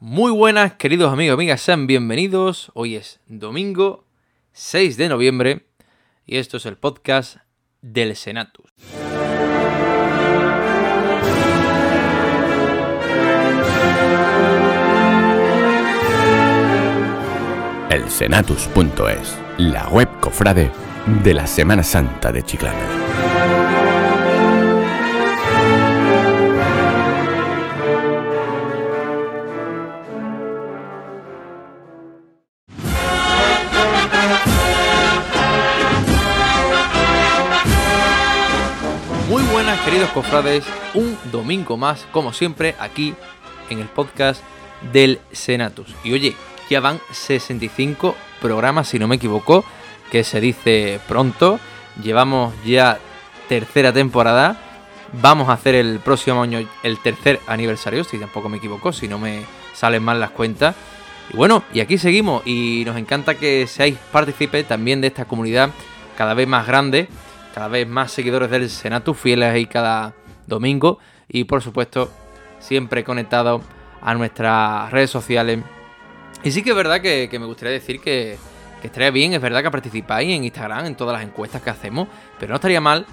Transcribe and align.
Muy 0.00 0.30
buenas, 0.30 0.74
queridos 0.74 1.12
amigos 1.12 1.34
amigas, 1.34 1.60
sean 1.60 1.88
bienvenidos. 1.88 2.70
Hoy 2.74 2.94
es 2.94 3.18
domingo 3.26 4.04
6 4.52 4.96
de 4.96 5.08
noviembre 5.08 5.66
y 6.24 6.36
esto 6.36 6.58
es 6.58 6.66
el 6.66 6.76
podcast 6.76 7.38
del 7.82 8.14
Senatus. 8.14 8.70
El 17.90 18.08
Senatus.es, 18.08 19.36
la 19.58 19.88
web 19.88 20.08
cofrade 20.20 20.70
de 21.24 21.34
la 21.34 21.48
Semana 21.48 21.82
Santa 21.82 22.30
de 22.30 22.44
Chiclana. 22.44 22.97
Cofrades, 40.10 40.64
un 40.94 41.16
domingo 41.30 41.76
más, 41.76 42.06
como 42.12 42.32
siempre, 42.32 42.74
aquí 42.78 43.14
en 43.70 43.78
el 43.80 43.86
podcast 43.86 44.42
del 44.92 45.20
Senatus. 45.32 45.94
Y 46.04 46.12
oye, 46.12 46.36
ya 46.70 46.80
van 46.80 47.00
65 47.10 48.14
programas, 48.40 48.88
si 48.88 48.98
no 48.98 49.08
me 49.08 49.16
equivoco, 49.16 49.64
que 50.10 50.24
se 50.24 50.40
dice 50.40 51.00
pronto. 51.08 51.58
Llevamos 52.02 52.54
ya 52.64 52.98
tercera 53.48 53.92
temporada. 53.92 54.56
Vamos 55.12 55.48
a 55.48 55.54
hacer 55.54 55.74
el 55.74 56.00
próximo 56.00 56.42
año 56.42 56.60
el 56.82 56.98
tercer 56.98 57.40
aniversario, 57.46 58.04
si 58.04 58.18
tampoco 58.18 58.48
me 58.48 58.58
equivoco, 58.58 58.92
si 58.92 59.08
no 59.08 59.18
me 59.18 59.44
salen 59.74 60.02
mal 60.02 60.20
las 60.20 60.30
cuentas. 60.30 60.74
Y 61.32 61.36
bueno, 61.36 61.62
y 61.72 61.80
aquí 61.80 61.98
seguimos 61.98 62.46
y 62.46 62.82
nos 62.86 62.96
encanta 62.96 63.34
que 63.34 63.66
seáis 63.66 63.96
partícipes 64.12 64.66
también 64.66 65.00
de 65.00 65.08
esta 65.08 65.24
comunidad 65.24 65.70
cada 66.16 66.34
vez 66.34 66.48
más 66.48 66.66
grande, 66.66 67.08
cada 67.58 67.66
vez 67.66 67.88
más 67.88 68.12
seguidores 68.12 68.50
del 68.50 68.70
Senatus, 68.70 69.18
fieles 69.18 69.52
ahí 69.52 69.66
cada 69.66 70.14
domingo 70.46 71.00
y 71.28 71.42
por 71.42 71.60
supuesto 71.60 72.08
siempre 72.60 73.02
conectados 73.02 73.62
a 74.00 74.14
nuestras 74.14 74.92
redes 74.92 75.10
sociales. 75.10 75.58
Y 76.44 76.52
sí 76.52 76.62
que 76.62 76.70
es 76.70 76.76
verdad 76.76 77.00
que, 77.00 77.28
me 77.32 77.46
gustaría 77.46 77.72
decir 77.72 78.00
que, 78.00 78.38
que 78.80 78.86
estaría 78.86 79.10
bien, 79.10 79.32
es 79.32 79.40
verdad 79.40 79.64
que 79.64 79.72
participáis 79.72 80.32
en 80.32 80.44
Instagram, 80.44 80.86
en 80.86 80.94
todas 80.94 81.14
las 81.14 81.28
encuestas 81.28 81.60
que 81.60 81.70
hacemos, 81.70 82.06
pero 82.38 82.50
no 82.50 82.54
estaría 82.54 82.80
mal 82.80 83.04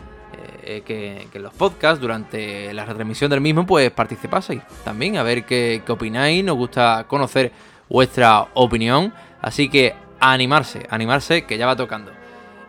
eh, 0.62 0.84
que, 0.86 1.28
que 1.32 1.40
en 1.40 1.44
los 1.44 1.54
podcasts, 1.56 2.00
durante 2.00 2.72
la 2.72 2.86
retransmisión 2.86 3.32
del 3.32 3.42
mismo, 3.42 3.66
pues 3.66 3.90
participaseis 3.90 4.62
también, 4.84 5.18
a 5.18 5.24
ver 5.24 5.44
qué, 5.44 5.82
opináis, 5.88 6.44
nos 6.44 6.56
gusta 6.56 7.06
conocer 7.08 7.52
vuestra 7.90 8.46
opinión, 8.54 9.12
así 9.42 9.70
que 9.70 9.96
animarse, 10.20 10.86
animarse 10.92 11.46
que 11.46 11.58
ya 11.58 11.66
va 11.66 11.76
tocando. 11.76 12.12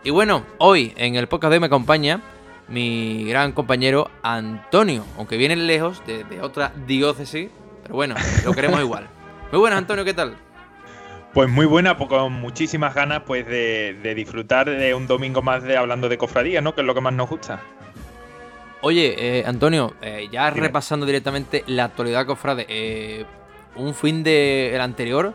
Y 0.04 0.10
bueno, 0.10 0.44
hoy 0.58 0.92
en 0.96 1.16
el 1.16 1.26
podcast 1.26 1.50
de 1.50 1.56
hoy 1.56 1.60
me 1.60 1.66
acompaña 1.66 2.20
mi 2.68 3.24
gran 3.28 3.52
compañero 3.52 4.10
Antonio, 4.22 5.04
aunque 5.16 5.36
viene 5.36 5.56
lejos 5.56 6.02
de, 6.06 6.24
de 6.24 6.40
otra 6.40 6.72
diócesis, 6.86 7.50
pero 7.82 7.94
bueno, 7.94 8.14
lo 8.44 8.52
queremos 8.52 8.80
igual. 8.80 9.08
Muy 9.52 9.60
buenas 9.60 9.78
Antonio, 9.78 10.04
¿qué 10.04 10.14
tal? 10.14 10.36
Pues 11.32 11.50
muy 11.50 11.66
buena, 11.66 11.98
pues 11.98 12.08
con 12.08 12.32
muchísimas 12.32 12.94
ganas 12.94 13.22
pues 13.26 13.46
de, 13.46 13.98
de 14.02 14.14
disfrutar 14.14 14.70
de 14.70 14.94
un 14.94 15.06
domingo 15.06 15.42
más 15.42 15.62
de 15.62 15.76
hablando 15.76 16.08
de 16.08 16.16
cofradía, 16.16 16.62
¿no? 16.62 16.74
Que 16.74 16.80
es 16.80 16.86
lo 16.86 16.94
que 16.94 17.02
más 17.02 17.12
nos 17.12 17.28
gusta. 17.28 17.60
Oye, 18.80 19.14
eh, 19.18 19.44
Antonio, 19.46 19.94
eh, 20.00 20.28
ya 20.32 20.50
Dime. 20.50 20.66
repasando 20.66 21.04
directamente 21.04 21.62
la 21.66 21.84
actualidad 21.84 22.24
cofrade, 22.24 22.64
eh, 22.70 23.26
un 23.74 23.94
fin 23.94 24.22
de 24.22 24.74
el 24.74 24.80
anterior, 24.80 25.34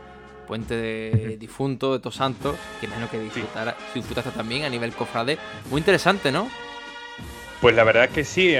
puente 0.51 0.75
de 0.75 1.37
difunto 1.39 1.93
de 1.93 1.99
Todos 1.99 2.15
Santos, 2.15 2.57
que 2.81 2.85
imagino 2.85 3.09
que 3.09 3.17
disfrutara, 3.17 3.73
disfrutaste 3.95 4.31
también 4.31 4.65
a 4.65 4.69
nivel 4.69 4.91
cofrade, 4.91 5.37
muy 5.69 5.79
interesante, 5.79 6.29
¿no? 6.29 6.49
Pues 7.61 7.73
la 7.73 7.85
verdad 7.85 8.03
es 8.03 8.09
que 8.09 8.25
sí, 8.25 8.53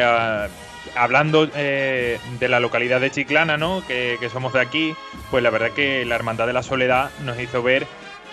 hablando 0.96 1.50
eh, 1.54 2.18
de 2.40 2.48
la 2.48 2.62
localidad 2.62 3.02
de 3.02 3.12
Chiclana, 3.12 3.58
¿no? 3.58 3.86
Que, 3.86 4.16
que 4.22 4.30
somos 4.30 4.54
de 4.54 4.62
aquí, 4.62 4.94
pues 5.32 5.44
la 5.44 5.50
verdad 5.50 5.72
que 5.72 6.06
la 6.06 6.16
Hermandad 6.16 6.48
de 6.48 6.54
la 6.54 6.64
Soledad 6.64 7.12
nos 7.26 7.38
hizo 7.38 7.62
ver 7.62 7.86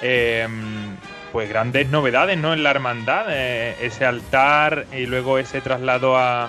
eh, 0.02 0.46
pues 1.32 1.48
grandes 1.48 1.88
novedades, 1.88 2.38
¿no? 2.38 2.52
En 2.52 2.62
la 2.62 2.70
hermandad, 2.70 3.26
eh, 3.28 3.74
ese 3.80 4.04
altar 4.04 4.86
y 4.96 5.06
luego 5.06 5.36
ese 5.36 5.60
traslado 5.60 6.16
a, 6.16 6.48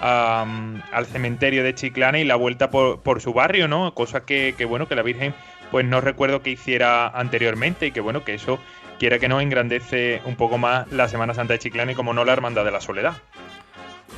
a, 0.00 0.44
mm, 0.44 0.82
al 0.90 1.06
cementerio 1.06 1.62
de 1.62 1.76
Chiclana 1.76 2.18
y 2.18 2.24
la 2.24 2.34
vuelta 2.34 2.68
por, 2.68 3.00
por 3.00 3.20
su 3.20 3.32
barrio, 3.32 3.68
¿no? 3.68 3.94
Cosa 3.94 4.26
que, 4.26 4.56
que, 4.58 4.64
bueno, 4.64 4.88
que 4.88 4.96
la 4.96 5.02
Virgen 5.02 5.34
pues 5.72 5.84
no 5.84 6.00
recuerdo 6.00 6.42
que 6.42 6.50
hiciera 6.50 7.08
anteriormente 7.08 7.86
y 7.86 7.90
que 7.90 8.00
bueno, 8.00 8.22
que 8.24 8.34
eso 8.34 8.60
quiera 9.00 9.18
que 9.18 9.28
no 9.28 9.40
engrandece 9.40 10.22
un 10.24 10.36
poco 10.36 10.58
más 10.58 10.88
la 10.92 11.08
Semana 11.08 11.34
Santa 11.34 11.54
de 11.54 11.58
Chiclana 11.58 11.90
y 11.90 11.94
como 11.96 12.14
no 12.14 12.24
la 12.24 12.32
Hermandad 12.34 12.64
de 12.64 12.70
la 12.70 12.80
Soledad. 12.80 13.14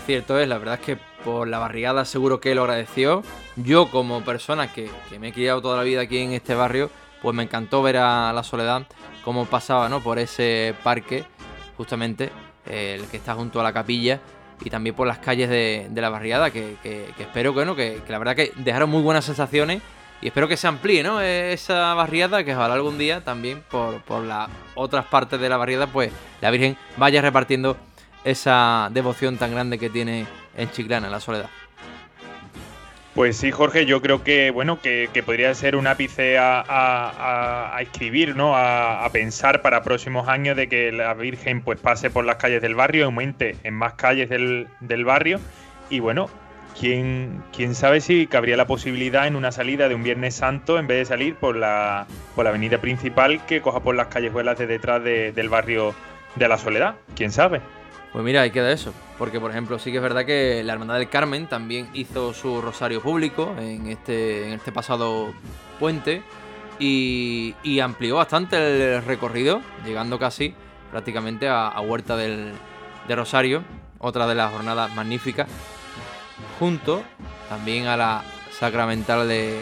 Cierto 0.05 0.39
es, 0.39 0.47
la 0.47 0.59
verdad 0.59 0.75
es 0.75 0.81
que 0.81 0.99
por 1.25 1.49
la 1.49 1.59
barriada 1.59 2.05
seguro 2.05 2.39
que 2.41 2.55
lo 2.55 2.63
agradeció. 2.65 3.23
Yo 3.57 3.91
como 3.91 4.23
persona 4.23 4.71
que, 4.71 4.91
que 5.09 5.19
me 5.19 5.29
he 5.29 5.33
criado 5.33 5.63
toda 5.63 5.79
la 5.79 5.83
vida 5.85 6.03
aquí 6.03 6.19
en 6.19 6.33
este 6.33 6.55
barrio, 6.55 6.91
pues 7.23 7.35
me 7.35 7.45
encantó 7.45 7.83
ver 7.83 7.97
a 7.97 8.33
la 8.35 8.43
Soledad 8.43 8.87
cómo 9.25 9.47
pasaba, 9.47 9.89
¿no? 9.89 10.01
Por 10.03 10.19
ese 10.19 10.75
parque, 10.83 11.25
justamente, 11.79 12.31
el 12.67 13.07
que 13.07 13.17
está 13.17 13.35
junto 13.35 13.61
a 13.61 13.63
la 13.63 13.73
capilla, 13.73 14.21
y 14.63 14.69
también 14.69 14.95
por 14.95 15.07
las 15.07 15.19
calles 15.19 15.49
de, 15.49 15.87
de 15.89 16.01
la 16.03 16.11
barriada, 16.11 16.51
que, 16.51 16.77
que- 16.83 17.07
espero 17.19 17.53
que, 17.53 17.55
bueno, 17.55 17.75
que 17.75 18.01
la 18.09 18.19
verdad 18.19 18.37
que 18.37 18.53
dejaron 18.57 18.91
muy 18.91 19.01
buenas 19.03 19.25
sensaciones 19.25 19.81
y 20.25 20.29
espero 20.29 20.49
que 20.49 20.57
se 20.57 20.67
amplíe, 20.67 21.03
¿no? 21.03 21.21
Eh, 21.21 21.53
Esa 21.53 21.93
barriada, 21.95 22.43
que 22.43 22.55
ojalá 22.57 22.75
algún 22.75 22.97
día 22.99 23.23
también 23.23 23.63
por, 23.71 24.01
por 24.03 24.25
las 24.25 24.49
otras 24.75 25.05
partes 25.05 25.39
de 25.39 25.49
la 25.51 25.59
barriada, 25.59 25.87
pues 25.87 26.11
la 26.41 26.51
Virgen 26.51 26.77
vaya 26.97 27.21
repartiendo 27.21 27.77
esa 28.25 28.89
devoción 28.91 29.37
tan 29.37 29.53
grande 29.53 29.79
que 29.79 29.91
tiene 29.91 30.27
en 30.57 30.71
Chiclana, 30.71 31.11
la 31.11 31.21
Soledad. 31.21 31.51
Pues 33.15 33.37
sí, 33.37 33.53
Jorge, 33.53 33.87
yo 33.87 34.01
creo 34.03 34.25
que 34.25 34.51
bueno, 34.51 34.81
que, 34.81 35.09
podría 35.25 35.55
ser 35.55 35.77
un 35.77 35.87
ápice 35.87 36.37
a, 36.37 36.65
a- 37.77 37.81
escribir, 37.83 38.35
¿no? 38.35 38.57
A, 38.57 39.05
a 39.05 39.11
pensar 39.11 39.63
para 39.63 39.83
próximos 39.85 40.27
años 40.27 40.57
de 40.57 40.69
que 40.69 40.91
la 40.91 41.15
Virgen 41.15 41.61
pues 41.61 41.79
pase 41.79 42.11
por 42.11 42.25
las 42.25 42.37
calles 42.37 42.61
del 42.63 42.75
barrio, 42.75 43.05
aumente 43.05 43.57
en 43.63 43.75
más 43.75 43.93
calles 43.95 44.31
del, 44.31 44.67
del 44.81 45.05
barrio. 45.05 45.39
Y 45.91 46.01
bueno, 46.01 46.29
quién, 46.79 47.43
quién 47.55 47.75
sabe 47.75 48.01
si 48.01 48.27
cabría 48.27 48.57
la 48.57 48.67
posibilidad 48.67 49.27
en 49.27 49.37
una 49.37 49.53
salida 49.53 49.89
de 49.89 49.95
un 49.95 50.03
Viernes 50.03 50.35
Santo, 50.35 50.79
en 50.79 50.87
vez 50.87 50.99
de 50.99 51.05
salir 51.05 51.35
por 51.37 51.57
la, 51.57 52.07
por 52.35 52.45
la 52.45 52.51
avenida 52.51 52.79
principal, 52.79 53.45
que 53.47 53.61
coja 53.61 53.81
por 53.81 53.95
las 53.95 54.09
callejuelas 54.09 54.59
de 54.59 54.67
detrás 54.67 55.03
de- 55.03 55.33
del 55.33 55.49
barrio 55.49 55.95
de 56.37 56.49
la 56.49 56.59
Soledad. 56.59 56.97
¿Quién 57.17 57.31
sabe? 57.33 57.61
Pues 58.13 58.25
mira, 58.25 58.43
ahí 58.43 58.51
queda 58.51 58.71
eso. 58.71 58.93
Porque, 59.19 59.41
por 59.41 59.51
ejemplo, 59.51 59.79
sí 59.79 59.91
que 59.91 59.97
es 59.97 60.03
verdad 60.03 60.25
que 60.25 60.63
la 60.65 60.73
Hermandad 60.73 60.99
del 60.99 61.09
Carmen 61.09 61.47
también 61.49 61.89
hizo 61.95 62.33
su 62.33 62.61
rosario 62.61 63.01
público 63.01 63.55
en 63.59 63.89
este, 63.89 64.47
en 64.49 64.53
este 64.55 64.71
pasado 64.73 65.33
puente 65.81 66.23
y, 66.79 67.55
y 67.63 67.81
amplió 67.81 68.17
bastante 68.17 68.57
el 68.97 69.05
recorrido, 69.05 69.61
llegando 69.85 70.19
casi 70.19 70.55
prácticamente 70.91 71.49
a, 71.49 71.69
a 71.69 71.81
Huerta 71.81 72.17
del, 72.17 72.53
de 73.09 73.17
Rosario, 73.17 73.63
otra 73.99 74.27
de 74.27 74.35
las 74.35 74.53
jornadas 74.53 74.95
magníficas, 74.95 75.49
junto 76.59 77.03
también 77.49 77.87
a 77.87 77.97
la 77.97 78.23
sacramental 78.59 79.27
de, 79.29 79.61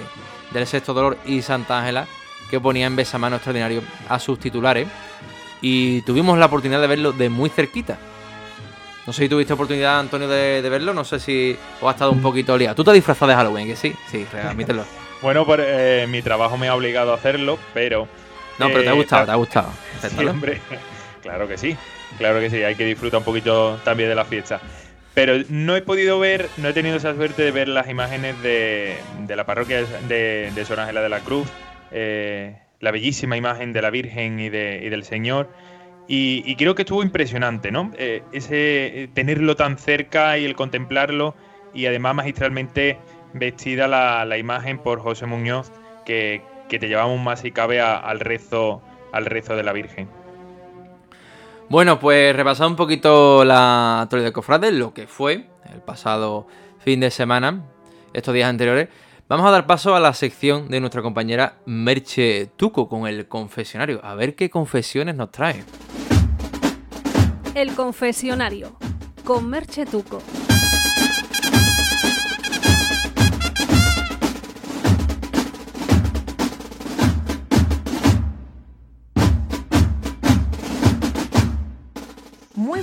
del 0.50 0.66
Sexto 0.66 0.94
Dolor 0.94 1.16
y 1.26 1.42
Santa 1.42 1.78
Ángela, 1.80 2.06
que 2.50 2.60
ponía 2.60 2.86
en 2.86 2.97
besamano 2.97 3.36
extraordinario 3.36 3.82
a 4.08 4.19
sus 4.19 4.38
titulares. 4.38 4.88
Y 5.60 6.02
tuvimos 6.02 6.36
la 6.38 6.47
oportunidad 6.47 6.81
de 6.81 6.86
verlo 6.88 7.12
de 7.12 7.28
muy 7.28 7.48
cerquita. 7.48 7.97
No 9.06 9.12
sé 9.12 9.22
si 9.25 9.28
tuviste 9.28 9.52
oportunidad, 9.52 9.98
Antonio, 10.00 10.28
de, 10.28 10.62
de 10.62 10.69
verlo. 10.69 10.92
No 10.94 11.04
sé 11.04 11.19
si 11.19 11.56
os 11.81 11.88
ha 11.88 11.92
estado 11.92 12.12
un 12.12 12.22
poquito 12.22 12.56
liado. 12.56 12.75
Tú 12.76 12.84
te 12.84 12.91
has 12.91 12.94
disfrazado 12.94 13.31
de 13.31 13.36
Halloween, 13.36 13.66
que 13.66 13.76
sí, 13.76 13.94
sí, 14.10 14.26
admítelo. 14.42 14.84
Bueno, 15.22 15.47
pues 15.47 15.61
eh, 15.62 16.06
mi 16.08 16.20
trabajo 16.20 16.58
me 16.58 16.66
ha 16.66 16.75
obligado 16.75 17.12
a 17.12 17.14
hacerlo, 17.14 17.56
pero 17.72 18.08
No, 18.58 18.66
pero 18.66 18.82
te 18.82 18.88
ha 18.88 18.93
Eh, 18.93 18.96
gustado, 18.96 19.22
ta- 19.22 19.26
te 19.26 19.31
ha 19.31 19.37
gustado. 19.37 19.69
Hombre. 20.31 20.61
Claro 21.22 21.46
que 21.46 21.56
sí. 21.56 21.76
Claro 22.19 22.40
que 22.40 22.50
sí. 22.50 22.56
Hay 22.64 22.75
que 22.75 22.84
disfrutar 22.84 23.19
un 23.19 23.25
poquito 23.25 23.78
también 23.84 24.08
de 24.08 24.16
la 24.16 24.25
fiesta. 24.25 24.61
Pero 25.14 25.35
no 25.49 25.76
he 25.76 25.82
podido 25.82 26.19
ver, 26.19 26.49
no 26.56 26.69
he 26.69 26.73
tenido 26.73 26.97
esa 26.97 27.14
suerte 27.14 27.43
de 27.43 27.50
ver 27.50 27.69
las 27.69 27.88
imágenes 27.88 28.41
de, 28.43 28.97
de 29.26 29.37
la 29.37 29.44
parroquia 29.44 29.82
de, 30.09 30.50
de 30.55 30.64
Sor 30.64 30.81
Ángela 30.81 31.03
de 31.03 31.09
la 31.09 31.20
Cruz. 31.20 31.49
eh, 31.91 32.56
la 32.81 32.91
bellísima 32.91 33.37
imagen 33.37 33.73
de 33.73 33.82
la 33.82 33.91
Virgen 33.91 34.41
y, 34.41 34.49
de, 34.49 34.81
y 34.85 34.88
del 34.88 35.05
Señor. 35.05 35.49
Y, 36.09 36.56
creo 36.56 36.75
que 36.75 36.82
estuvo 36.82 37.03
impresionante, 37.03 37.70
¿no? 37.70 37.91
Eh, 37.97 38.25
ese 38.32 39.05
eh, 39.05 39.09
tenerlo 39.09 39.56
tan 39.56 39.79
cerca 39.79 40.37
y 40.38 40.44
el 40.44 40.56
contemplarlo. 40.56 41.37
Y 41.73 41.87
además 41.87 42.14
magistralmente 42.17 42.99
vestida 43.32 43.88
la, 43.88 44.25
la 44.26 44.37
imagen 44.37 44.79
por 44.79 45.00
José 45.00 45.26
Muñoz, 45.26 45.73
que, 46.05 46.43
que 46.69 46.79
te 46.79 46.88
llevamos 46.88 47.20
más 47.20 47.41
si 47.41 47.53
cabe 47.53 47.81
al 47.81 48.20
rezo, 48.20 48.82
al 49.12 49.26
rezo 49.26 49.56
de 49.56 49.62
la 49.62 49.73
Virgen. 49.73 50.11
Bueno, 51.72 51.98
pues 51.98 52.36
repasar 52.36 52.66
un 52.66 52.76
poquito 52.76 53.46
la 53.46 54.02
actualidad 54.02 54.28
de 54.28 54.32
Cofrades, 54.34 54.74
lo 54.74 54.92
que 54.92 55.06
fue 55.06 55.46
el 55.72 55.80
pasado 55.80 56.46
fin 56.80 57.00
de 57.00 57.10
semana, 57.10 57.64
estos 58.12 58.34
días 58.34 58.50
anteriores. 58.50 58.90
Vamos 59.26 59.46
a 59.46 59.50
dar 59.50 59.66
paso 59.66 59.94
a 59.94 60.00
la 60.00 60.12
sección 60.12 60.69
de 60.69 60.80
nuestra 60.80 61.00
compañera 61.00 61.60
Merche 61.64 62.50
Tuco 62.56 62.90
con 62.90 63.06
el 63.06 63.26
confesionario. 63.26 64.04
A 64.04 64.14
ver 64.14 64.34
qué 64.34 64.50
confesiones 64.50 65.16
nos 65.16 65.30
trae. 65.30 65.64
El 67.54 67.75
confesionario 67.75 68.76
con 69.25 69.48
Merche 69.48 69.86
Tuco. 69.86 70.20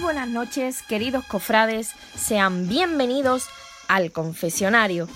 Buenas 0.01 0.29
noches, 0.29 0.81
queridos 0.81 1.25
cofrades, 1.25 1.91
sean 2.15 2.69
bienvenidos 2.69 3.47
al 3.89 4.11
confesionario. 4.13 5.09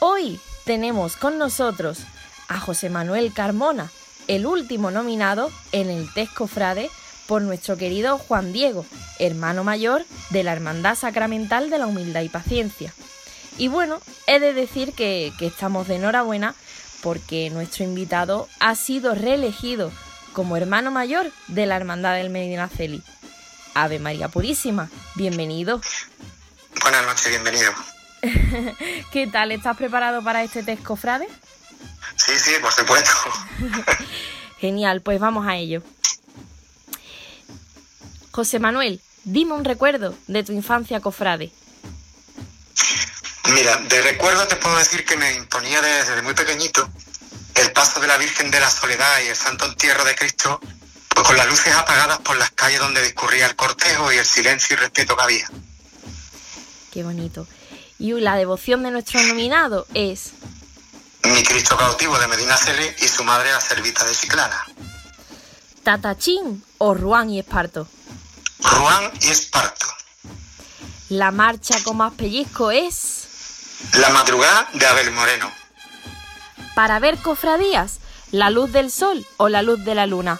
Hoy 0.00 0.40
tenemos 0.64 1.16
con 1.16 1.36
nosotros 1.36 2.00
a 2.48 2.58
José 2.58 2.88
Manuel 2.88 3.34
Carmona, 3.34 3.90
el 4.26 4.46
último 4.46 4.90
nominado 4.90 5.50
en 5.72 5.90
el 5.90 6.10
test 6.14 6.32
cofrade 6.32 6.90
por 7.26 7.42
nuestro 7.42 7.76
querido 7.76 8.16
Juan 8.16 8.52
Diego, 8.54 8.86
hermano 9.18 9.62
mayor 9.62 10.06
de 10.30 10.42
la 10.42 10.52
Hermandad 10.52 10.94
Sacramental 10.94 11.68
de 11.68 11.78
la 11.78 11.86
Humildad 11.86 12.22
y 12.22 12.30
Paciencia. 12.30 12.94
Y 13.58 13.68
bueno, 13.68 14.00
he 14.26 14.40
de 14.40 14.54
decir 14.54 14.94
que, 14.94 15.32
que 15.38 15.48
estamos 15.48 15.86
de 15.86 15.96
enhorabuena 15.96 16.54
porque 17.02 17.50
nuestro 17.50 17.84
invitado 17.84 18.48
ha 18.58 18.74
sido 18.74 19.14
reelegido 19.14 19.92
como 20.32 20.56
hermano 20.56 20.90
mayor 20.90 21.30
de 21.48 21.66
la 21.66 21.76
Hermandad 21.76 22.14
del 22.14 22.30
Medina 22.30 22.68
Celi. 22.68 23.02
Ave 23.82 24.00
María 24.00 24.28
Purísima, 24.28 24.90
bienvenido. 25.14 25.80
Buenas 26.82 27.06
noches, 27.06 27.28
bienvenido. 27.28 27.72
¿Qué 29.12 29.28
tal? 29.28 29.52
¿Estás 29.52 29.76
preparado 29.76 30.20
para 30.24 30.42
este 30.42 30.64
test 30.64 30.82
cofrade? 30.82 31.28
Sí, 32.16 32.32
sí, 32.36 32.52
por 32.60 32.72
supuesto. 32.72 33.12
Genial, 34.60 35.00
pues 35.00 35.20
vamos 35.20 35.46
a 35.46 35.54
ello. 35.54 35.82
José 38.32 38.58
Manuel, 38.58 39.00
dime 39.22 39.52
un 39.52 39.64
recuerdo 39.64 40.12
de 40.26 40.42
tu 40.42 40.52
infancia 40.52 41.00
cofrade. 41.00 41.52
Mira, 43.54 43.76
de 43.76 44.02
recuerdo 44.02 44.48
te 44.48 44.56
puedo 44.56 44.76
decir 44.76 45.04
que 45.04 45.16
me 45.16 45.34
imponía 45.34 45.80
desde 45.80 46.20
muy 46.22 46.34
pequeñito 46.34 46.90
el 47.54 47.72
paso 47.72 48.00
de 48.00 48.08
la 48.08 48.16
Virgen 48.16 48.50
de 48.50 48.58
la 48.58 48.70
Soledad 48.70 49.20
y 49.24 49.28
el 49.28 49.36
Santo 49.36 49.66
Entierro 49.66 50.04
de 50.04 50.16
Cristo, 50.16 50.60
con 51.22 51.36
las 51.36 51.46
luces 51.46 51.74
apagadas 51.74 52.18
por 52.20 52.36
las 52.36 52.50
calles 52.50 52.80
donde 52.80 53.02
discurría 53.02 53.46
el 53.46 53.56
cortejo 53.56 54.12
y 54.12 54.16
el 54.16 54.26
silencio 54.26 54.74
y 54.74 54.80
respeto 54.80 55.16
que 55.16 55.22
había. 55.22 55.50
Qué 56.92 57.02
bonito. 57.02 57.46
Y 57.98 58.12
la 58.12 58.36
devoción 58.36 58.82
de 58.82 58.90
nuestro 58.90 59.20
nominado 59.22 59.86
es 59.94 60.30
Mi 61.24 61.42
Cristo 61.42 61.76
cautivo 61.76 62.18
de 62.18 62.28
Medina 62.28 62.56
Celi 62.56 62.88
y 63.00 63.08
su 63.08 63.24
madre 63.24 63.50
la 63.52 63.60
Servita 63.60 64.04
de 64.04 64.14
Chiclana. 64.14 64.64
Tatachín 65.82 66.62
o 66.78 66.94
Ruán 66.94 67.30
y 67.30 67.40
Esparto. 67.40 67.88
Ruán 68.60 69.10
y 69.20 69.28
Esparto. 69.28 69.86
La 71.08 71.30
marcha 71.30 71.76
con 71.84 71.96
más 71.96 72.12
pellizco 72.14 72.70
es 72.70 73.24
La 73.94 74.10
madrugada 74.10 74.68
de 74.74 74.86
Abel 74.86 75.10
Moreno. 75.12 75.50
para 76.74 76.98
ver 77.00 77.18
cofradías, 77.18 77.98
la 78.30 78.50
luz 78.50 78.70
del 78.72 78.92
sol 78.92 79.26
o 79.36 79.48
la 79.48 79.62
luz 79.62 79.84
de 79.84 79.94
la 79.96 80.06
luna, 80.06 80.38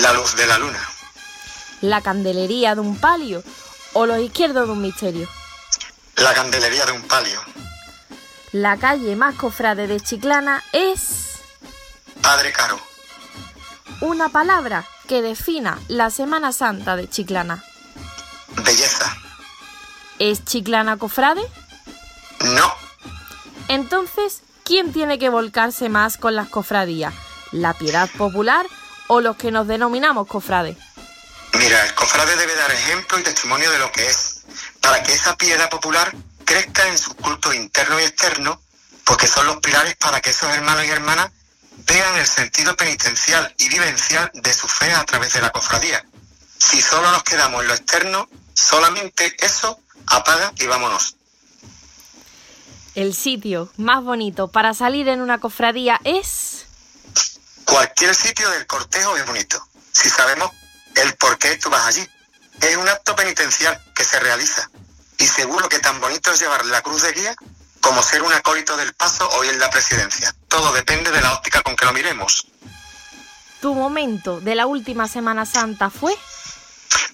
La 0.00 0.12
luz 0.12 0.34
de 0.36 0.46
la 0.46 0.58
luna. 0.58 0.80
la 1.82 2.00
candelería 2.02 2.74
de 2.74 2.80
un 2.80 2.98
palio 2.98 3.42
o 3.94 4.06
los 4.06 4.18
izquierdos 4.18 4.66
de 4.66 4.72
un 4.72 4.82
misterio. 4.82 5.28
La 6.16 6.34
candelería 6.34 6.84
de 6.86 6.92
un 6.92 7.02
palio. 7.02 7.40
La 8.52 8.76
calle 8.76 9.16
más 9.16 9.34
cofrade 9.36 9.86
de 9.86 10.00
Chiclana 10.00 10.62
es 10.72 11.38
Padre 12.22 12.52
Caro. 12.52 12.78
una 14.00 14.28
palabra 14.28 14.86
que 15.08 15.22
defina 15.22 15.78
la 15.88 16.10
Semana 16.10 16.52
Santa 16.52 16.96
de 16.96 17.08
Chiclana. 17.08 17.62
Belleza. 18.64 19.16
¿Es 20.18 20.44
Chiclana 20.44 20.96
cofrade? 20.98 21.42
No. 22.40 22.72
Entonces, 23.68 24.40
¿quién 24.64 24.92
tiene 24.92 25.18
que 25.18 25.28
volcarse 25.30 25.88
más 25.88 26.16
con 26.16 26.34
las 26.36 26.48
cofradías? 26.48 27.14
¿La 27.52 27.74
piedad 27.74 28.08
popular 28.16 28.66
o 29.12 29.20
los 29.20 29.36
que 29.36 29.50
nos 29.50 29.66
denominamos 29.66 30.28
cofrades? 30.28 30.76
Mira, 31.54 31.84
el 31.84 31.94
cofrade 31.94 32.36
debe 32.36 32.54
dar 32.54 32.70
ejemplo 32.70 33.18
y 33.18 33.24
testimonio 33.24 33.68
de 33.72 33.80
lo 33.80 33.90
que 33.90 34.06
es, 34.06 34.42
para 34.80 35.02
que 35.02 35.12
esa 35.12 35.36
piedad 35.36 35.68
popular 35.68 36.14
crezca 36.44 36.86
en 36.86 36.96
sus 36.96 37.14
cultos 37.14 37.52
internos 37.56 38.00
y 38.00 38.04
externos, 38.04 38.58
porque 39.04 39.26
son 39.26 39.48
los 39.48 39.56
pilares 39.56 39.96
para 39.96 40.20
que 40.20 40.30
esos 40.30 40.48
hermanos 40.50 40.84
y 40.84 40.90
hermanas 40.90 41.32
vean 41.88 42.18
el 42.18 42.26
sentido 42.26 42.76
penitencial 42.76 43.52
y 43.58 43.68
vivencial 43.68 44.30
de 44.32 44.54
su 44.54 44.68
fe 44.68 44.92
a 44.92 45.04
través 45.04 45.32
de 45.32 45.40
la 45.40 45.50
cofradía. 45.50 46.04
Si 46.58 46.80
solo 46.80 47.10
nos 47.10 47.24
quedamos 47.24 47.62
en 47.62 47.68
lo 47.68 47.74
externo, 47.74 48.28
solamente 48.54 49.34
eso 49.44 49.80
apaga 50.06 50.52
y 50.56 50.66
vámonos. 50.66 51.16
El 52.94 53.12
sitio 53.12 53.72
más 53.76 54.04
bonito 54.04 54.46
para 54.46 54.72
salir 54.72 55.08
en 55.08 55.20
una 55.20 55.38
cofradía 55.38 56.00
es... 56.04 56.69
Cualquier 57.70 58.16
sitio 58.16 58.50
del 58.50 58.66
cortejo 58.66 59.16
es 59.16 59.24
bonito, 59.24 59.64
si 59.92 60.10
sabemos 60.10 60.50
el 60.96 61.14
por 61.14 61.38
qué 61.38 61.56
tú 61.56 61.70
vas 61.70 61.86
allí. 61.86 62.04
Es 62.60 62.76
un 62.76 62.88
acto 62.88 63.14
penitencial 63.14 63.80
que 63.94 64.04
se 64.04 64.18
realiza. 64.18 64.68
Y 65.18 65.26
seguro 65.28 65.68
que 65.68 65.78
tan 65.78 66.00
bonito 66.00 66.32
es 66.32 66.40
llevar 66.40 66.66
la 66.66 66.82
cruz 66.82 67.02
de 67.02 67.12
guía 67.12 67.36
como 67.80 68.02
ser 68.02 68.22
un 68.22 68.32
acólito 68.32 68.76
del 68.76 68.92
paso 68.94 69.28
hoy 69.30 69.50
en 69.50 69.60
la 69.60 69.70
presidencia. 69.70 70.34
Todo 70.48 70.72
depende 70.72 71.12
de 71.12 71.20
la 71.20 71.32
óptica 71.34 71.62
con 71.62 71.76
que 71.76 71.84
lo 71.84 71.92
miremos. 71.92 72.48
¿Tu 73.60 73.72
momento 73.72 74.40
de 74.40 74.56
la 74.56 74.66
última 74.66 75.06
Semana 75.06 75.46
Santa 75.46 75.90
fue? 75.90 76.18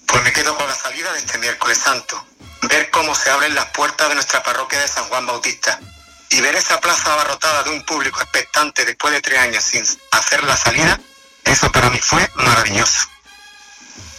Pues 0.07 0.23
me 0.23 0.33
quedo 0.33 0.57
con 0.57 0.67
la 0.67 0.75
salida 0.75 1.13
de 1.13 1.19
este 1.19 1.37
miércoles 1.37 1.77
santo. 1.77 2.25
Ver 2.63 2.89
cómo 2.89 3.13
se 3.13 3.29
abren 3.29 3.53
las 3.53 3.67
puertas 3.67 4.09
de 4.09 4.15
nuestra 4.15 4.41
parroquia 4.41 4.79
de 4.79 4.87
San 4.87 5.03
Juan 5.05 5.27
Bautista. 5.27 5.79
Y 6.29 6.41
ver 6.41 6.55
esa 6.55 6.79
plaza 6.79 7.13
abarrotada 7.13 7.63
de 7.63 7.69
un 7.71 7.83
público 7.83 8.21
expectante 8.21 8.85
después 8.85 9.13
de 9.13 9.21
tres 9.21 9.39
años 9.39 9.63
sin 9.63 9.85
hacer 10.11 10.43
la 10.43 10.57
salida, 10.57 10.99
eso 11.45 11.71
para 11.71 11.89
mí 11.89 11.99
fue 11.99 12.29
maravilloso. 12.35 13.07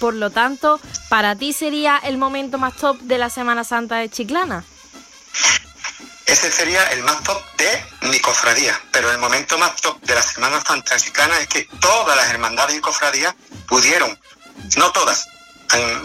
Por 0.00 0.14
lo 0.14 0.30
tanto, 0.30 0.80
para 1.08 1.36
ti 1.36 1.52
sería 1.52 1.98
el 1.98 2.18
momento 2.18 2.58
más 2.58 2.76
top 2.76 2.98
de 3.00 3.18
la 3.18 3.30
Semana 3.30 3.64
Santa 3.64 3.96
de 3.96 4.08
Chiclana. 4.08 4.64
Ese 6.24 6.52
sería 6.52 6.84
el 6.92 7.02
más 7.02 7.22
top 7.22 7.42
de 7.56 7.84
mi 8.02 8.20
cofradía, 8.20 8.78
pero 8.92 9.10
el 9.10 9.18
momento 9.18 9.58
más 9.58 9.76
top 9.80 10.00
de 10.02 10.14
la 10.14 10.22
Semana 10.22 10.62
Santa 10.64 10.98
Chiclana 10.98 11.38
es 11.40 11.48
que 11.48 11.68
todas 11.80 12.16
las 12.16 12.28
hermandades 12.28 12.76
y 12.76 12.80
cofradías 12.80 13.34
pudieron, 13.66 14.18
no 14.76 14.92
todas, 14.92 15.26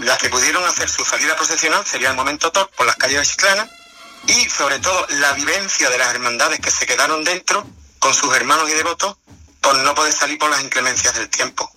las 0.02 0.18
que 0.18 0.30
pudieron 0.30 0.64
hacer 0.66 0.90
su 0.90 1.06
salida 1.06 1.36
procesional 1.36 1.86
sería 1.86 2.10
el 2.10 2.16
momento 2.16 2.52
top 2.52 2.70
por 2.76 2.86
las 2.86 2.96
calles 2.96 3.20
de 3.20 3.26
Chiclana 3.26 3.70
y 4.28 4.50
sobre 4.50 4.80
todo 4.80 5.06
la 5.10 5.34
vivencia 5.34 5.90
de 5.90 5.98
las 5.98 6.10
hermandades 6.14 6.60
que 6.60 6.72
se 6.72 6.86
quedaron 6.86 7.24
dentro 7.24 7.66
con 8.00 8.14
sus 8.14 8.36
hermanos 8.36 8.70
y 8.70 8.74
devotos 8.74 9.18
por 9.62 9.78
no 9.78 9.96
poder 9.96 10.14
salir 10.14 10.38
por 10.38 10.50
las 10.50 10.62
inclemencias 10.62 11.14
del 11.16 11.30
tiempo. 11.30 11.70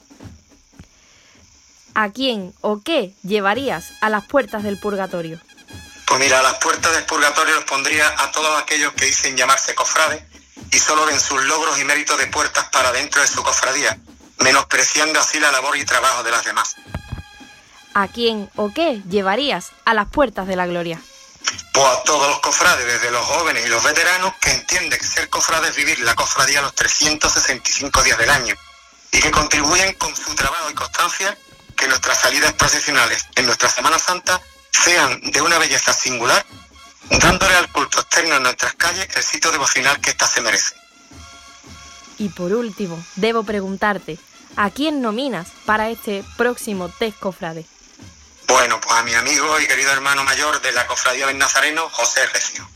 ¿A 1.94 2.10
quién 2.10 2.54
o 2.60 2.82
qué 2.82 3.14
llevarías 3.22 3.92
a 4.00 4.10
las 4.10 4.26
puertas 4.26 4.62
del 4.62 4.78
purgatorio? 4.78 5.40
Pues 6.06 6.20
mira, 6.20 6.40
a 6.40 6.42
las 6.42 6.54
puertas 6.58 6.92
del 6.92 7.04
purgatorio 7.04 7.54
los 7.54 7.64
pondría 7.64 8.06
a 8.18 8.30
todos 8.32 8.60
aquellos 8.60 8.92
que 8.92 9.06
dicen 9.06 9.36
llamarse 9.36 9.74
cofrades 9.74 10.22
y 10.70 10.78
solo 10.78 11.06
ven 11.06 11.18
sus 11.18 11.42
logros 11.44 11.78
y 11.78 11.84
méritos 11.84 12.18
de 12.18 12.26
puertas 12.26 12.66
para 12.70 12.92
dentro 12.92 13.22
de 13.22 13.28
su 13.28 13.42
cofradía, 13.42 13.98
menospreciando 14.38 15.18
así 15.20 15.40
la 15.40 15.50
labor 15.52 15.76
y 15.76 15.84
trabajo 15.84 16.22
de 16.22 16.30
las 16.30 16.44
demás. 16.44 16.76
¿A 17.94 18.08
quién 18.08 18.50
o 18.56 18.72
qué 18.74 19.02
llevarías 19.08 19.70
a 19.84 19.94
las 19.94 20.08
puertas 20.08 20.46
de 20.46 20.56
la 20.56 20.66
gloria? 20.66 21.00
Pues 21.72 21.86
a 21.86 22.02
todos 22.04 22.28
los 22.28 22.40
cofrades, 22.40 22.86
desde 22.86 23.10
los 23.10 23.24
jóvenes 23.24 23.66
y 23.66 23.68
los 23.68 23.82
veteranos, 23.82 24.34
que 24.40 24.50
entienden 24.50 24.98
que 24.98 25.06
ser 25.06 25.28
cofrade 25.28 25.68
es 25.68 25.76
vivir 25.76 26.00
la 26.00 26.14
cofradía 26.14 26.62
los 26.62 26.74
365 26.74 28.02
días 28.02 28.18
del 28.18 28.30
año 28.30 28.54
y 29.12 29.20
que 29.20 29.30
contribuyen 29.30 29.94
con 29.94 30.14
su 30.16 30.34
trabajo 30.34 30.70
y 30.70 30.74
constancia 30.74 31.36
que 31.76 31.86
nuestras 31.88 32.18
salidas 32.18 32.52
procesionales 32.54 33.26
en 33.34 33.46
nuestra 33.46 33.68
Semana 33.68 33.98
Santa 33.98 34.40
sean 34.70 35.20
de 35.20 35.40
una 35.40 35.58
belleza 35.58 35.92
singular, 35.92 36.44
dándole 37.10 37.54
al 37.54 37.70
culto 37.70 38.00
externo 38.00 38.36
en 38.36 38.42
nuestras 38.42 38.74
calles 38.74 39.08
el 39.14 39.22
sitio 39.22 39.52
devocional 39.52 40.00
que 40.00 40.10
ésta 40.10 40.26
se 40.26 40.40
merece. 40.40 40.74
Y 42.18 42.30
por 42.30 42.52
último, 42.52 42.98
debo 43.16 43.42
preguntarte, 43.44 44.18
¿a 44.56 44.70
quién 44.70 45.02
nominas 45.02 45.48
para 45.66 45.90
este 45.90 46.24
próximo 46.36 46.88
test 46.88 47.18
cofrade? 47.18 47.66
Bueno, 48.48 48.80
pues 48.80 48.94
a 48.94 49.02
mi 49.02 49.14
amigo 49.14 49.44
y 49.62 49.66
querido 49.66 49.90
hermano 49.92 50.24
mayor 50.24 50.60
de 50.62 50.72
la 50.72 50.86
Cofradía 50.86 51.26
del 51.26 51.38
Nazareno, 51.38 51.88
José 51.90 52.20
Recio. 52.32 52.66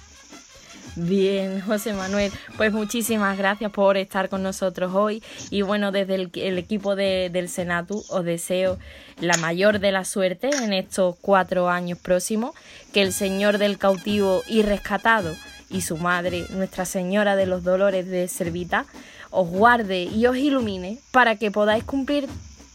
Bien, 0.97 1.61
José 1.61 1.93
Manuel, 1.93 2.33
pues 2.57 2.73
muchísimas 2.73 3.39
gracias 3.39 3.71
por 3.71 3.97
estar 3.97 4.29
con 4.29 4.43
nosotros 4.43 4.93
hoy 4.95 5.23
y 5.49 5.63
bueno, 5.63 5.93
desde 5.93 6.17
el, 6.17 6.59
equipo 6.59 6.97
de- 6.97 7.31
del 7.33 7.49
Senatu 7.49 8.05
os 8.09 8.25
deseo 8.25 8.77
la 9.21 9.37
mayor 9.37 9.79
de 9.79 9.93
la 9.93 10.05
suerte 10.05 10.51
en 10.51 10.73
estos 10.73 11.15
cuatro 11.21 11.71
años 11.71 11.99
próximos, 11.99 12.55
que 12.93 13.03
el 13.03 13.13
Señor 13.13 13.59
del 13.59 13.79
cautivo 13.79 14.43
y 14.49 14.63
rescatado, 14.63 15.35
y 15.71 15.83
su 15.83 15.97
madre, 15.97 16.45
Nuestra 16.51 16.85
Señora 16.85 17.37
de 17.37 17.47
los 17.47 17.63
Dolores 17.63 18.09
de 18.09 18.27
Servita, 18.27 18.85
os 19.31 19.49
guarde 19.49 20.03
y 20.03 20.27
os 20.27 20.37
ilumine 20.37 20.99
para 21.13 21.37
que 21.37 21.53
podáis 21.53 21.85
cumplir 21.85 22.29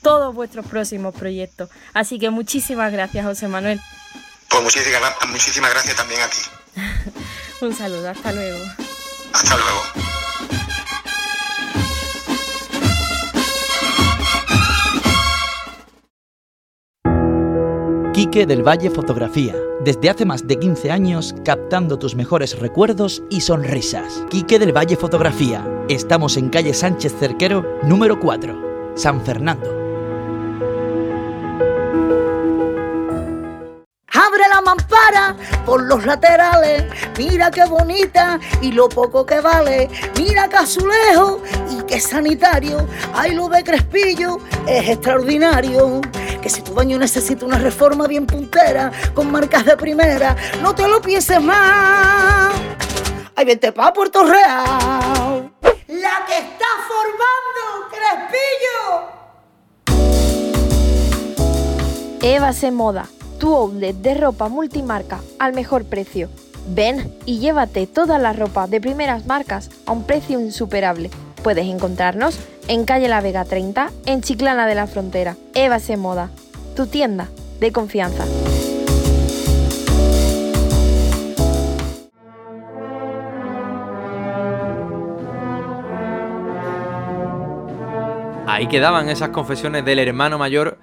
todos 0.06 0.36
vuestros 0.36 0.68
próximos 0.68 1.16
proyectos. 1.16 1.68
Así 1.92 2.20
que 2.20 2.30
muchísimas 2.30 2.92
gracias, 2.92 3.26
José 3.26 3.48
Manuel. 3.48 3.82
Pues 4.48 4.62
muchísimas, 4.62 5.02
muchísimas 5.30 5.72
gracias 5.72 5.96
también 5.96 6.22
a 6.22 6.28
ti. 6.28 6.38
Un 7.66 7.74
saludo, 7.74 8.08
hasta 8.10 8.32
luego. 8.32 8.60
Hasta 9.34 9.58
luego. 9.58 9.82
Quique 18.14 18.46
del 18.46 18.62
Valle 18.62 18.92
Fotografía. 18.92 19.56
Desde 19.84 20.12
hace 20.12 20.26
más 20.26 20.46
de 20.48 20.60
15 20.60 20.92
años 20.92 21.34
captando 21.44 21.98
tus 21.98 22.14
mejores 22.16 22.60
recuerdos 22.60 23.24
y 23.32 23.42
sonrisas. 23.42 24.24
Quique 24.30 24.60
del 24.60 24.72
Valle 24.72 24.98
Fotografía. 24.98 25.68
Estamos 25.90 26.38
en 26.38 26.50
calle 26.50 26.76
Sánchez 26.76 27.16
Cerquero, 27.20 27.80
número 27.84 28.20
4, 28.20 28.94
San 28.96 29.26
Fernando. 29.26 29.85
Por 35.66 35.82
los 35.82 36.06
laterales, 36.06 36.84
mira 37.18 37.50
qué 37.52 37.66
bonita 37.66 38.40
y 38.62 38.72
lo 38.72 38.90
poco 38.90 39.26
que 39.26 39.40
vale. 39.40 39.90
Mira 40.18 40.48
qué 40.48 40.58
azulejo 40.58 41.42
y 41.72 41.84
qué 41.84 42.00
sanitario. 42.00 42.86
Ay, 43.14 43.34
lo 43.34 43.50
de 43.50 43.64
Crespillo 43.64 44.40
es 44.68 44.90
extraordinario. 44.90 46.02
Que 46.42 46.50
si 46.50 46.62
tu 46.62 46.74
baño 46.74 46.98
necesita 47.00 47.46
una 47.46 47.58
reforma 47.58 48.08
bien 48.08 48.28
puntera, 48.28 48.92
con 49.14 49.32
marcas 49.32 49.66
de 49.66 49.76
primera, 49.78 50.36
no 50.62 50.76
te 50.76 50.88
lo 50.88 51.02
pienses 51.02 51.42
más. 51.42 52.54
Ay, 53.36 53.46
vete 53.46 53.72
pa' 53.72 53.92
Puerto 53.92 54.24
Real. 54.24 55.52
La 55.88 56.26
que 56.28 56.38
está 56.38 56.68
formando 56.88 57.90
Crespillo. 57.90 59.16
Eva 62.22 62.54
se 62.54 62.72
moda, 62.72 63.08
tu 63.46 63.54
outlet 63.54 63.96
de 63.96 64.16
ropa 64.16 64.50
multimarca 64.50 65.20
al 65.38 65.54
mejor 65.54 65.86
precio. 65.86 66.30
Ven 66.68 67.14
y 67.28 67.38
llévate 67.38 67.86
toda 67.86 68.18
la 68.18 68.34
ropa 68.34 68.66
de 68.66 68.82
primeras 68.82 69.28
marcas 69.28 69.70
a 69.86 69.92
un 69.92 70.02
precio 70.02 70.40
insuperable. 70.40 71.12
Puedes 71.44 71.68
encontrarnos 71.68 72.40
en 72.68 72.86
calle 72.86 73.08
La 73.08 73.22
Vega 73.22 73.46
30, 73.46 73.92
en 74.08 74.22
Chiclana 74.24 74.66
de 74.66 74.74
la 74.74 74.88
Frontera. 74.88 75.36
Eva 75.54 75.78
se 75.78 75.96
moda, 75.96 76.32
tu 76.76 76.88
tienda 76.88 77.28
de 77.60 77.72
confianza. 77.72 78.26
Ahí 88.48 88.66
quedaban 88.70 89.08
esas 89.10 89.30
confesiones 89.30 89.86
del 89.86 90.00
hermano 90.00 90.40
mayor 90.40 90.80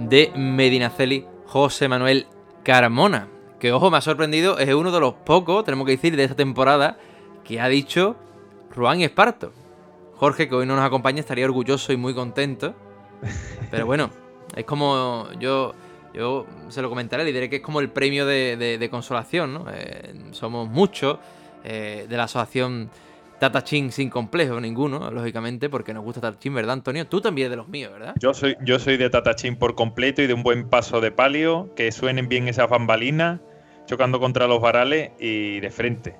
de 0.00 0.32
Medinaceli, 0.34 1.26
José 1.46 1.88
Manuel 1.88 2.26
Carmona. 2.62 3.28
Que 3.60 3.72
ojo, 3.72 3.90
me 3.90 3.96
ha 3.96 4.00
sorprendido, 4.02 4.58
es 4.58 4.72
uno 4.74 4.92
de 4.92 5.00
los 5.00 5.14
pocos, 5.14 5.64
tenemos 5.64 5.86
que 5.86 5.92
decir, 5.92 6.14
de 6.16 6.24
esta 6.24 6.36
temporada 6.36 6.98
que 7.44 7.58
ha 7.60 7.68
dicho 7.68 8.16
Juan 8.74 9.00
Esparto. 9.00 9.52
Jorge, 10.16 10.48
que 10.48 10.54
hoy 10.54 10.66
no 10.66 10.76
nos 10.76 10.84
acompaña, 10.84 11.20
estaría 11.20 11.44
orgulloso 11.46 11.92
y 11.92 11.96
muy 11.96 12.14
contento. 12.14 12.74
Pero 13.70 13.86
bueno, 13.86 14.10
es 14.54 14.64
como 14.64 15.28
yo, 15.38 15.74
yo 16.12 16.46
se 16.68 16.82
lo 16.82 16.88
comentaré, 16.90 17.24
le 17.24 17.32
diré 17.32 17.48
que 17.48 17.56
es 17.56 17.62
como 17.62 17.80
el 17.80 17.88
premio 17.90 18.26
de, 18.26 18.56
de- 18.56 18.78
de 18.78 18.90
consolación, 18.90 19.54
¿no? 19.54 19.66
Eh, 19.72 20.14
somos 20.32 20.68
muchos 20.68 21.18
eh, 21.64 22.06
de 22.08 22.16
la 22.16 22.24
asociación 22.24 22.90
Tatachín 23.38 23.92
sin 23.92 24.08
complejo, 24.08 24.58
ninguno, 24.60 25.10
lógicamente, 25.10 25.68
porque 25.68 25.92
nos 25.92 26.02
gusta 26.04 26.20
Tatachín, 26.22 26.54
¿verdad, 26.54 26.72
Antonio? 26.72 27.06
Tú 27.06 27.20
también 27.20 27.46
eres 27.46 27.50
de 27.52 27.56
los 27.58 27.68
míos, 27.68 27.92
¿verdad? 27.92 28.14
Yo 28.18 28.32
soy, 28.32 28.56
yo 28.64 28.78
soy 28.78 28.96
de 28.96 29.10
Tatachín 29.10 29.56
por 29.56 29.74
completo 29.74 30.22
y 30.22 30.26
de 30.26 30.32
un 30.34 30.42
buen 30.42 30.68
paso 30.70 31.00
de 31.02 31.10
palio, 31.10 31.70
que 31.76 31.92
suenen 31.92 32.28
bien 32.28 32.48
esas 32.48 32.70
bambalinas, 32.70 33.40
chocando 33.86 34.18
contra 34.20 34.46
los 34.46 34.60
varales 34.60 35.10
y 35.20 35.60
de 35.60 35.70
frente. 35.70 36.16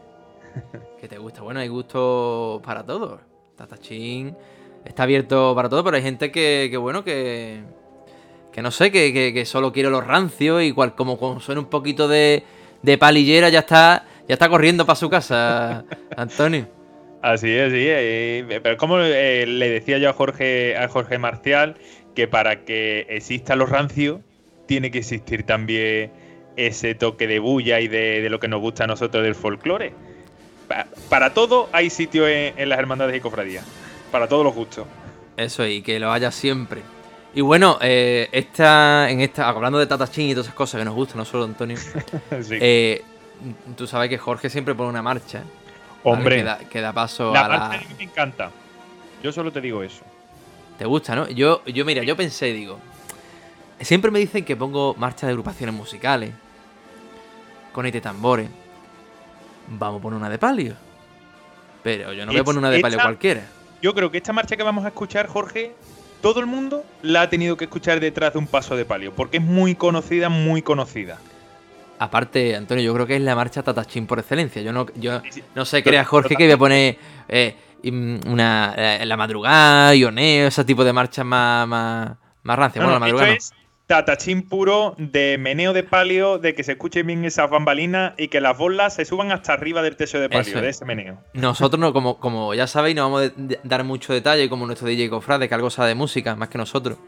Que 1.00 1.08
te 1.08 1.18
gusta. 1.18 1.42
Bueno, 1.42 1.60
hay 1.60 1.68
gusto 1.68 2.60
para 2.64 2.82
todos. 2.84 3.20
Tatachín 3.56 4.34
está 4.84 5.02
abierto 5.04 5.54
para 5.54 5.68
todo, 5.68 5.84
pero 5.84 5.96
hay 5.96 6.02
gente 6.02 6.30
que, 6.32 6.68
que 6.70 6.76
bueno, 6.76 7.04
que. 7.04 7.62
Que 8.52 8.62
no 8.62 8.70
sé, 8.70 8.90
que, 8.90 9.12
que- 9.12 9.34
que 9.34 9.44
solo 9.44 9.70
quiere 9.72 9.90
los 9.90 10.06
rancios 10.06 10.62
y 10.62 10.72
cual, 10.72 10.94
como, 10.94 11.18
como 11.18 11.40
suena 11.40 11.60
un 11.60 11.66
poquito 11.66 12.08
de, 12.08 12.42
de 12.82 12.96
palillera, 12.98 13.50
ya 13.50 13.58
está, 13.60 14.06
ya 14.26 14.32
está 14.34 14.48
corriendo 14.48 14.86
para 14.86 14.96
su 14.96 15.10
casa, 15.10 15.84
Antonio. 16.16 16.66
Así 17.22 17.50
es, 17.50 17.72
sí. 17.72 17.78
eh, 17.88 18.60
pero 18.62 18.76
como 18.76 18.98
eh, 19.00 19.46
le 19.46 19.70
decía 19.70 19.98
yo 19.98 20.10
a 20.10 20.12
Jorge, 20.12 20.76
a 20.76 20.88
Jorge 20.88 21.18
Marcial, 21.18 21.76
que 22.14 22.28
para 22.28 22.64
que 22.64 23.06
exista 23.08 23.56
los 23.56 23.68
rancios, 23.70 24.20
tiene 24.66 24.90
que 24.90 24.98
existir 24.98 25.42
también 25.44 26.10
ese 26.56 26.94
toque 26.94 27.26
de 27.26 27.38
bulla 27.38 27.80
y 27.80 27.88
de, 27.88 28.20
de 28.22 28.30
lo 28.30 28.38
que 28.40 28.48
nos 28.48 28.60
gusta 28.60 28.84
a 28.84 28.86
nosotros 28.86 29.22
del 29.24 29.34
folclore. 29.34 29.92
Pa- 30.68 30.86
para 31.08 31.34
todo 31.34 31.68
hay 31.72 31.90
sitio 31.90 32.26
en, 32.28 32.54
en 32.58 32.68
las 32.68 32.78
hermandades 32.78 33.16
y 33.16 33.20
cofradías. 33.20 33.64
Para 34.12 34.28
todos 34.28 34.44
los 34.44 34.54
gustos. 34.54 34.86
Eso, 35.36 35.66
y 35.66 35.82
que 35.82 35.98
lo 35.98 36.12
haya 36.12 36.30
siempre. 36.30 36.80
Y 37.34 37.40
bueno, 37.42 37.78
eh, 37.82 38.28
esta, 38.32 39.10
en 39.10 39.20
esta, 39.20 39.48
hablando 39.48 39.78
de 39.78 39.86
Tatachín 39.86 40.28
y 40.30 40.32
todas 40.32 40.46
esas 40.46 40.54
cosas 40.56 40.78
que 40.78 40.84
nos 40.86 40.94
gustan, 40.94 41.18
no 41.18 41.24
solo 41.24 41.44
Antonio, 41.44 41.76
Sí. 42.40 42.56
eh, 42.60 43.02
tú 43.76 43.86
sabes 43.86 44.08
que 44.08 44.16
Jorge 44.16 44.48
siempre 44.48 44.74
pone 44.74 44.88
una 44.88 45.02
marcha. 45.02 45.42
Hombre, 46.12 46.36
Que 46.36 46.42
da, 46.44 46.58
que 46.58 46.80
da 46.80 46.92
paso 46.92 47.32
la 47.32 47.46
a 47.46 47.48
la. 47.48 47.58
marcha 47.58 47.84
a 47.84 47.88
mí 47.88 47.94
me 47.98 48.04
encanta. 48.04 48.50
Yo 49.22 49.32
solo 49.32 49.50
te 49.52 49.60
digo 49.60 49.82
eso. 49.82 50.04
¿Te 50.78 50.84
gusta, 50.84 51.14
no? 51.16 51.28
Yo, 51.28 51.64
yo 51.64 51.84
mira, 51.84 52.02
yo 52.02 52.16
pensé, 52.16 52.52
digo. 52.52 52.78
Siempre 53.80 54.10
me 54.10 54.18
dicen 54.18 54.44
que 54.44 54.56
pongo 54.56 54.94
marcha 54.94 55.26
de 55.26 55.32
agrupaciones 55.32 55.74
musicales. 55.74 56.32
Con 57.72 57.86
este 57.86 58.00
tambores. 58.00 58.48
Vamos 59.68 59.98
a 60.00 60.02
poner 60.02 60.18
una 60.18 60.30
de 60.30 60.38
palio. 60.38 60.74
Pero 61.82 62.12
yo 62.12 62.24
no 62.24 62.32
voy 62.32 62.40
a 62.40 62.44
poner 62.44 62.58
una 62.58 62.70
de 62.70 62.80
palio 62.80 62.98
cualquiera. 63.00 63.42
Yo 63.82 63.94
creo 63.94 64.10
que 64.10 64.18
esta 64.18 64.32
marcha 64.32 64.56
que 64.56 64.62
vamos 64.62 64.84
a 64.84 64.88
escuchar, 64.88 65.26
Jorge, 65.26 65.74
todo 66.22 66.40
el 66.40 66.46
mundo 66.46 66.84
la 67.02 67.22
ha 67.22 67.30
tenido 67.30 67.56
que 67.56 67.64
escuchar 67.64 68.00
detrás 68.00 68.32
de 68.32 68.38
un 68.38 68.46
paso 68.46 68.76
de 68.76 68.84
palio, 68.84 69.12
porque 69.12 69.36
es 69.36 69.42
muy 69.42 69.74
conocida, 69.74 70.28
muy 70.28 70.62
conocida. 70.62 71.18
Aparte, 71.98 72.56
Antonio, 72.56 72.84
yo 72.84 72.94
creo 72.94 73.06
que 73.06 73.16
es 73.16 73.22
la 73.22 73.34
marcha 73.34 73.62
Tatachín 73.62 74.06
por 74.06 74.18
excelencia. 74.18 74.62
Yo 74.62 74.72
no, 74.72 74.86
yo 74.96 75.22
no 75.54 75.64
sé, 75.64 75.82
crea 75.82 76.04
Jorge 76.04 76.36
que 76.36 76.44
voy 76.44 76.52
a 76.52 76.58
poner 76.58 76.98
eh, 77.28 77.56
una, 78.26 78.74
eh, 78.76 79.06
la 79.06 79.16
madrugada, 79.16 79.94
Ioneo, 79.94 80.48
ese 80.48 80.64
tipo 80.64 80.84
de 80.84 80.92
marchas 80.92 81.24
más, 81.24 81.66
más, 81.66 82.12
más 82.42 82.58
rancias. 82.58 82.84
No, 82.84 82.90
Bueno, 82.90 83.00
la 83.00 83.06
esto 83.06 83.16
madrugada 83.16 83.30
no. 83.30 83.36
es 83.36 83.52
tatachín 83.86 84.48
puro 84.48 84.94
de 84.98 85.38
meneo 85.38 85.72
de 85.72 85.84
palio, 85.84 86.38
de 86.38 86.54
que 86.54 86.64
se 86.64 86.72
escuchen 86.72 87.06
bien 87.06 87.24
esas 87.24 87.48
bambalinas 87.48 88.14
y 88.18 88.28
que 88.28 88.40
las 88.40 88.58
bolas 88.58 88.94
se 88.94 89.04
suban 89.04 89.30
hasta 89.30 89.52
arriba 89.52 89.80
del 89.82 89.96
techo 89.96 90.18
de 90.18 90.28
palio, 90.28 90.56
es. 90.56 90.62
de 90.62 90.68
ese 90.68 90.84
meneo. 90.84 91.18
Nosotros, 91.34 91.78
no, 91.78 91.92
como, 91.92 92.18
como 92.18 92.52
ya 92.54 92.66
sabéis, 92.66 92.96
no 92.96 93.02
vamos 93.02 93.28
a 93.28 93.32
dar 93.62 93.84
mucho 93.84 94.12
detalle, 94.12 94.48
como 94.48 94.66
nuestro 94.66 94.88
DJ 94.88 95.08
Cofrade, 95.08 95.48
que 95.48 95.54
algo 95.54 95.70
sabe 95.70 95.90
de 95.90 95.94
música, 95.94 96.34
más 96.34 96.48
que 96.48 96.58
nosotros. 96.58 96.98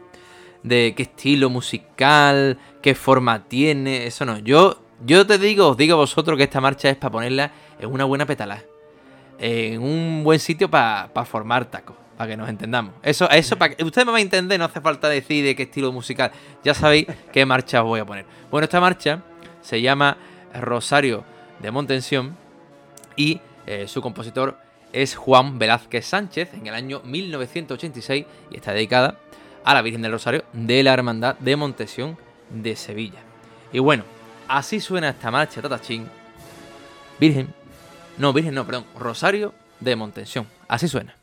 De 0.63 0.93
qué 0.95 1.03
estilo 1.03 1.49
musical, 1.49 2.57
qué 2.81 2.95
forma 2.95 3.45
tiene, 3.45 4.05
eso 4.05 4.25
no. 4.25 4.37
Yo, 4.39 4.81
yo 5.05 5.25
te 5.25 5.37
digo, 5.37 5.69
os 5.69 5.77
digo 5.77 5.93
a 5.95 5.97
vosotros 5.97 6.37
que 6.37 6.43
esta 6.43 6.59
marcha 6.59 6.89
es 6.89 6.97
para 6.97 7.11
ponerla 7.11 7.51
en 7.79 7.89
una 7.91 8.05
buena 8.05 8.25
petalá. 8.25 8.63
En 9.37 9.81
un 9.81 10.23
buen 10.23 10.39
sitio 10.39 10.69
para 10.69 11.09
formar 11.25 11.65
tacos, 11.65 11.95
para 12.17 12.31
que 12.31 12.37
nos 12.37 12.49
entendamos. 12.49 12.93
Eso, 13.01 13.29
eso 13.29 13.57
para 13.57 13.73
que 13.73 13.83
usted 13.83 14.05
me 14.05 14.11
va 14.11 14.17
a 14.17 14.21
entender, 14.21 14.59
no 14.59 14.65
hace 14.65 14.81
falta 14.81 15.07
decir 15.07 15.45
de 15.45 15.55
qué 15.55 15.63
estilo 15.63 15.93
musical. 15.93 16.31
Ya 16.63 16.73
sabéis 16.73 17.07
qué 17.31 17.45
marcha 17.45 17.81
os 17.81 17.87
voy 17.87 18.01
a 18.01 18.05
poner. 18.05 18.25
Bueno, 18.51 18.65
esta 18.65 18.81
marcha 18.81 19.23
se 19.61 19.81
llama 19.81 20.17
Rosario 20.53 21.23
de 21.59 21.71
Montensión 21.71 22.35
y 23.15 23.39
eh, 23.65 23.87
su 23.87 24.01
compositor 24.01 24.57
es 24.91 25.15
Juan 25.15 25.59
Velázquez 25.59 26.05
Sánchez 26.05 26.53
en 26.53 26.67
el 26.67 26.73
año 26.73 27.01
1986 27.03 28.25
y 28.51 28.55
está 28.55 28.73
dedicada 28.73 29.19
a 29.69 29.75
la 29.75 29.83
Virgen 29.83 30.01
del 30.01 30.13
Rosario 30.13 30.45
de 30.51 30.81
la 30.81 30.93
Hermandad 30.93 31.37
de 31.37 31.55
Montesión 31.55 32.17
de 32.49 32.75
Sevilla. 32.75 33.19
Y 33.71 33.77
bueno, 33.77 34.03
así 34.47 34.79
suena 34.79 35.09
esta 35.09 35.29
marcha 35.29 35.61
Tatachín. 35.61 36.07
Virgen, 37.19 37.53
no, 38.17 38.33
Virgen 38.33 38.55
no, 38.55 38.65
perdón, 38.65 38.85
Rosario 38.97 39.53
de 39.79 39.95
Montensión. 39.95 40.47
Así 40.67 40.87
suena. 40.87 41.15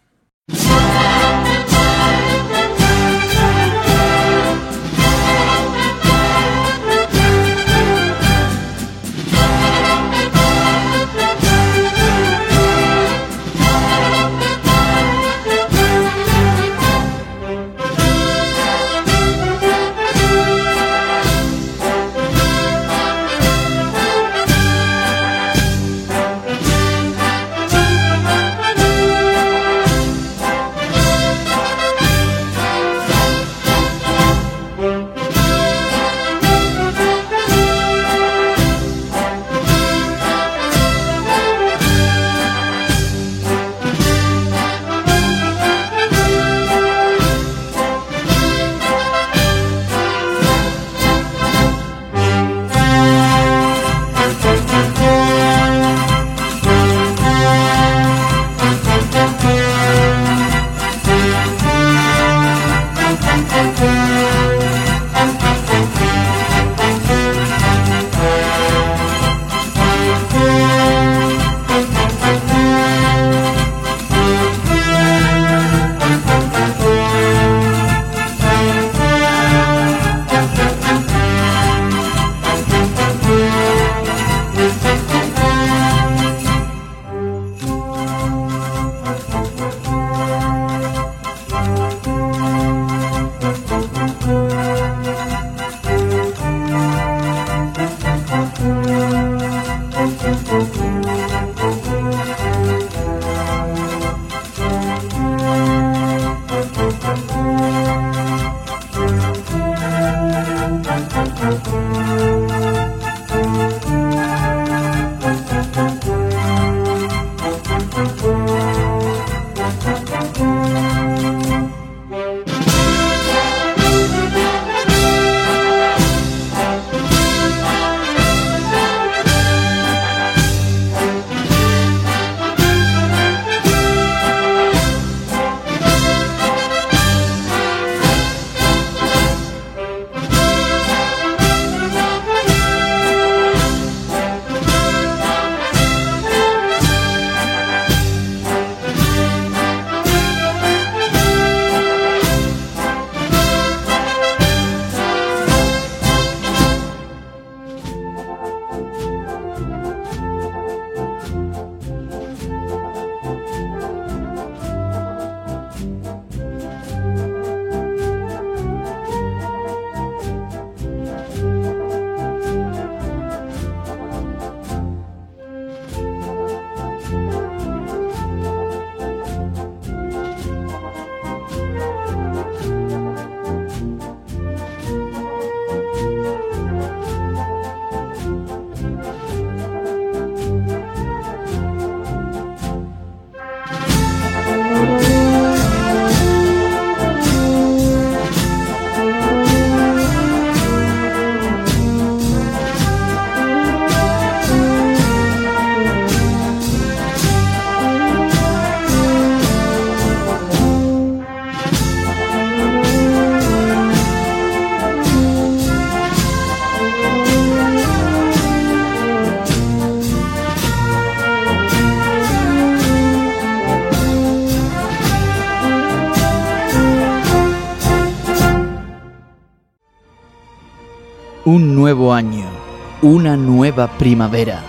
Una 233.07 233.37
nueva 233.37 233.87
primavera, 233.99 234.65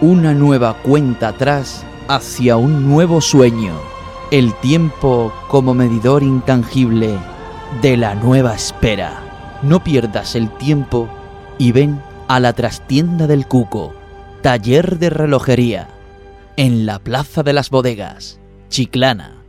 una 0.00 0.32
nueva 0.32 0.78
cuenta 0.82 1.28
atrás 1.28 1.84
hacia 2.08 2.56
un 2.56 2.88
nuevo 2.88 3.20
sueño, 3.20 3.74
el 4.30 4.54
tiempo 4.60 5.30
como 5.48 5.74
medidor 5.74 6.22
intangible 6.22 7.18
de 7.82 7.98
la 7.98 8.14
nueva 8.14 8.54
espera. 8.54 9.60
No 9.60 9.84
pierdas 9.84 10.36
el 10.36 10.48
tiempo 10.56 11.06
y 11.58 11.72
ven 11.72 12.00
a 12.28 12.40
la 12.40 12.54
trastienda 12.54 13.26
del 13.26 13.46
Cuco, 13.46 13.92
taller 14.40 14.98
de 14.98 15.10
relojería, 15.10 15.88
en 16.56 16.86
la 16.86 16.98
Plaza 16.98 17.42
de 17.42 17.52
las 17.52 17.68
Bodegas, 17.68 18.40
Chiclana. 18.70 19.39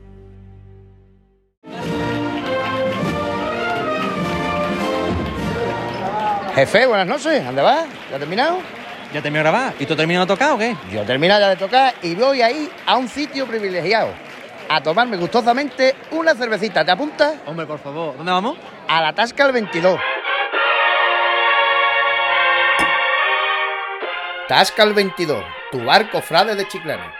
Jefe, 6.55 6.85
buenas 6.85 7.07
noches. 7.07 7.45
¿Dónde 7.45 7.61
vas? 7.61 7.85
¿Ya 8.11 8.19
terminado? 8.19 8.59
¿Ya 9.13 9.21
terminó 9.21 9.43
de 9.43 9.49
grabar? 9.49 9.73
¿Y 9.79 9.85
tú 9.85 9.95
terminado 9.95 10.25
de 10.25 10.33
tocar 10.33 10.51
o 10.51 10.57
qué? 10.57 10.75
Yo 10.91 11.01
he 11.01 11.05
terminado 11.05 11.39
ya 11.39 11.49
de 11.49 11.55
tocar 11.55 11.93
y 12.01 12.15
voy 12.15 12.41
ahí 12.41 12.69
a 12.85 12.97
un 12.97 13.07
sitio 13.07 13.45
privilegiado. 13.45 14.09
A 14.69 14.81
tomarme 14.81 15.17
gustosamente 15.17 15.95
una 16.11 16.33
cervecita. 16.33 16.83
¿Te 16.83 16.91
apuntas? 16.91 17.35
Hombre, 17.45 17.65
por 17.65 17.79
favor. 17.79 18.15
¿Dónde 18.17 18.31
vamos? 18.31 18.57
A 18.87 19.01
la 19.01 19.13
Tasca 19.13 19.45
el 19.45 19.51
22. 19.53 19.99
Tasca 24.47 24.83
el 24.83 24.93
22, 24.93 25.43
tu 25.71 25.85
barco 25.85 26.21
frade 26.21 26.55
de 26.55 26.67
Chiclana. 26.67 27.13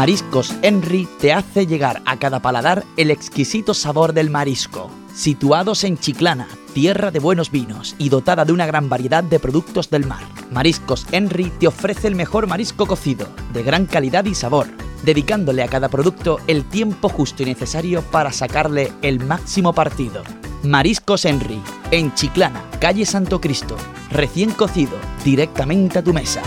Mariscos 0.00 0.54
Henry 0.62 1.06
te 1.20 1.34
hace 1.34 1.66
llegar 1.66 2.00
a 2.06 2.16
cada 2.16 2.40
paladar 2.40 2.86
el 2.96 3.10
exquisito 3.10 3.74
sabor 3.74 4.14
del 4.14 4.30
marisco. 4.30 4.90
Situados 5.14 5.84
en 5.84 5.98
Chiclana, 5.98 6.48
tierra 6.72 7.10
de 7.10 7.18
buenos 7.18 7.50
vinos 7.50 7.96
y 7.98 8.08
dotada 8.08 8.46
de 8.46 8.52
una 8.54 8.64
gran 8.64 8.88
variedad 8.88 9.22
de 9.22 9.38
productos 9.38 9.90
del 9.90 10.06
mar, 10.06 10.22
Mariscos 10.50 11.06
Henry 11.12 11.52
te 11.60 11.66
ofrece 11.66 12.08
el 12.08 12.14
mejor 12.14 12.46
marisco 12.46 12.86
cocido, 12.86 13.28
de 13.52 13.62
gran 13.62 13.84
calidad 13.84 14.24
y 14.24 14.34
sabor, 14.34 14.68
dedicándole 15.02 15.62
a 15.62 15.68
cada 15.68 15.90
producto 15.90 16.38
el 16.46 16.64
tiempo 16.64 17.10
justo 17.10 17.42
y 17.42 17.46
necesario 17.46 18.00
para 18.00 18.32
sacarle 18.32 18.94
el 19.02 19.20
máximo 19.20 19.74
partido. 19.74 20.22
Mariscos 20.62 21.26
Henry, 21.26 21.60
en 21.90 22.14
Chiclana, 22.14 22.64
calle 22.80 23.04
Santo 23.04 23.38
Cristo, 23.38 23.76
recién 24.10 24.52
cocido, 24.52 24.96
directamente 25.26 25.98
a 25.98 26.02
tu 26.02 26.14
mesa. 26.14 26.40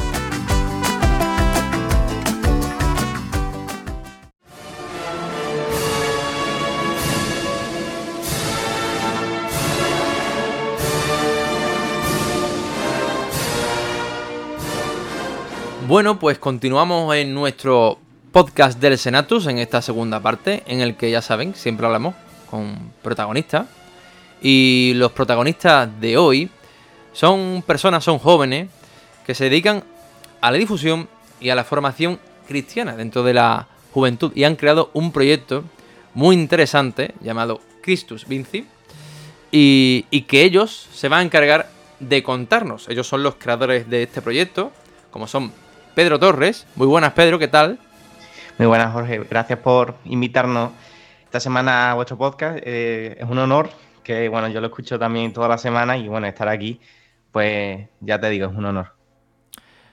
Bueno, 15.86 16.18
pues 16.18 16.38
continuamos 16.38 17.14
en 17.14 17.34
nuestro 17.34 18.00
podcast 18.32 18.80
del 18.80 18.98
Senatus, 18.98 19.48
en 19.48 19.58
esta 19.58 19.82
segunda 19.82 20.22
parte, 20.22 20.64
en 20.66 20.80
el 20.80 20.96
que 20.96 21.12
ya 21.12 21.22
saben, 21.22 21.56
siempre 21.56 21.86
hablamos 21.86 22.16
con 22.50 22.94
protagonistas. 23.02 23.68
Y 24.42 24.94
los 24.96 25.12
protagonistas 25.12 25.90
de 26.00 26.18
hoy 26.18 26.50
son 27.12 27.62
personas, 27.68 28.06
son 28.06 28.18
jóvenes, 28.18 28.70
que 29.26 29.36
se 29.36 29.46
dedican 29.46 29.84
a 30.40 30.52
la 30.52 30.58
difusión 30.58 31.10
y 31.42 31.50
a 31.50 31.56
la 31.56 31.66
formación 31.66 32.18
cristiana 32.48 32.96
dentro 32.96 33.24
de 33.24 33.34
la 33.34 33.68
juventud 33.92 34.32
y 34.36 34.46
han 34.46 34.56
creado 34.56 34.90
un 34.94 35.12
proyecto 35.12 35.66
muy 36.14 36.38
interesante 36.38 37.14
llamado 37.20 37.60
Christus 37.82 38.26
Vinci 38.26 38.66
y, 39.52 40.06
y 40.10 40.22
que 40.22 40.44
ellos 40.44 40.88
se 40.94 41.10
van 41.10 41.20
a 41.20 41.24
encargar 41.24 41.70
de 42.00 42.24
contarnos. 42.24 42.88
Ellos 42.88 43.06
son 43.06 43.22
los 43.22 43.36
creadores 43.36 43.90
de 43.90 44.04
este 44.04 44.22
proyecto, 44.22 44.72
como 45.12 45.28
son 45.28 45.52
Pedro 45.96 46.20
Torres. 46.20 46.66
Muy 46.76 46.88
buenas, 46.88 47.14
Pedro, 47.14 47.38
¿qué 47.38 47.48
tal? 47.48 47.78
Muy 48.58 48.68
buenas, 48.68 48.92
Jorge. 48.94 49.20
Gracias 49.30 49.60
por 49.60 49.96
invitarnos 50.06 50.72
esta 51.26 51.40
semana 51.40 51.92
a 51.92 51.94
vuestro 51.94 52.18
podcast. 52.18 52.60
Eh, 52.64 53.16
es 53.20 53.30
un 53.30 53.38
honor 53.38 53.70
que, 54.04 54.28
bueno, 54.28 54.48
yo 54.48 54.60
lo 54.60 54.68
escucho 54.68 54.98
también 54.98 55.34
toda 55.34 55.48
la 55.48 55.58
semana 55.58 55.96
y, 55.96 56.08
bueno, 56.08 56.26
estar 56.26 56.48
aquí, 56.48 56.80
pues 57.32 57.88
ya 58.00 58.20
te 58.20 58.30
digo, 58.30 58.50
es 58.50 58.58
un 58.58 58.66
honor. 58.66 58.88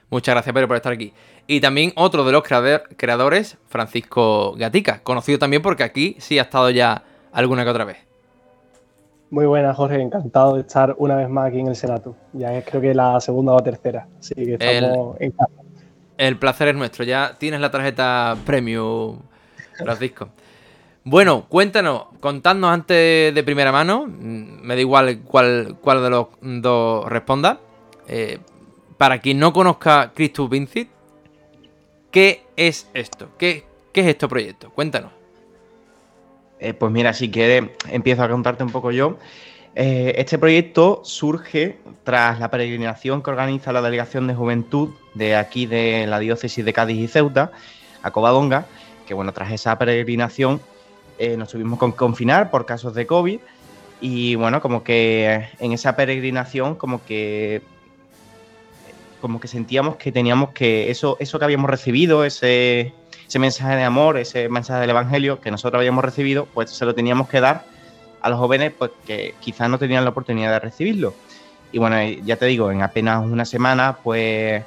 Muchas 0.09 0.33
gracias, 0.33 0.53
Pedro, 0.53 0.67
por 0.67 0.77
estar 0.77 0.91
aquí. 0.91 1.13
Y 1.45 1.61
también 1.61 1.93
otro 1.95 2.23
de 2.23 2.31
los 2.31 2.43
creadores, 2.43 3.57
Francisco 3.67 4.53
Gatica, 4.57 5.03
conocido 5.03 5.37
también 5.37 5.61
porque 5.61 5.83
aquí 5.83 6.15
sí 6.19 6.39
ha 6.39 6.43
estado 6.43 6.71
ya 6.71 7.03
alguna 7.31 7.63
que 7.63 7.69
otra 7.69 7.85
vez. 7.85 7.97
Muy 9.29 9.45
buenas, 9.45 9.77
Jorge. 9.77 10.01
Encantado 10.01 10.55
de 10.55 10.61
estar 10.61 10.95
una 10.97 11.15
vez 11.15 11.29
más 11.29 11.47
aquí 11.47 11.59
en 11.59 11.67
el 11.67 11.75
Senato. 11.75 12.15
Ya 12.33 12.53
es 12.53 12.65
creo 12.65 12.81
que 12.81 12.93
la 12.93 13.19
segunda 13.21 13.53
o 13.53 13.59
tercera. 13.61 14.07
Así 14.19 14.35
que 14.35 14.53
estamos 14.53 15.15
el, 15.19 15.27
en 15.27 15.31
casa. 15.31 15.60
El 16.21 16.37
placer 16.37 16.67
es 16.67 16.75
nuestro. 16.75 17.03
Ya 17.03 17.35
tienes 17.39 17.59
la 17.61 17.71
tarjeta 17.71 18.37
premium, 18.45 19.21
Francisco. 19.75 20.29
Bueno, 21.03 21.47
cuéntanos, 21.49 22.03
contadnos 22.19 22.71
antes 22.71 23.33
de 23.33 23.43
primera 23.43 23.71
mano, 23.71 24.05
mm, 24.05 24.61
me 24.61 24.75
da 24.75 24.81
igual 24.81 25.21
cuál, 25.25 25.79
de 25.83 26.09
los 26.11 26.27
dos 26.39 27.09
responda. 27.09 27.59
Eh, 28.07 28.37
para 28.99 29.17
quien 29.17 29.39
no 29.39 29.51
conozca 29.51 30.11
Christus 30.13 30.47
Vincit, 30.47 30.89
¿qué 32.11 32.43
es 32.55 32.87
esto? 32.93 33.29
¿Qué, 33.39 33.65
qué 33.91 34.01
es 34.01 34.07
este 34.09 34.27
proyecto? 34.27 34.69
Cuéntanos. 34.69 35.11
Eh, 36.59 36.75
pues 36.75 36.91
mira, 36.91 37.13
si 37.13 37.31
quieres, 37.31 37.71
empiezo 37.89 38.21
a 38.21 38.29
contarte 38.29 38.63
un 38.63 38.71
poco 38.71 38.91
yo. 38.91 39.17
Eh, 39.73 40.13
este 40.17 40.37
proyecto 40.37 41.01
surge 41.03 41.79
tras 42.03 42.39
la 42.39 42.51
peregrinación 42.51 43.23
que 43.23 43.31
organiza 43.31 43.71
la 43.73 43.81
Delegación 43.81 44.27
de 44.27 44.35
Juventud 44.35 44.91
de 45.13 45.35
aquí 45.35 45.65
de 45.65 46.07
la 46.07 46.19
diócesis 46.19 46.63
de 46.63 46.73
Cádiz 46.73 46.97
y 46.97 47.07
Ceuta, 47.07 47.51
a 48.03 48.11
Covadonga, 48.11 48.65
que 49.07 49.13
bueno, 49.13 49.33
tras 49.33 49.51
esa 49.51 49.77
peregrinación 49.77 50.61
eh, 51.19 51.37
nos 51.37 51.49
tuvimos 51.49 51.79
que 51.79 51.91
confinar 51.93 52.49
por 52.49 52.65
casos 52.65 52.93
de 52.93 53.05
COVID 53.05 53.39
y 53.99 54.35
bueno, 54.35 54.61
como 54.61 54.83
que 54.83 55.49
en 55.59 55.71
esa 55.71 55.95
peregrinación 55.95 56.75
como 56.75 57.03
que 57.05 57.61
como 59.21 59.39
que 59.39 59.47
sentíamos 59.47 59.97
que 59.97 60.11
teníamos 60.11 60.49
que 60.49 60.89
eso, 60.89 61.15
eso 61.19 61.37
que 61.37 61.45
habíamos 61.45 61.69
recibido, 61.69 62.25
ese, 62.25 62.91
ese 63.27 63.37
mensaje 63.37 63.75
de 63.75 63.83
amor, 63.83 64.17
ese 64.17 64.49
mensaje 64.49 64.81
del 64.81 64.89
Evangelio 64.89 65.39
que 65.39 65.51
nosotros 65.51 65.79
habíamos 65.79 66.03
recibido, 66.03 66.47
pues 66.51 66.71
se 66.71 66.85
lo 66.85 66.95
teníamos 66.95 67.29
que 67.29 67.39
dar 67.39 67.65
a 68.21 68.29
los 68.29 68.39
jóvenes 68.39 68.73
pues, 68.77 68.91
que 69.05 69.35
quizás 69.39 69.69
no 69.69 69.77
tenían 69.77 70.03
la 70.03 70.09
oportunidad 70.09 70.51
de 70.51 70.59
recibirlo. 70.59 71.13
Y 71.71 71.77
bueno, 71.77 72.01
ya 72.25 72.35
te 72.35 72.47
digo, 72.47 72.71
en 72.71 72.81
apenas 72.81 73.23
una 73.23 73.45
semana, 73.45 73.97
pues 74.03 74.63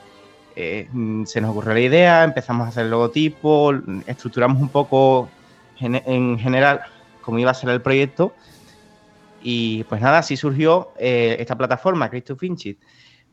eh, 0.57 0.89
se 1.27 1.41
nos 1.41 1.51
ocurrió 1.51 1.75
la 1.75 1.81
idea, 1.81 2.25
empezamos 2.25 2.67
a 2.67 2.69
hacer 2.69 2.85
el 2.85 2.91
logotipo, 2.91 3.73
estructuramos 4.07 4.61
un 4.61 4.69
poco 4.69 5.29
en 5.81 6.39
general 6.39 6.81
cómo 7.21 7.39
iba 7.39 7.51
a 7.51 7.55
ser 7.55 7.71
el 7.71 7.83
proyecto. 7.83 8.35
Y 9.43 9.85
pues 9.85 10.01
nada, 10.01 10.19
así 10.19 10.37
surgió 10.37 10.93
eh, 10.99 11.37
esta 11.39 11.57
plataforma, 11.57 12.09
Christo 12.09 12.37
Finchit. 12.37 12.79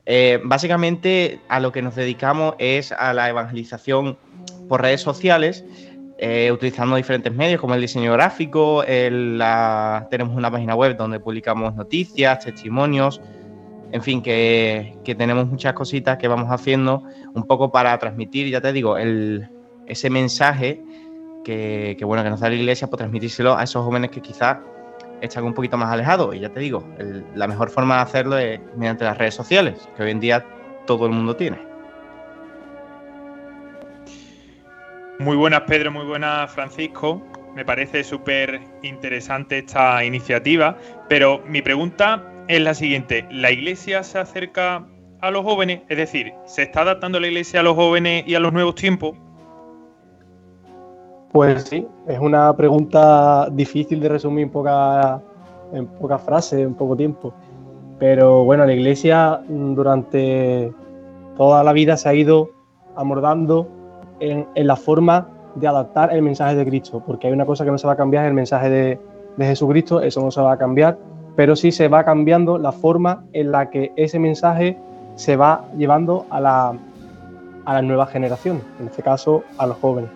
Eh, 0.06 0.42
básicamente 0.44 1.40
a 1.48 1.60
lo 1.60 1.72
que 1.72 1.82
nos 1.82 1.96
dedicamos 1.96 2.56
es 2.58 2.92
a 2.92 3.14
la 3.14 3.30
evangelización 3.30 4.18
por 4.68 4.82
redes 4.82 5.02
sociales, 5.02 5.64
utilizando 6.52 6.96
diferentes 6.98 7.34
medios 7.34 7.60
como 7.60 7.74
el 7.74 7.82
diseño 7.82 8.14
gráfico, 8.14 8.84
tenemos 8.86 10.36
una 10.36 10.52
página 10.52 10.76
web 10.76 10.96
donde 10.96 11.20
publicamos 11.20 11.74
noticias, 11.74 12.46
testimonios, 12.46 13.20
en 13.92 14.02
fin, 14.02 14.22
que, 14.22 14.98
tenemos 15.18 15.48
muchas 15.48 15.74
cositas 15.74 16.18
que 16.18 16.28
vamos 16.28 16.50
haciendo 16.50 17.04
un 17.34 17.44
poco 17.44 17.72
para 17.72 17.98
transmitir, 17.98 18.50
ya 18.50 18.62
te 18.62 18.72
digo, 18.72 18.98
ese 18.98 20.10
mensaje 20.10 20.82
que, 21.44 21.98
bueno, 22.04 22.24
que 22.24 22.30
nos 22.30 22.40
da 22.40 22.50
la 22.50 22.56
iglesia, 22.56 22.88
pues 22.88 23.00
transmitírselo 23.00 23.58
a 23.58 23.64
esos 23.64 23.84
jóvenes 23.84 24.12
que 24.12 24.22
quizás 24.22 24.58
están 25.20 25.44
un 25.44 25.54
poquito 25.54 25.78
más 25.78 25.92
alejados. 25.92 26.34
Y 26.36 26.40
ya 26.40 26.50
te 26.50 26.62
digo, 26.62 26.86
la 27.36 27.48
mejor 27.48 27.70
forma 27.70 27.96
de 27.96 28.02
hacerlo 28.02 28.38
es 28.38 28.62
mediante 28.78 29.04
las 29.04 29.18
redes 29.18 29.36
sociales, 29.36 29.90
que 29.98 30.04
hoy 30.04 30.12
en 30.12 30.20
día 30.20 30.46
todo 30.86 31.06
el 31.06 31.12
mundo 31.12 31.36
tiene. 31.36 31.58
Muy 35.20 35.36
buenas, 35.36 35.62
Pedro, 35.62 35.92
muy 35.92 36.06
buenas, 36.06 36.52
Francisco. 36.52 37.22
Me 37.54 37.66
parece 37.66 38.04
súper 38.04 38.62
interesante 38.82 39.60
esta 39.60 40.04
iniciativa, 40.06 40.78
pero 41.10 41.44
mi 41.46 41.62
pregunta 41.62 42.31
es 42.48 42.62
la 42.62 42.74
siguiente. 42.74 43.26
¿La 43.32 43.52
Iglesia 43.52 44.04
se 44.04 44.20
acerca 44.20 44.86
a 45.22 45.32
los 45.32 45.44
jóvenes? 45.44 45.82
Es 45.90 45.98
decir, 45.98 46.34
¿se 46.46 46.64
está 46.64 46.82
adaptando 46.82 47.20
la 47.20 47.28
Iglesia 47.28 47.60
a 47.62 47.64
los 47.64 47.76
jóvenes 47.76 48.24
y 48.28 48.36
a 48.36 48.40
los 48.40 48.54
nuevos 48.54 48.76
tiempos? 48.76 49.16
Pues 51.32 51.64
sí, 51.64 51.88
es 52.08 52.20
una 52.20 52.56
pregunta 52.58 53.48
difícil 53.52 54.02
de 54.02 54.10
resumir 54.10 54.44
en 54.44 54.50
pocas 54.50 55.22
en 55.74 55.88
pocas 55.88 56.22
frases, 56.22 56.60
en 56.60 56.74
poco 56.74 56.96
tiempo. 56.96 57.34
Pero 58.00 58.44
bueno, 58.44 58.66
la 58.66 58.74
Iglesia 58.74 59.42
mm, 59.48 59.74
durante 59.76 60.74
toda 61.38 61.64
la 61.64 61.74
vida 61.74 61.98
se 61.98 62.10
ha 62.10 62.14
ido 62.14 62.50
amordando 62.96 63.68
en, 64.20 64.48
la 64.56 64.76
forma 64.76 65.28
de 65.56 65.68
adaptar 65.68 66.14
el 66.14 66.22
mensaje 66.22 66.56
de 66.56 66.66
Cristo, 66.66 67.02
porque 67.06 67.28
hay 67.28 67.34
una 67.34 67.46
cosa 67.46 67.66
que 67.66 67.72
no 67.72 67.78
se 67.78 67.88
va 67.88 67.94
a 67.94 67.98
cambiar, 67.98 68.26
el 68.26 68.34
mensaje 68.34 68.70
de, 68.70 69.00
Jesucristo, 69.38 70.02
eso 70.02 70.22
no 70.22 70.30
se 70.30 70.42
va 70.42 70.52
a 70.52 70.58
cambiar, 70.58 71.00
pero 71.36 71.56
sí 71.56 71.72
se 71.72 71.88
va 71.88 72.04
cambiando 72.04 72.58
la 72.58 72.72
forma 72.72 73.24
en 73.34 73.52
la 73.52 73.70
que 73.70 73.92
ese 73.96 74.20
mensaje 74.20 74.78
se 75.16 75.36
va 75.36 75.66
llevando 75.78 76.26
a 76.30 76.40
la, 76.40 76.74
a 77.66 77.74
la 77.74 77.82
nueva 77.82 78.06
generación, 78.08 78.62
en 78.80 78.88
este 78.88 79.02
caso 79.02 79.44
a 79.58 79.68
los 79.68 79.78
jóvenes. 79.78 80.10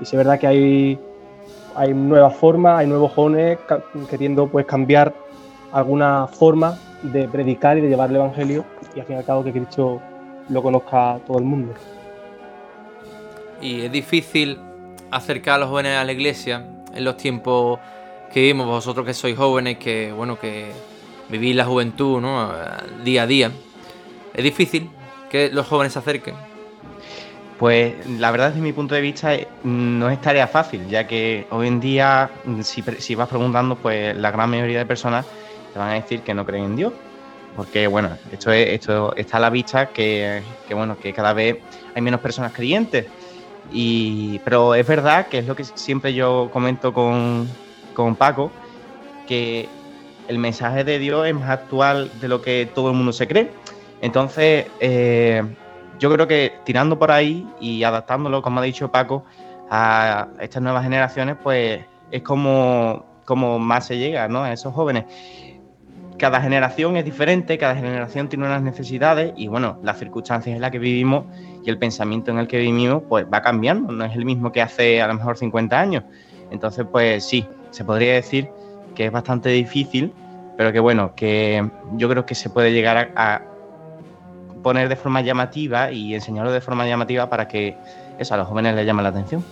Y 0.00 0.04
sí 0.04 0.16
es 0.16 0.18
verdad 0.18 0.38
que 0.38 0.46
hay, 0.46 0.98
hay 1.74 1.94
nuevas 1.94 2.36
formas, 2.36 2.78
hay 2.78 2.86
nuevos 2.86 3.12
jóvenes 3.12 3.58
queriendo 4.08 4.48
pues 4.48 4.66
cambiar 4.66 5.12
alguna 5.72 6.26
forma 6.26 6.78
de 7.02 7.28
predicar 7.28 7.78
y 7.78 7.80
de 7.80 7.88
llevar 7.88 8.10
el 8.10 8.16
Evangelio 8.16 8.64
y 8.94 9.00
al 9.00 9.06
fin 9.06 9.16
y 9.16 9.18
al 9.18 9.24
cabo 9.24 9.44
que 9.44 9.52
Cristo 9.52 10.00
lo 10.48 10.62
conozca 10.62 11.18
todo 11.26 11.38
el 11.38 11.44
mundo. 11.44 11.74
Y 13.60 13.82
es 13.82 13.92
difícil 13.92 14.58
acercar 15.10 15.54
a 15.54 15.58
los 15.58 15.68
jóvenes 15.68 15.96
a 15.96 16.04
la 16.04 16.12
iglesia 16.12 16.64
en 16.94 17.04
los 17.04 17.16
tiempos 17.16 17.78
que 18.32 18.40
vivimos, 18.40 18.66
vosotros 18.66 19.04
que 19.06 19.14
sois 19.14 19.36
jóvenes, 19.36 19.78
que 19.78 20.12
bueno, 20.12 20.38
que 20.38 20.72
vivís 21.28 21.54
la 21.54 21.64
juventud, 21.64 22.20
¿no? 22.20 22.52
Día 23.04 23.22
a 23.22 23.26
día. 23.26 23.50
Es 24.34 24.44
difícil 24.44 24.90
que 25.30 25.50
los 25.50 25.66
jóvenes 25.66 25.92
se 25.92 25.98
acerquen. 25.98 26.34
Pues 27.58 28.08
la 28.08 28.30
verdad 28.30 28.48
desde 28.48 28.62
mi 28.62 28.72
punto 28.72 28.94
de 28.94 29.02
vista 29.02 29.36
no 29.64 30.08
es 30.08 30.20
tarea 30.20 30.46
fácil, 30.46 30.88
ya 30.88 31.06
que 31.06 31.46
hoy 31.50 31.68
en 31.68 31.78
día 31.78 32.30
si, 32.62 32.82
si 32.98 33.14
vas 33.14 33.28
preguntando, 33.28 33.76
pues 33.76 34.16
la 34.16 34.30
gran 34.30 34.48
mayoría 34.48 34.78
de 34.78 34.86
personas 34.86 35.26
te 35.72 35.78
van 35.78 35.90
a 35.90 35.94
decir 35.94 36.22
que 36.22 36.32
no 36.32 36.46
creen 36.46 36.64
en 36.64 36.76
Dios. 36.76 36.92
Porque 37.56 37.86
bueno, 37.86 38.16
esto, 38.32 38.52
es, 38.52 38.68
esto 38.68 39.14
está 39.16 39.36
a 39.36 39.40
la 39.40 39.50
vista 39.50 39.86
que, 39.86 40.42
que 40.66 40.74
bueno, 40.74 40.96
que 40.96 41.12
cada 41.12 41.32
vez 41.32 41.58
hay 41.94 42.00
menos 42.00 42.20
personas 42.20 42.52
creyentes. 42.52 43.06
Y, 43.72 44.38
pero 44.40 44.74
es 44.74 44.86
verdad 44.86 45.26
que 45.26 45.38
es 45.38 45.46
lo 45.46 45.54
que 45.54 45.64
siempre 45.64 46.14
yo 46.14 46.48
comento 46.52 46.94
con, 46.94 47.48
con 48.02 48.16
Paco, 48.16 48.50
que 49.26 49.68
el 50.28 50.38
mensaje 50.38 50.84
de 50.84 50.98
Dios 50.98 51.26
es 51.26 51.34
más 51.34 51.50
actual 51.50 52.10
de 52.20 52.28
lo 52.28 52.42
que 52.42 52.68
todo 52.74 52.90
el 52.90 52.96
mundo 52.96 53.12
se 53.12 53.26
cree. 53.26 53.50
Entonces, 54.00 54.66
eh, 54.80 55.42
yo 55.98 56.12
creo 56.12 56.26
que 56.26 56.54
tirando 56.64 56.98
por 56.98 57.10
ahí 57.10 57.46
y 57.60 57.82
adaptándolo, 57.82 58.42
como 58.42 58.60
ha 58.60 58.62
dicho 58.62 58.90
Paco, 58.90 59.24
a 59.70 60.28
estas 60.40 60.62
nuevas 60.62 60.82
generaciones, 60.82 61.36
pues 61.42 61.84
es 62.10 62.22
como, 62.22 63.04
como 63.24 63.58
más 63.58 63.86
se 63.86 63.98
llega 63.98 64.26
¿no? 64.28 64.42
a 64.42 64.52
esos 64.52 64.74
jóvenes 64.74 65.04
cada 66.20 66.42
generación 66.42 66.98
es 66.98 67.04
diferente, 67.06 67.56
cada 67.56 67.74
generación 67.74 68.28
tiene 68.28 68.44
unas 68.44 68.62
necesidades 68.62 69.32
y 69.36 69.48
bueno, 69.48 69.78
las 69.82 69.98
circunstancias 69.98 70.54
en 70.54 70.60
las 70.60 70.70
que 70.70 70.78
vivimos 70.78 71.24
y 71.64 71.70
el 71.70 71.78
pensamiento 71.78 72.30
en 72.30 72.38
el 72.38 72.46
que 72.46 72.58
vivimos 72.58 73.02
pues 73.08 73.24
va 73.24 73.40
cambiando, 73.40 73.90
no 73.90 74.04
es 74.04 74.14
el 74.14 74.26
mismo 74.26 74.52
que 74.52 74.60
hace 74.60 75.00
a 75.00 75.06
lo 75.06 75.14
mejor 75.14 75.38
50 75.38 75.80
años. 75.80 76.04
Entonces 76.50 76.84
pues 76.92 77.24
sí, 77.24 77.46
se 77.70 77.84
podría 77.84 78.14
decir 78.14 78.48
que 78.94 79.06
es 79.06 79.12
bastante 79.12 79.48
difícil, 79.50 80.12
pero 80.56 80.72
que 80.72 80.80
bueno, 80.80 81.14
que 81.14 81.68
yo 81.92 82.08
creo 82.08 82.26
que 82.26 82.34
se 82.34 82.50
puede 82.50 82.72
llegar 82.72 83.12
a, 83.16 83.42
poner 84.62 84.88
de 84.88 84.96
forma 84.96 85.22
llamativa 85.22 85.90
y 85.90 86.14
enseñarlo 86.14 86.52
de 86.52 86.60
forma 86.60 86.86
llamativa 86.86 87.28
para 87.28 87.48
que 87.48 87.76
eso 88.18 88.34
a 88.34 88.36
los 88.36 88.46
jóvenes 88.46 88.74
les 88.74 88.86
llame 88.86 89.02
la 89.02 89.08
atención. 89.08 89.44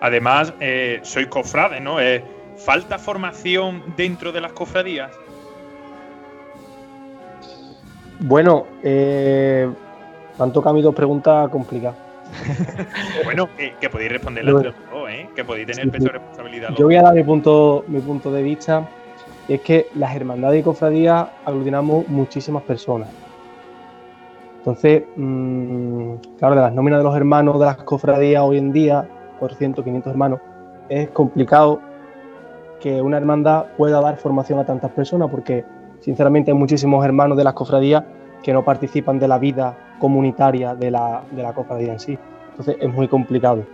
Además, 0.00 0.52
eh, 0.60 1.00
soy 1.02 1.26
cofrade, 1.26 1.80
¿no? 1.80 2.00
Eh, 2.00 2.24
¿Falta 2.56 2.98
formación 2.98 3.82
dentro 3.96 4.32
de 4.32 4.40
las 4.40 4.52
cofradías? 4.52 5.10
Bueno, 8.20 8.66
eh, 8.82 9.68
han 10.38 10.52
tocado 10.52 10.74
mis 10.74 10.84
dos 10.84 10.94
preguntas 10.94 11.48
complicadas. 11.50 11.96
bueno, 13.24 13.48
que, 13.56 13.90
podéis 13.90 14.12
responder 14.12 14.44
las 14.44 14.62
dos, 14.62 14.74
¿eh? 15.08 15.28
que 15.34 15.44
podéis 15.44 15.66
tener 15.66 15.90
peso 15.90 16.06
de 16.06 16.12
responsabilidad. 16.12 16.70
Yo 16.76 16.86
voy 16.86 16.96
a 16.96 17.02
dar 17.02 17.14
mi 17.14 17.22
punto, 17.22 17.84
mi 17.88 18.00
punto 18.00 18.30
de 18.32 18.42
vista. 18.42 18.88
es 19.48 19.60
que 19.62 19.86
las 19.94 20.14
hermandades 20.14 20.60
y 20.60 20.62
cofradías 20.62 21.28
aglutinamos 21.44 22.06
muchísimas 22.08 22.62
personas. 22.64 23.08
Entonces, 24.58 25.04
mm, 25.16 26.14
claro, 26.38 26.54
de 26.54 26.60
las 26.60 26.74
nóminas 26.74 26.98
de 26.98 27.04
los 27.04 27.16
hermanos 27.16 27.58
de 27.58 27.64
las 27.64 27.76
cofradías 27.78 28.42
hoy 28.42 28.58
en 28.58 28.72
día, 28.72 29.08
por 29.40 29.54
ciento, 29.54 29.82
500 29.82 30.10
hermanos, 30.10 30.40
es 30.88 31.08
complicado 31.10 31.80
que 32.80 33.00
una 33.00 33.16
hermandad 33.16 33.66
pueda 33.76 34.00
dar 34.00 34.18
formación 34.18 34.58
a 34.58 34.66
tantas 34.66 34.90
personas, 34.90 35.30
porque 35.30 35.64
sinceramente 36.00 36.50
hay 36.50 36.56
muchísimos 36.56 37.04
hermanos 37.04 37.38
de 37.38 37.44
las 37.44 37.54
cofradías 37.54 38.04
que 38.42 38.52
no 38.52 38.64
participan 38.64 39.18
de 39.18 39.28
la 39.28 39.38
vida 39.38 39.76
comunitaria 39.98 40.74
de 40.74 40.90
la, 40.90 41.22
de 41.30 41.42
la 41.42 41.52
cofradía 41.52 41.92
en 41.92 42.00
sí. 42.00 42.18
Entonces 42.50 42.76
es 42.80 42.92
muy 42.92 43.08
complicado. 43.08 43.64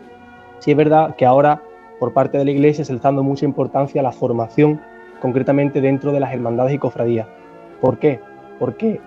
Sí 0.65 0.71
es 0.71 0.79
verdad 0.79 1.15
que 1.17 1.27
ahora 1.27 1.61
por 2.01 2.15
parte 2.15 2.39
de 2.39 2.45
la 2.47 2.51
Iglesia 2.51 2.87
se 2.87 2.95
está 2.95 3.09
dando 3.09 3.23
mucha 3.23 3.45
importancia 3.45 4.01
a 4.01 4.03
la 4.03 4.13
formación, 4.13 4.81
concretamente 5.21 5.83
dentro 5.83 6.11
de 6.11 6.21
las 6.21 6.33
hermandades 6.33 6.73
y 6.73 6.79
cofradías. 6.79 7.27
¿Por 7.83 7.99
qué? 7.99 8.19
Porque 8.59 8.99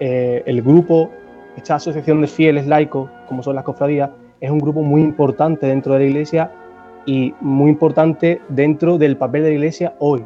eh, 0.00 0.42
el 0.44 0.60
grupo, 0.60 1.12
esta 1.56 1.76
asociación 1.76 2.20
de 2.20 2.26
fieles 2.26 2.66
laicos, 2.66 3.08
como 3.28 3.44
son 3.44 3.54
las 3.54 3.62
cofradías, 3.62 4.10
es 4.40 4.50
un 4.50 4.58
grupo 4.58 4.82
muy 4.82 5.02
importante 5.02 5.68
dentro 5.68 5.92
de 5.92 6.00
la 6.00 6.06
Iglesia 6.06 6.50
y 7.06 7.32
muy 7.40 7.70
importante 7.70 8.40
dentro 8.48 8.98
del 8.98 9.16
papel 9.16 9.44
de 9.44 9.50
la 9.50 9.54
Iglesia 9.54 9.94
hoy. 10.00 10.24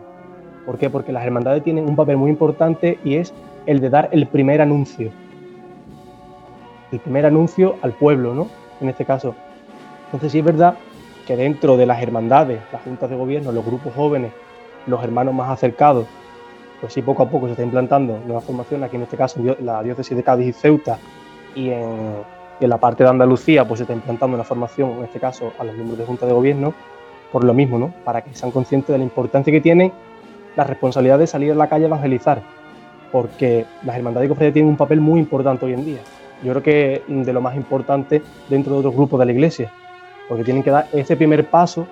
¿Por 0.65 0.79
qué? 0.79 0.89
Porque 0.89 1.13
las 1.13 1.23
hermandades 1.23 1.63
tienen 1.65 1.87
un 1.87 1.97
papel 1.97 2.17
muy 2.17 2.31
importante 2.31 2.99
y 3.05 3.17
es 3.17 3.35
el 3.67 3.81
de 3.81 3.91
dar 3.91 4.09
el 4.11 4.27
primer 4.27 4.63
anuncio. 4.63 5.11
El 6.91 7.01
primer 7.01 7.27
anuncio 7.27 7.75
al 7.83 7.93
pueblo, 7.93 8.33
¿no? 8.33 8.49
En 8.81 8.89
este 8.89 9.05
caso. 9.05 9.35
Entonces 10.09 10.33
sí 10.33 10.39
es 10.39 10.45
verdad 10.45 10.75
que 11.27 11.37
dentro 11.37 11.77
de 11.77 11.85
las 11.85 12.03
hermandades, 12.03 12.61
las 12.73 12.83
juntas 12.83 13.11
de 13.11 13.17
gobierno, 13.17 13.53
los 13.53 13.65
grupos 13.65 13.93
jóvenes, 13.95 14.33
los 14.87 15.03
hermanos 15.05 15.35
más 15.35 15.51
acercados, 15.51 16.07
pues 16.81 16.93
sí 16.93 17.03
poco 17.03 17.25
a 17.25 17.29
poco 17.29 17.47
se 17.47 17.53
está 17.53 17.63
implantando 17.63 18.19
nueva 18.25 18.41
formación, 18.41 18.83
aquí 18.85 18.97
en 18.97 19.03
este 19.03 19.17
caso 19.17 19.41
la 19.61 19.83
diócesis 19.83 20.17
de 20.17 20.23
Cádiz 20.23 20.49
y 20.49 20.53
Ceuta 20.53 20.99
y 21.55 21.71
en, 21.71 22.23
en 22.61 22.71
la 22.71 22.79
parte 22.79 23.05
de 23.05 23.11
Andalucía 23.11 23.67
pues 23.67 23.79
se 23.79 23.85
está 23.85 23.93
implantando 23.93 24.37
una 24.37 24.45
formación, 24.45 24.93
en 24.93 25.05
este 25.05 25.21
caso 25.21 25.53
a 25.59 25.65
los 25.65 25.75
miembros 25.75 25.99
de 25.99 26.07
Junta 26.07 26.25
de 26.25 26.33
Gobierno, 26.33 26.73
por 27.31 27.45
lo 27.45 27.53
mismo, 27.53 27.79
¿no? 27.79 27.93
Para 28.05 28.23
que 28.23 28.35
sean 28.35 28.51
conscientes 28.51 28.89
de 28.93 28.99
la 28.99 29.05
importancia 29.05 29.53
que 29.53 29.61
tiene 29.61 29.93
la 30.57 30.65
responsabilidad 30.65 31.19
de 31.19 31.27
salir 31.27 31.53
a 31.53 31.55
la 31.55 31.69
calle 31.69 31.85
a 31.85 31.89
evangelizar, 31.89 32.43
porque 33.13 33.67
las 33.85 33.97
hermandades 33.97 34.27
y 34.27 34.29
cofradías 34.31 34.55
tienen 34.55 34.71
un 34.71 34.77
papel 34.77 35.01
muy 35.01 35.21
importante 35.21 35.67
hoy 35.67 35.75
en 35.75 35.85
día. 35.85 36.01
Yo 36.43 36.53
creo 36.53 36.63
que 36.63 37.03
de 37.07 37.33
lo 37.33 37.41
más 37.41 37.57
importante 37.57 38.23
dentro 38.49 38.73
de 38.73 38.79
otros 38.79 38.95
grupos 38.95 39.19
de 39.21 39.27
la 39.27 39.33
iglesia, 39.33 39.73
porque 40.29 40.45
tienen 40.45 40.63
que 40.63 40.71
dar 40.71 40.89
ese 40.93 41.17
primer 41.17 41.49
paso 41.49 41.87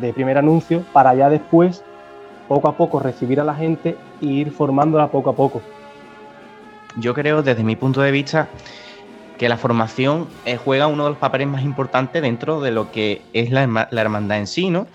de 0.00 0.12
primer 0.12 0.38
anuncio 0.38 0.84
para 0.92 1.14
ya 1.14 1.28
después, 1.28 1.82
poco 2.48 2.68
a 2.68 2.76
poco, 2.76 3.00
recibir 3.00 3.40
a 3.40 3.44
la 3.44 3.54
gente 3.54 3.96
e 4.22 4.26
ir 4.26 4.50
formándola 4.50 5.08
poco 5.08 5.30
a 5.30 5.34
poco. 5.34 5.60
Yo 6.96 7.14
creo, 7.14 7.42
desde 7.42 7.62
mi 7.62 7.76
punto 7.76 8.00
de 8.00 8.10
vista, 8.10 8.48
que 9.38 9.48
la 9.48 9.56
formación 9.56 10.28
eh, 10.44 10.56
juega 10.56 10.86
uno 10.86 11.04
de 11.04 11.10
los 11.10 11.18
papeles 11.18 11.48
más 11.48 11.62
importantes 11.62 12.20
dentro 12.20 12.60
de 12.60 12.72
lo 12.72 12.90
que 12.90 13.22
es 13.32 13.50
la, 13.50 13.62
hermandad 13.90 14.38
en 14.38 14.46
sí, 14.46 14.70
¿no? 14.70 14.86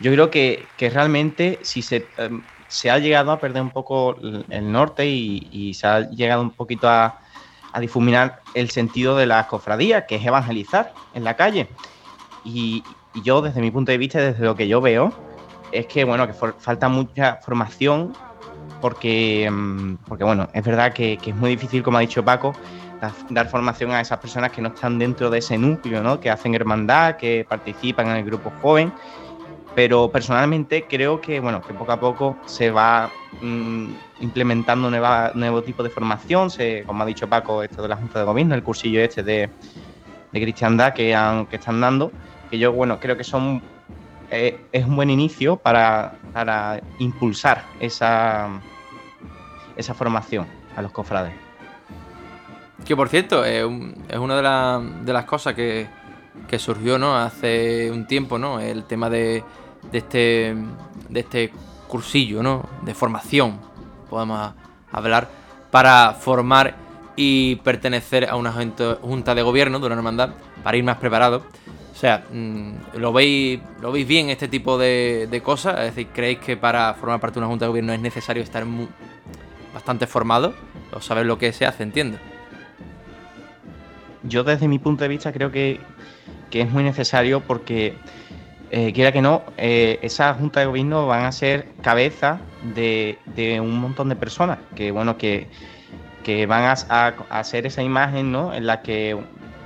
Yo 0.00 0.12
creo 0.12 0.30
que, 0.30 0.66
realmente 0.78 1.58
si 1.62 1.80
se, 1.80 2.06
em, 2.18 2.42
se, 2.68 2.90
ha 2.90 2.98
llegado 2.98 3.32
a 3.32 3.40
perder 3.40 3.62
un 3.62 3.70
poco 3.70 4.16
el 4.50 4.70
norte 4.70 5.06
y, 5.06 5.72
se 5.72 5.86
ha 5.86 6.10
llegado 6.10 6.42
un 6.42 6.50
poquito 6.50 6.88
a, 6.88 7.20
difuminar 7.80 8.40
el 8.54 8.70
sentido 8.70 9.18
de 9.18 9.26
la 9.26 9.46
cofradía, 9.46 10.06
que 10.06 10.16
es 10.16 10.24
evangelizar 10.24 10.94
en 11.14 11.24
la 11.24 11.36
calle. 11.36 11.68
Y, 12.46 12.84
yo, 13.24 13.42
desde 13.42 13.60
mi 13.60 13.70
punto 13.70 13.90
de 13.90 13.98
vista, 13.98 14.20
desde 14.20 14.44
lo 14.44 14.54
que 14.54 14.68
yo 14.68 14.80
veo, 14.80 15.12
es 15.72 15.86
que, 15.86 16.04
bueno, 16.04 16.26
que 16.26 16.34
falta 16.34 16.88
mucha 16.88 17.36
formación 17.36 18.12
porque, 18.80 19.46
em, 19.46 19.96
porque 20.06 20.22
bueno, 20.22 20.48
es 20.52 20.64
verdad 20.64 20.92
que, 20.92 21.18
es 21.24 21.34
muy 21.34 21.50
difícil, 21.50 21.82
como 21.82 21.98
ha 21.98 22.02
dicho 22.02 22.24
Paco, 22.24 22.52
dar 23.30 23.48
formación 23.48 23.90
a 23.90 24.00
esas 24.00 24.18
personas 24.18 24.52
que 24.52 24.62
no 24.62 24.68
están 24.68 24.98
dentro 24.98 25.28
de 25.30 25.38
ese 25.38 25.58
núcleo, 25.58 26.02
¿no? 26.02 26.20
que 26.20 26.30
hacen 26.30 26.54
hermandad, 26.54 27.16
que 27.16 27.44
participan 27.48 28.08
en 28.08 28.16
el 28.16 28.24
grupo 28.24 28.52
joven. 28.62 28.92
Pero 29.74 30.10
personalmente 30.10 30.86
creo 30.88 31.20
que, 31.20 31.38
bueno, 31.40 31.60
que 31.60 31.74
poco 31.74 31.92
a 31.92 32.00
poco 32.00 32.36
se 32.46 32.70
va 32.70 33.10
mm, 33.42 33.88
implementando 34.20 34.88
nueva, 34.88 35.32
nuevo 35.34 35.62
tipo 35.62 35.82
de 35.82 35.90
formación. 35.90 36.48
Como 36.86 37.02
ha 37.02 37.06
dicho 37.06 37.28
Paco, 37.28 37.62
esto 37.62 37.82
de 37.82 37.88
la 37.88 37.96
Junta 37.96 38.20
de 38.20 38.24
Gobierno, 38.24 38.54
el 38.54 38.62
cursillo 38.62 39.00
este 39.00 39.22
de, 39.22 39.50
de 40.32 40.40
cristiandad 40.40 40.94
que, 40.94 41.14
han, 41.14 41.46
que 41.46 41.56
están 41.56 41.80
dando, 41.80 42.12
que 42.50 42.58
yo, 42.58 42.72
bueno, 42.72 43.00
creo 43.00 43.16
que 43.16 43.24
son 43.24 43.62
eh, 44.30 44.66
es 44.72 44.84
un 44.84 44.96
buen 44.96 45.10
inicio 45.10 45.56
para, 45.56 46.14
para 46.32 46.80
impulsar 46.98 47.64
esa, 47.78 48.60
esa 49.76 49.94
formación 49.94 50.46
a 50.76 50.82
los 50.82 50.90
cofrades. 50.92 51.34
Que 52.84 52.96
por 52.96 53.08
cierto, 53.08 53.44
es, 53.44 53.64
una 53.64 54.36
de, 54.36 55.12
las 55.12 55.24
cosas 55.24 55.54
que, 55.54 55.86
que, 56.48 56.58
surgió 56.58 56.98
¿no? 56.98 57.16
hace 57.16 57.90
un 57.90 58.06
tiempo, 58.06 58.38
¿no? 58.38 58.60
El 58.60 58.84
tema 58.84 59.10
de, 59.10 59.42
de, 59.90 59.98
este, 59.98 60.56
de 61.08 61.20
este 61.20 61.52
cursillo, 61.88 62.42
¿no? 62.42 62.68
De 62.82 62.94
formación, 62.94 63.58
podemos 64.10 64.52
hablar, 64.92 65.28
para 65.70 66.12
formar 66.12 66.74
y 67.16 67.56
pertenecer 67.56 68.28
a 68.28 68.36
una 68.36 68.52
junta 68.52 69.34
de 69.34 69.42
gobierno 69.42 69.80
de 69.80 69.86
una 69.86 69.94
hermandad, 69.96 70.30
para 70.62 70.76
ir 70.76 70.84
más 70.84 70.98
preparado. 70.98 71.42
O 71.96 71.98
sea, 71.98 72.24
mm, 72.30 72.98
¿lo 72.98 73.10
veis, 73.10 73.58
¿lo 73.80 73.90
veis 73.90 74.06
bien 74.06 74.28
este 74.28 74.48
tipo 74.48 74.76
de, 74.76 75.40
cosas? 75.42 75.78
Es 75.80 75.94
decir, 75.94 76.08
¿creéis 76.12 76.40
que 76.40 76.54
para 76.54 76.92
formar 76.92 77.20
parte 77.20 77.36
de 77.36 77.38
una 77.38 77.48
junta 77.48 77.64
de 77.64 77.68
gobierno 77.70 77.94
es 77.94 78.00
necesario 78.00 78.42
estar 78.42 78.66
bastante 79.72 80.06
formado? 80.06 80.52
O 80.92 81.00
saber 81.00 81.24
lo 81.24 81.38
que 81.38 81.54
se 81.54 81.64
hace, 81.64 81.84
entiendo. 81.84 82.18
Yo 84.24 84.44
desde 84.44 84.68
mi 84.68 84.78
punto 84.78 85.04
de 85.04 85.08
vista 85.08 85.32
creo 85.32 85.50
que, 85.50 85.80
es 86.52 86.70
muy 86.70 86.84
necesario 86.84 87.40
porque, 87.40 87.94
eh, 88.70 88.92
quiera 88.92 89.10
que 89.10 89.22
no, 89.22 89.42
eh, 89.56 89.98
esa 90.02 90.34
junta 90.34 90.60
de 90.60 90.66
gobierno 90.66 91.06
van 91.06 91.24
a 91.24 91.32
ser 91.32 91.66
cabeza 91.80 92.40
de, 92.74 93.18
un 93.58 93.80
montón 93.80 94.10
de 94.10 94.16
personas 94.16 94.58
que, 94.74 94.90
bueno, 94.90 95.16
que, 95.16 95.48
van 96.46 96.64
a, 96.64 96.74
a, 96.90 97.14
hacer 97.30 97.64
esa 97.64 97.82
imagen, 97.82 98.32
¿no? 98.32 98.52
En 98.52 98.66
la 98.66 98.82
que 98.82 99.16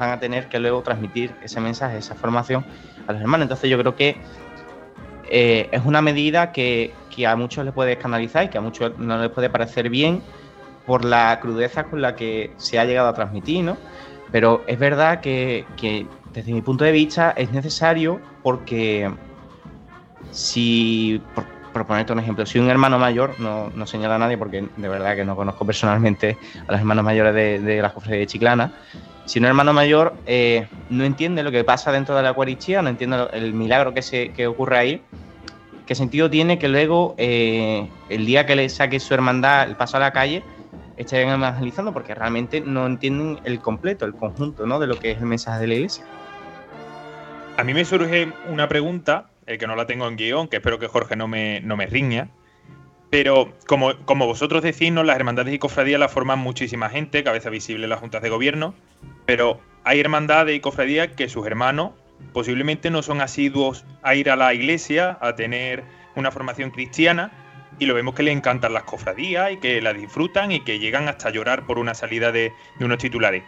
van 0.00 0.10
a 0.10 0.18
tener 0.18 0.48
que 0.48 0.58
luego 0.58 0.82
transmitir 0.82 1.32
ese 1.42 1.60
mensaje, 1.60 1.98
esa 1.98 2.14
formación 2.14 2.64
a 3.06 3.12
los 3.12 3.20
hermanos. 3.20 3.44
Entonces 3.44 3.70
yo 3.70 3.78
creo 3.78 3.94
que 3.94 4.16
eh, 5.28 5.68
es 5.70 5.84
una 5.84 6.02
medida 6.02 6.50
que, 6.50 6.94
a 7.26 7.36
muchos 7.36 7.66
les 7.66 7.74
puede 7.74 7.92
escandalizar 7.92 8.44
y 8.44 8.48
que 8.48 8.56
a 8.56 8.62
muchos 8.62 8.98
no 8.98 9.20
les 9.20 9.30
puede 9.30 9.50
parecer 9.50 9.90
bien 9.90 10.22
por 10.86 11.04
la 11.04 11.38
crudeza 11.38 11.84
con 11.84 12.00
la 12.00 12.16
que 12.16 12.50
se 12.56 12.78
ha 12.78 12.86
llegado 12.86 13.08
a 13.08 13.12
transmitir, 13.12 13.62
¿no? 13.62 13.76
Pero 14.32 14.64
es 14.66 14.78
verdad 14.78 15.20
que, 15.20 15.66
desde 16.32 16.52
mi 16.52 16.62
punto 16.62 16.84
de 16.84 16.92
vista 16.92 17.32
es 17.36 17.52
necesario 17.52 18.20
porque 18.42 19.10
si, 20.30 21.20
por, 21.34 21.86
ponerte 21.86 22.14
un 22.14 22.20
ejemplo, 22.20 22.46
si 22.46 22.58
un 22.58 22.70
hermano 22.70 22.98
mayor, 22.98 23.38
no, 23.38 23.68
no, 23.74 23.86
señala 23.86 24.14
a 24.14 24.18
nadie 24.18 24.38
porque 24.38 24.66
de 24.74 24.88
verdad 24.88 25.14
que 25.14 25.26
no 25.26 25.36
conozco 25.36 25.66
personalmente 25.66 26.38
a 26.66 26.72
los 26.72 26.80
hermanos 26.80 27.04
mayores 27.04 27.34
de, 27.34 27.60
de 27.60 27.82
la 27.82 27.92
cofradía 27.92 28.20
de 28.20 28.26
Chiclana, 28.26 28.72
si 29.30 29.38
un 29.38 29.44
hermano 29.44 29.72
mayor 29.72 30.16
eh, 30.26 30.66
no 30.88 31.04
entiende 31.04 31.44
lo 31.44 31.52
que 31.52 31.62
pasa 31.62 31.92
dentro 31.92 32.16
de 32.16 32.22
la 32.24 32.30
Eucaristía, 32.30 32.82
no 32.82 32.88
entiende 32.88 33.28
el 33.32 33.54
milagro 33.54 33.94
que, 33.94 34.02
se, 34.02 34.32
que 34.32 34.48
ocurre 34.48 34.76
ahí, 34.76 35.02
¿qué 35.86 35.94
sentido 35.94 36.28
tiene 36.28 36.58
que 36.58 36.66
luego, 36.66 37.14
eh, 37.16 37.88
el 38.08 38.26
día 38.26 38.44
que 38.44 38.56
le 38.56 38.68
saque 38.68 38.98
su 38.98 39.14
hermandad 39.14 39.68
el 39.68 39.76
paso 39.76 39.98
a 39.98 40.00
la 40.00 40.12
calle, 40.12 40.42
estén 40.96 41.28
evangelizando? 41.28 41.92
Porque 41.92 42.12
realmente 42.12 42.60
no 42.60 42.86
entienden 42.86 43.38
el 43.44 43.60
completo, 43.60 44.04
el 44.04 44.14
conjunto 44.14 44.66
¿no? 44.66 44.80
de 44.80 44.88
lo 44.88 44.98
que 44.98 45.12
es 45.12 45.18
el 45.18 45.26
mensaje 45.26 45.60
de 45.60 45.66
la 45.68 45.74
iglesia. 45.74 46.04
A 47.56 47.62
mí 47.62 47.72
me 47.72 47.84
surge 47.84 48.32
una 48.48 48.68
pregunta, 48.68 49.30
el 49.46 49.58
que 49.58 49.68
no 49.68 49.76
la 49.76 49.86
tengo 49.86 50.08
en 50.08 50.16
guion, 50.16 50.48
que 50.48 50.56
espero 50.56 50.80
que 50.80 50.88
Jorge 50.88 51.14
no 51.14 51.28
me, 51.28 51.60
no 51.60 51.76
me 51.76 51.86
riña. 51.86 52.30
Pero 53.10 53.52
como, 53.66 53.96
como 54.04 54.26
vosotros 54.26 54.62
decís, 54.62 54.92
¿no? 54.92 55.02
las 55.02 55.16
hermandades 55.16 55.52
y 55.52 55.58
cofradías 55.58 55.98
las 55.98 56.12
forman 56.12 56.38
muchísima 56.38 56.88
gente, 56.88 57.24
cabeza 57.24 57.50
visible 57.50 57.84
en 57.84 57.90
las 57.90 57.98
juntas 57.98 58.22
de 58.22 58.30
gobierno, 58.30 58.74
pero 59.26 59.60
hay 59.84 59.98
hermandades 59.98 60.56
y 60.56 60.60
cofradías 60.60 61.08
que 61.08 61.28
sus 61.28 61.46
hermanos 61.46 61.90
posiblemente 62.32 62.90
no 62.90 63.02
son 63.02 63.20
asiduos 63.20 63.84
a 64.02 64.14
ir 64.14 64.30
a 64.30 64.36
la 64.36 64.54
iglesia, 64.54 65.18
a 65.20 65.34
tener 65.34 65.82
una 66.14 66.30
formación 66.30 66.70
cristiana, 66.70 67.32
y 67.78 67.86
lo 67.86 67.94
vemos 67.94 68.14
que 68.14 68.22
les 68.22 68.36
encantan 68.36 68.74
las 68.74 68.84
cofradías 68.84 69.52
y 69.52 69.56
que 69.56 69.80
las 69.80 69.94
disfrutan 69.94 70.52
y 70.52 70.60
que 70.60 70.78
llegan 70.78 71.08
hasta 71.08 71.30
llorar 71.30 71.66
por 71.66 71.78
una 71.78 71.94
salida 71.94 72.30
de, 72.30 72.52
unos 72.78 72.98
titulares. 72.98 73.42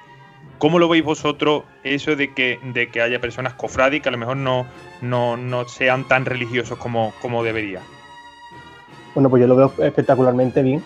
¿Cómo 0.59 0.79
lo 0.79 0.89
veis 0.89 1.05
vosotros 1.05 1.65
eso 1.85 2.17
de 2.17 2.33
que, 2.33 2.59
de 2.63 2.89
que 2.89 3.03
haya 3.03 3.21
personas 3.21 3.55
cofrades 3.55 4.01
que 4.01 4.09
a 4.09 4.13
lo 4.13 4.19
mejor 4.19 4.39
no, 4.39 4.67
no, 5.03 5.69
sean 5.69 6.09
tan 6.09 6.25
religiosos 6.25 6.79
como, 6.79 7.13
como 7.21 7.45
debería? 7.45 7.83
Bueno, 9.15 9.29
pues 9.29 9.41
yo 9.41 9.47
lo 9.47 9.57
veo 9.57 9.73
espectacularmente 9.79 10.63
bien, 10.63 10.83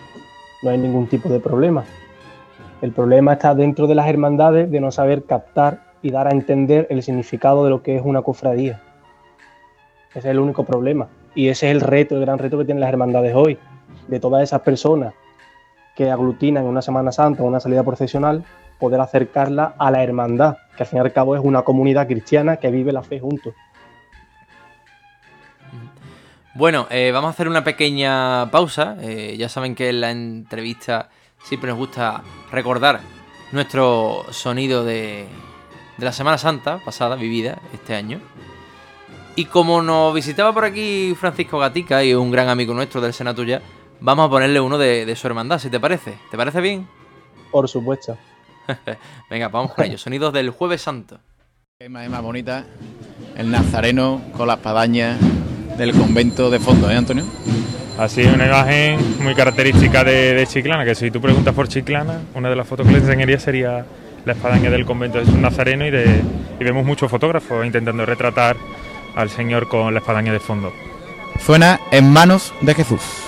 no 0.61 0.69
hay 0.69 0.77
ningún 0.77 1.07
tipo 1.07 1.29
de 1.29 1.39
problema. 1.39 1.85
El 2.81 2.91
problema 2.91 3.33
está 3.33 3.55
dentro 3.55 3.87
de 3.87 3.95
las 3.95 4.07
hermandades 4.07 4.69
de 4.69 4.79
no 4.81 4.91
saber 4.91 5.23
captar 5.23 5.81
y 6.01 6.11
dar 6.11 6.27
a 6.27 6.31
entender 6.31 6.87
el 6.89 7.01
significado 7.03 7.63
de 7.63 7.69
lo 7.69 7.81
que 7.81 7.95
es 7.95 8.01
una 8.03 8.21
cofradía. 8.21 8.81
Ese 10.09 10.19
es 10.19 10.25
el 10.25 10.39
único 10.39 10.63
problema. 10.63 11.07
Y 11.35 11.49
ese 11.49 11.69
es 11.69 11.75
el 11.75 11.81
reto, 11.81 12.15
el 12.15 12.21
gran 12.21 12.37
reto 12.37 12.57
que 12.57 12.65
tienen 12.65 12.81
las 12.81 12.89
hermandades 12.89 13.33
hoy. 13.35 13.57
De 14.07 14.19
todas 14.19 14.43
esas 14.43 14.61
personas 14.61 15.13
que 15.95 16.11
aglutinan 16.11 16.63
en 16.63 16.69
una 16.69 16.81
Semana 16.81 17.11
Santa 17.11 17.43
o 17.43 17.47
una 17.47 17.59
salida 17.59 17.83
procesional, 17.83 18.43
poder 18.79 18.99
acercarla 19.01 19.73
a 19.77 19.89
la 19.89 20.03
hermandad, 20.03 20.57
que 20.75 20.83
al 20.83 20.87
fin 20.87 20.97
y 20.97 20.99
al 21.01 21.13
cabo 21.13 21.35
es 21.35 21.41
una 21.43 21.63
comunidad 21.63 22.07
cristiana 22.07 22.57
que 22.57 22.69
vive 22.69 22.91
la 22.91 23.01
fe 23.01 23.19
juntos. 23.19 23.53
Bueno, 26.57 26.87
eh, 26.89 27.11
vamos 27.13 27.27
a 27.27 27.31
hacer 27.33 27.47
una 27.47 27.63
pequeña 27.63 28.49
pausa. 28.49 28.97
Eh, 29.01 29.35
ya 29.37 29.47
saben 29.47 29.75
que 29.75 29.89
en 29.89 30.01
la 30.01 30.09
entrevista 30.09 31.07
siempre 31.43 31.69
nos 31.69 31.77
gusta 31.77 32.23
recordar 32.51 32.99
nuestro 33.51 34.25
sonido 34.31 34.83
de, 34.83 35.27
la 35.99 36.11
Semana 36.11 36.39
Santa 36.39 36.79
pasada, 36.83 37.15
vivida 37.15 37.61
este 37.73 37.93
año. 37.93 38.19
Y 39.35 39.45
como 39.45 39.83
nos 39.83 40.15
visitaba 40.15 40.51
por 40.51 40.65
aquí 40.65 41.13
Francisco 41.19 41.59
Gatica 41.59 42.03
y 42.03 42.15
un 42.15 42.31
gran 42.31 42.49
amigo 42.49 42.73
nuestro 42.73 43.01
del 43.01 43.13
Senato 43.13 43.43
ya, 43.43 43.61
vamos 43.99 44.25
a 44.25 44.29
ponerle 44.31 44.59
uno 44.59 44.79
de, 44.79 45.15
su 45.15 45.27
hermandad, 45.27 45.59
si 45.59 45.69
te 45.69 45.79
parece. 45.79 46.17
¿Te 46.31 46.37
parece 46.37 46.59
bien? 46.59 46.87
Por 47.51 47.69
supuesto. 47.69 48.17
Venga, 49.29 49.49
vamos 49.49 49.75
con 49.75 49.85
ello. 49.85 49.99
Sonidos 49.99 50.33
del 50.33 50.49
Jueves 50.49 50.81
Santo. 50.81 51.19
Es 51.77 51.87
más, 51.91 52.09
más 52.09 52.23
bonita. 52.23 52.65
El 53.35 53.51
nazareno 53.51 54.23
con 54.35 54.47
la 54.47 54.55
espadaña 54.55 55.19
del 55.77 55.93
convento 55.93 56.49
de 56.49 56.59
fondo, 56.59 56.89
¿eh, 56.89 56.95
Antonio? 56.95 57.23
Así, 57.97 58.23
una 58.23 58.45
imagen 58.45 58.99
muy 59.21 59.33
característica 59.33 60.03
de, 60.03 60.45
Chiclana, 60.47 60.85
que 60.85 60.95
si 60.95 61.11
tú 61.11 61.21
preguntas 61.21 61.53
por 61.53 61.67
Chiclana, 61.67 62.21
una 62.35 62.49
de 62.49 62.55
las 62.55 62.67
fotos 62.67 62.85
que 62.85 62.93
les 62.93 63.03
enseñaría 63.03 63.39
sería 63.39 63.85
la 64.25 64.33
espadaña 64.33 64.69
del 64.69 64.85
convento 64.85 65.17
de 65.17 65.25
Jesús 65.25 65.39
Nazareno 65.39 65.85
y, 65.85 65.91
de, 65.91 66.21
y 66.59 66.63
vemos 66.63 66.85
muchos 66.85 67.09
fotógrafos 67.09 67.65
intentando 67.65 68.05
retratar 68.05 68.57
al 69.15 69.29
Señor 69.29 69.67
con 69.67 69.93
la 69.93 69.99
espadaña 69.99 70.33
de 70.33 70.39
fondo. 70.39 70.73
Suena 71.43 71.79
en 71.91 72.11
manos 72.11 72.53
de 72.61 72.73
Jesús. 72.73 73.26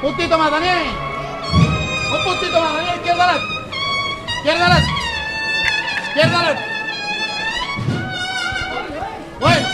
Puntito 0.00 0.38
más, 0.38 0.50
Daniel. 0.50 0.86
Un 2.12 2.24
puntito 2.24 2.60
más, 2.60 2.72
Daniel. 2.72 2.94
Izquierda 2.96 3.24
adelante. 3.24 3.46
Izquierda. 4.36 4.92
Izquierda. 6.08 6.56
Bueno. 9.40 9.67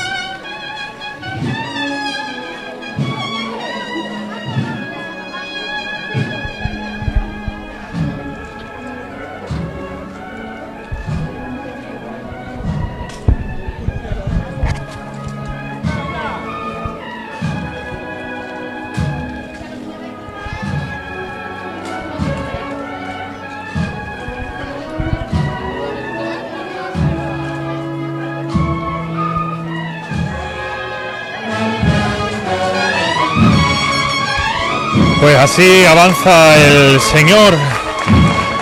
Pues 35.24 35.38
así 35.38 35.86
avanza 35.86 36.54
el 36.54 37.00
Señor 37.00 37.54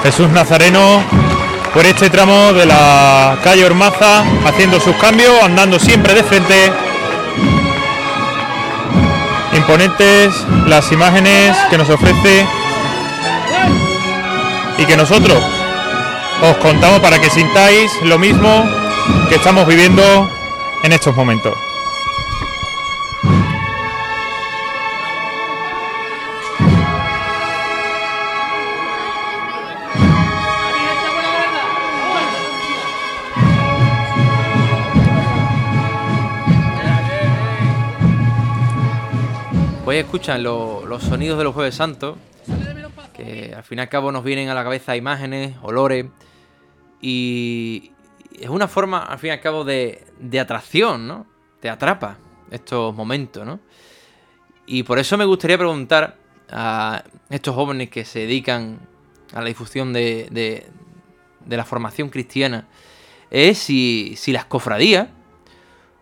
Jesús 0.05 0.29
Nazareno 0.29 1.03
por 1.75 1.85
este 1.85 2.09
tramo 2.09 2.53
de 2.53 2.67
la 2.67 3.37
calle 3.43 3.65
Ormaza, 3.65 4.23
haciendo 4.47 4.79
sus 4.79 4.95
cambios, 4.95 5.43
andando 5.43 5.81
siempre 5.81 6.15
de 6.15 6.23
frente. 6.23 6.73
Imponentes 9.57 10.33
las 10.69 10.93
imágenes 10.93 11.57
que 11.69 11.79
nos 11.79 11.91
ofrece 11.91 12.47
y 14.79 14.87
que 14.87 14.97
nosotros 14.97 15.43
os 16.43 16.57
contamos 16.59 17.01
para 17.01 17.21
que 17.21 17.29
sintáis 17.29 17.91
lo 18.05 18.21
mismo 18.21 18.65
que 19.29 19.35
estamos 19.35 19.67
viviendo 19.67 20.31
en 20.85 20.93
estos 20.93 21.17
momentos. 21.17 21.72
Pues 39.93 40.07
escuchan 40.07 40.43
lo- 40.43 40.87
los 40.87 41.03
sonidos 41.03 41.37
de 41.37 41.45
los 41.45 41.53
Jueves 41.53 41.75
Santos, 41.75 42.17
que 43.13 43.53
al 43.55 43.63
fin 43.63 43.77
y 43.77 43.83
al 43.83 43.91
cabo 43.91 44.11
nos 44.11 44.25
vienen 44.25 44.49
a 44.49 44.55
la 44.55 44.65
cabeza 44.65 44.97
imágenes, 44.97 45.55
olores, 45.61 46.07
y 47.03 47.93
es 48.41 48.49
una 48.49 48.69
forma, 48.69 49.01
al 49.01 49.19
fin 49.19 49.29
y 49.29 49.33
al 49.33 49.41
cabo, 49.43 49.65
de, 49.67 50.03
atracción, 50.41 51.07
¿no? 51.07 51.27
Te 51.61 51.69
atrapa 51.69 52.17
estos 52.51 52.95
momentos, 52.95 53.45
¿no? 53.45 53.61
Y 54.65 54.83
por 54.83 54.99
eso 54.99 55.19
me 55.19 55.27
gustaría 55.27 55.59
preguntar 55.59 56.17
a 56.51 57.05
estos 57.29 57.55
jóvenes 57.55 57.91
que 57.91 58.07
se 58.07 58.21
dedican 58.21 58.79
a 59.35 59.43
la 59.43 59.49
difusión 59.49 59.93
de 59.93 60.71
la 61.47 61.65
formación 61.67 62.09
cristiana, 62.09 62.67
es 63.31 63.59
si, 63.59 64.15
si 64.17 64.33
las 64.33 64.47
cofradías 64.47 65.09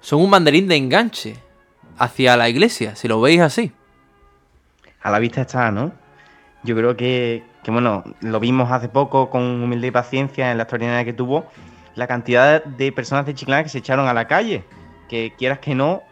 son 0.01 0.21
un 0.21 0.31
banderín 0.31 0.69
de 0.69 0.77
enganche 0.77 1.37
hacia 1.99 2.37
la 2.37 2.49
iglesia, 2.49 2.95
si 2.95 3.09
lo 3.09 3.21
veis 3.21 3.41
así. 3.41 3.73
A 5.03 5.11
la 5.11 5.19
vista 5.19 5.43
está, 5.43 5.71
¿no? 5.71 5.93
Yo 6.63 6.77
creo 6.77 6.97
que, 6.97 7.43
que, 7.63 7.71
bueno, 7.71 8.05
lo 8.21 8.41
vimos 8.41 8.71
hace 8.71 8.89
poco 8.89 9.31
con 9.31 9.43
humildad 9.43 9.89
y 9.89 9.91
paciencia 9.91 10.51
en 10.51 10.59
la 10.59 10.65
extraordinaria 10.65 11.05
que 11.05 11.13
tuvo, 11.13 11.47
la 11.95 12.07
cantidad 12.07 12.63
de 12.63 12.93
personas 12.93 13.27
de 13.27 13.35
Chiclana 13.35 13.63
que 13.63 13.69
se 13.71 13.79
echaron 13.79 14.09
a 14.09 14.15
la 14.15 14.27
calle, 14.27 14.65
que 15.09 15.33
quieras 15.39 15.59
que 15.59 15.75
no, 15.75 16.03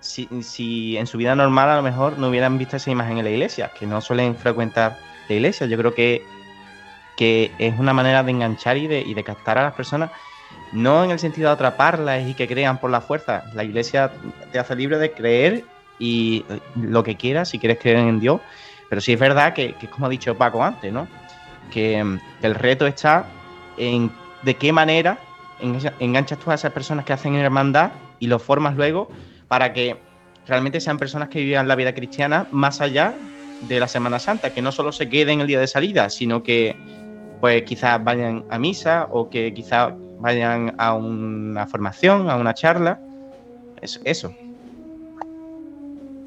si, 0.00 0.28
si 0.42 0.96
en 0.96 1.06
su 1.06 1.18
vida 1.18 1.34
normal 1.34 1.70
a 1.70 1.76
lo 1.76 1.82
mejor 1.82 2.18
no 2.18 2.28
hubieran 2.28 2.58
visto 2.58 2.76
esa 2.76 2.90
imagen 2.90 3.18
en 3.18 3.24
la 3.24 3.30
iglesia, 3.30 3.70
que 3.78 3.86
no 3.86 4.00
suelen 4.00 4.34
frecuentar 4.34 4.98
la 5.28 5.34
iglesia. 5.34 5.66
Yo 5.66 5.76
creo 5.78 5.94
que, 5.94 6.24
que 7.16 7.52
es 7.58 7.78
una 7.78 7.92
manera 7.92 8.22
de 8.22 8.30
enganchar 8.30 8.76
y 8.78 8.86
de, 8.86 9.00
y 9.00 9.14
de 9.14 9.24
captar 9.24 9.58
a 9.58 9.62
las 9.62 9.74
personas, 9.74 10.10
no 10.72 11.04
en 11.04 11.10
el 11.10 11.18
sentido 11.18 11.48
de 11.48 11.54
atraparlas 11.54 12.26
y 12.26 12.34
que 12.34 12.48
crean 12.48 12.78
por 12.78 12.90
la 12.90 13.00
fuerza. 13.00 13.44
La 13.54 13.62
iglesia 13.62 14.10
te 14.50 14.58
hace 14.58 14.74
libre 14.74 14.98
de 14.98 15.12
creer 15.12 15.64
y 16.02 16.44
lo 16.74 17.04
que 17.04 17.16
quieras, 17.16 17.50
si 17.50 17.60
quieres 17.60 17.78
creer 17.78 17.98
en 17.98 18.18
Dios. 18.18 18.40
Pero 18.88 19.00
sí 19.00 19.12
es 19.12 19.20
verdad 19.20 19.54
que, 19.54 19.74
que 19.74 19.86
como 19.86 20.06
ha 20.06 20.08
dicho 20.08 20.36
Paco 20.36 20.62
antes, 20.64 20.92
¿no? 20.92 21.06
Que, 21.70 21.98
el 22.42 22.54
reto 22.56 22.88
está 22.88 23.24
en 23.78 24.10
de 24.42 24.54
qué 24.56 24.72
manera 24.72 25.16
engancha- 25.60 25.94
enganchas 26.00 26.38
tú 26.40 26.50
a 26.50 26.54
esas 26.54 26.72
personas 26.72 27.04
que 27.04 27.12
hacen 27.12 27.36
hermandad 27.36 27.92
y 28.18 28.26
los 28.26 28.42
formas 28.42 28.74
luego 28.74 29.08
para 29.46 29.72
que 29.72 29.96
realmente 30.48 30.80
sean 30.80 30.98
personas 30.98 31.28
que 31.28 31.40
vivan 31.40 31.68
la 31.68 31.76
vida 31.76 31.94
cristiana 31.94 32.48
más 32.50 32.80
allá 32.80 33.14
de 33.60 33.78
la 33.78 33.86
Semana 33.86 34.18
Santa, 34.18 34.52
que 34.52 34.60
no 34.60 34.72
solo 34.72 34.90
se 34.90 35.08
queden 35.08 35.40
el 35.40 35.46
día 35.46 35.60
de 35.60 35.68
salida, 35.68 36.10
sino 36.10 36.42
que 36.42 36.76
pues 37.40 37.62
quizás 37.62 38.02
vayan 38.02 38.44
a 38.50 38.58
misa 38.58 39.06
o 39.12 39.30
que 39.30 39.54
quizás 39.54 39.92
vayan 40.18 40.74
a 40.78 40.94
una 40.94 41.66
formación, 41.68 42.28
a 42.28 42.36
una 42.36 42.54
charla. 42.54 42.98
Eso. 44.04 44.34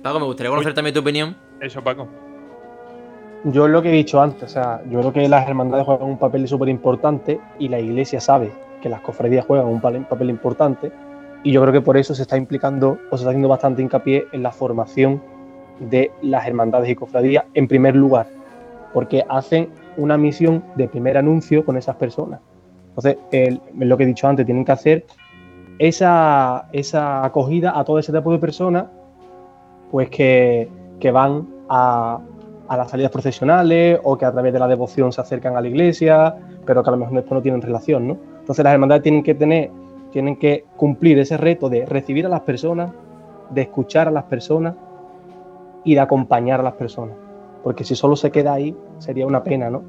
Paco, 0.06 0.20
me 0.20 0.26
gustaría 0.28 0.51
conocer 0.51 0.76
también 0.76 0.93
tu 0.93 0.99
opinión. 0.99 1.36
Eso, 1.60 1.84
Paco. 1.84 2.08
Yo 3.45 3.66
es 3.66 3.72
lo 3.72 3.82
que 3.82 3.89
he 3.89 3.91
dicho 3.91 4.22
antes, 4.22 4.43
o 4.43 4.47
sea, 4.47 4.84
yo 4.88 4.99
creo 4.99 5.12
que 5.12 5.28
las 5.28 5.47
hermandades 5.47 5.84
juegan 5.84 6.08
un 6.08 6.20
papel 6.20 6.47
súper 6.47 6.70
importante 6.70 7.39
y 7.58 7.70
la 7.70 7.80
iglesia 7.80 8.20
sabe 8.20 8.51
que 8.84 8.88
las 8.89 9.01
cofradías 9.01 9.47
juegan 9.47 9.66
un 9.66 9.82
papel 9.82 10.30
importante 10.30 10.91
y 11.43 11.51
yo 11.51 11.60
creo 11.64 11.74
que 11.74 11.82
por 11.82 11.97
eso 11.97 12.14
se 12.14 12.22
está 12.22 12.38
implicando 12.38 12.99
o 13.10 13.18
se 13.18 13.24
está 13.24 13.30
haciendo 13.30 13.47
bastante 13.49 13.82
hincapié 13.82 14.28
en 14.32 14.43
la 14.43 14.51
formación 14.51 15.24
de 15.80 16.12
las 16.22 16.45
hermandades 16.45 16.88
y 16.88 16.93
cofradías 16.93 17.45
en 17.56 17.68
primer 17.68 17.95
lugar, 17.95 18.28
porque 18.93 19.26
hacen 19.28 19.70
una 19.97 20.20
misión 20.20 20.64
de 20.76 20.88
primer 20.88 21.18
anuncio 21.18 21.66
con 21.66 21.78
esas 21.78 21.95
personas. 21.95 22.41
Entonces, 22.89 23.18
el- 23.32 23.60
es 23.80 23.88
lo 23.88 23.97
que 23.97 24.03
he 24.03 24.08
dicho 24.08 24.28
antes, 24.28 24.45
tienen 24.45 24.66
que 24.66 24.72
hacer 24.72 25.06
esa, 25.80 26.68
esa 26.74 27.26
acogida 27.26 27.76
a 27.76 27.84
todo 27.84 27.97
ese 27.97 28.14
tipo 28.14 28.32
de 28.32 28.38
personas 28.38 28.86
pues 29.92 30.10
que, 30.10 30.70
que 31.00 31.12
van 31.12 31.48
a, 31.70 32.20
a 32.68 32.78
las 32.78 32.90
salidas 32.90 33.12
procesionales 33.12 34.00
o 34.04 34.18
que 34.18 34.26
a 34.26 34.32
través 34.32 34.54
de 34.54 34.60
la 34.60 34.68
devoción 34.68 35.12
se 35.12 35.22
acercan 35.22 35.56
a 35.56 35.62
la 35.62 35.68
iglesia, 35.68 36.36
pero 36.66 36.84
que 36.84 36.90
a 36.90 36.92
lo 36.92 36.98
mejor 36.98 37.16
después 37.16 37.34
no 37.34 37.42
tienen 37.42 37.62
relación, 37.62 38.08
¿no? 38.08 38.18
Entonces 38.40 38.64
las 38.64 38.74
hermandades 38.74 39.04
tienen 39.04 39.24
que 39.24 39.36
tener, 39.36 39.72
tienen 40.12 40.36
que 40.36 40.66
cumplir 40.78 41.20
ese 41.20 41.38
reto 41.38 41.70
de 41.70 41.86
recibir 41.86 42.26
a 42.26 42.30
las 42.30 42.42
personas, 42.42 42.92
de 43.50 43.62
escuchar 43.62 44.08
a 44.08 44.12
las 44.12 44.24
personas 44.26 44.76
y 45.84 45.94
de 45.94 46.00
acompañar 46.00 46.60
a 46.60 46.64
las 46.64 46.74
personas. 46.74 47.16
Porque 47.64 47.84
si 47.84 47.96
solo 47.96 48.16
se 48.16 48.32
queda 48.32 48.54
ahí, 48.54 48.76
sería 49.00 49.26
una 49.26 49.44
pena, 49.44 49.70
¿no? 49.70 49.82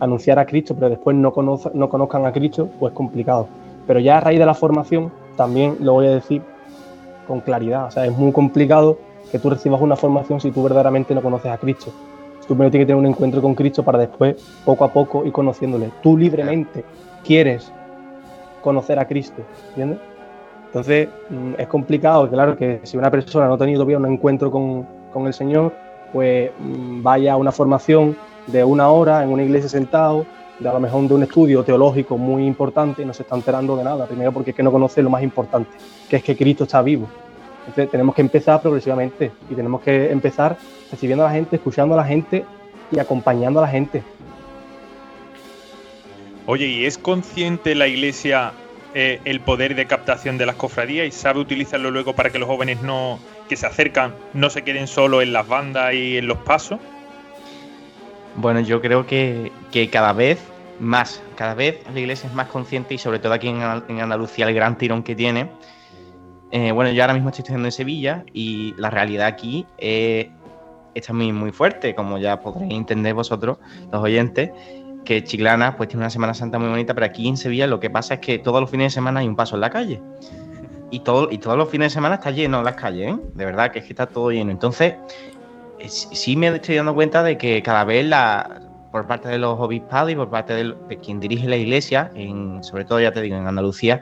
Anunciar 0.00 0.38
a 0.38 0.46
Cristo, 0.46 0.74
pero 0.74 0.90
después 0.90 1.16
no, 1.16 1.32
conoz- 1.32 1.72
no 1.72 1.88
conozcan 1.88 2.26
a 2.26 2.32
Cristo, 2.32 2.68
pues 2.78 2.92
complicado. 2.92 3.48
Pero 3.86 4.00
ya 4.00 4.18
a 4.18 4.20
raíz 4.20 4.38
de 4.38 4.46
la 4.46 4.54
formación, 4.54 5.10
también 5.36 5.76
lo 5.80 5.94
voy 5.94 6.06
a 6.06 6.10
decir 6.10 6.42
con 7.26 7.40
claridad. 7.40 7.86
O 7.86 7.90
sea, 7.90 8.06
es 8.06 8.16
muy 8.16 8.32
complicado 8.32 8.98
que 9.30 9.38
tú 9.38 9.50
recibas 9.50 9.80
una 9.80 9.96
formación 9.96 10.40
si 10.40 10.50
tú 10.50 10.62
verdaderamente 10.62 11.14
no 11.14 11.22
conoces 11.22 11.50
a 11.50 11.58
Cristo. 11.58 11.92
Tú 12.46 12.54
primero 12.54 12.70
tienes 12.70 12.86
que 12.86 12.92
tener 12.92 13.00
un 13.00 13.06
encuentro 13.06 13.42
con 13.42 13.54
Cristo 13.54 13.82
para 13.82 13.98
después, 13.98 14.36
poco 14.64 14.84
a 14.84 14.92
poco, 14.92 15.24
ir 15.24 15.32
conociéndole. 15.32 15.90
Tú 16.02 16.16
libremente 16.16 16.84
quieres 17.24 17.72
conocer 18.62 18.98
a 18.98 19.06
Cristo, 19.06 19.42
¿entiendes? 19.70 19.98
Entonces, 20.66 21.08
mm, 21.30 21.54
es 21.58 21.66
complicado, 21.66 22.28
claro, 22.28 22.56
que 22.56 22.80
si 22.84 22.96
una 22.96 23.10
persona 23.10 23.48
no 23.48 23.54
ha 23.54 23.58
tenido 23.58 23.78
todavía 23.78 23.98
un 23.98 24.06
encuentro 24.06 24.50
con, 24.50 24.86
con 25.12 25.26
el 25.26 25.34
Señor, 25.34 25.72
pues 26.12 26.50
mm, 26.58 27.02
vaya 27.02 27.32
a 27.32 27.36
una 27.36 27.50
formación 27.50 28.16
de 28.46 28.62
una 28.62 28.88
hora 28.90 29.24
en 29.24 29.30
una 29.30 29.42
iglesia 29.42 29.68
sentado, 29.68 30.24
de 30.58 30.68
a 30.68 30.72
lo 30.72 30.80
mejor 30.80 31.06
de 31.06 31.14
un 31.14 31.22
estudio 31.22 31.62
teológico 31.64 32.16
muy 32.16 32.46
importante 32.46 33.02
y 33.02 33.04
no 33.04 33.12
se 33.12 33.22
está 33.22 33.36
enterando 33.36 33.76
de 33.76 33.84
nada. 33.84 34.06
Primero 34.06 34.32
porque 34.32 34.50
es 34.50 34.56
que 34.56 34.62
no 34.62 34.72
conoce 34.72 35.02
lo 35.02 35.10
más 35.10 35.22
importante, 35.22 35.70
que 36.08 36.16
es 36.16 36.22
que 36.22 36.36
Cristo 36.36 36.64
está 36.64 36.82
vivo. 36.82 37.08
Entonces 37.60 37.90
tenemos 37.90 38.14
que 38.14 38.22
empezar 38.22 38.62
progresivamente 38.62 39.32
y 39.50 39.54
tenemos 39.54 39.82
que 39.82 40.10
empezar 40.10 40.56
recibiendo 40.90 41.24
a 41.24 41.28
la 41.28 41.34
gente, 41.34 41.56
escuchando 41.56 41.94
a 41.94 41.98
la 41.98 42.04
gente 42.04 42.44
y 42.90 42.98
acompañando 42.98 43.58
a 43.58 43.62
la 43.62 43.68
gente. 43.68 44.02
Oye, 46.46 46.66
¿y 46.66 46.86
es 46.86 46.96
consciente 46.96 47.74
la 47.74 47.88
iglesia 47.88 48.52
eh, 48.94 49.20
el 49.24 49.40
poder 49.40 49.74
de 49.74 49.86
captación 49.86 50.38
de 50.38 50.46
las 50.46 50.54
cofradías 50.54 51.06
y 51.06 51.10
sabe 51.10 51.40
utilizarlo 51.40 51.90
luego 51.90 52.14
para 52.14 52.30
que 52.30 52.38
los 52.38 52.48
jóvenes 52.48 52.82
no 52.82 53.18
que 53.48 53.56
se 53.56 53.66
acercan 53.66 54.14
no 54.32 54.48
se 54.48 54.62
queden 54.62 54.86
solo 54.86 55.22
en 55.22 55.32
las 55.32 55.46
bandas 55.46 55.92
y 55.94 56.18
en 56.18 56.28
los 56.28 56.38
pasos? 56.38 56.78
Bueno, 58.36 58.60
yo 58.60 58.80
creo 58.80 59.06
que, 59.06 59.52
que 59.72 59.88
cada 59.88 60.12
vez 60.12 60.38
más, 60.78 61.22
cada 61.36 61.54
vez 61.54 61.80
la 61.92 62.00
iglesia 62.00 62.28
es 62.28 62.34
más 62.34 62.48
consciente 62.48 62.94
y 62.94 62.98
sobre 62.98 63.18
todo 63.18 63.32
aquí 63.32 63.48
en, 63.48 63.60
en 63.62 64.00
Andalucía 64.00 64.46
el 64.48 64.54
gran 64.54 64.76
tirón 64.76 65.02
que 65.02 65.14
tiene. 65.14 65.50
Eh, 66.50 66.70
bueno, 66.72 66.90
yo 66.92 67.02
ahora 67.02 67.14
mismo 67.14 67.30
estoy 67.30 67.42
estudiando 67.42 67.68
en 67.68 67.72
Sevilla 67.72 68.24
y 68.32 68.74
la 68.78 68.90
realidad 68.90 69.26
aquí 69.26 69.66
es 69.78 70.28
está 70.96 71.12
muy, 71.12 71.32
muy 71.32 71.52
fuerte, 71.52 71.94
como 71.94 72.18
ya 72.18 72.40
podréis 72.40 72.72
entender 72.72 73.14
vosotros, 73.14 73.58
los 73.92 74.02
oyentes, 74.02 74.50
que 75.04 75.22
Chiclana 75.22 75.76
pues 75.76 75.88
tiene 75.88 76.02
una 76.02 76.10
Semana 76.10 76.34
Santa 76.34 76.58
muy 76.58 76.68
bonita, 76.68 76.94
pero 76.94 77.06
aquí 77.06 77.28
en 77.28 77.36
Sevilla 77.36 77.66
lo 77.66 77.78
que 77.78 77.90
pasa 77.90 78.14
es 78.14 78.20
que 78.20 78.38
todos 78.38 78.60
los 78.60 78.70
fines 78.70 78.92
de 78.92 78.94
semana 78.94 79.20
hay 79.20 79.28
un 79.28 79.36
paso 79.36 79.54
en 79.56 79.60
la 79.60 79.70
calle. 79.70 80.00
Y, 80.90 81.00
todo, 81.00 81.28
y 81.30 81.38
todos 81.38 81.58
los 81.58 81.68
fines 81.68 81.92
de 81.92 81.94
semana 81.94 82.14
está 82.14 82.30
lleno 82.30 82.62
las 82.62 82.76
calles, 82.76 83.12
¿eh? 83.12 83.18
De 83.34 83.44
verdad 83.44 83.72
que 83.72 83.80
es 83.80 83.84
que 83.84 83.92
está 83.92 84.06
todo 84.06 84.30
lleno. 84.30 84.52
Entonces, 84.52 84.92
eh, 84.92 85.35
sí 85.88 86.36
me 86.36 86.48
estoy 86.48 86.76
dando 86.76 86.94
cuenta 86.94 87.22
de 87.22 87.38
que 87.38 87.62
cada 87.62 87.84
vez 87.84 88.04
la, 88.06 88.60
por 88.90 89.06
parte 89.06 89.28
de 89.28 89.38
los 89.38 89.58
obispados 89.58 90.10
y 90.10 90.16
por 90.16 90.30
parte 90.30 90.54
de, 90.54 90.98
quien 90.98 91.20
dirige 91.20 91.48
la 91.48 91.56
iglesia, 91.56 92.10
en, 92.14 92.62
sobre 92.64 92.84
todo 92.84 93.00
ya 93.00 93.12
te 93.12 93.20
digo, 93.20 93.36
en 93.36 93.46
Andalucía, 93.46 94.00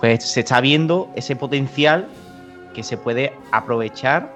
pues 0.00 0.24
se 0.24 0.40
está 0.40 0.60
viendo 0.60 1.08
ese 1.14 1.36
potencial 1.36 2.06
que 2.74 2.82
se 2.82 2.96
puede 2.96 3.32
aprovechar 3.52 4.32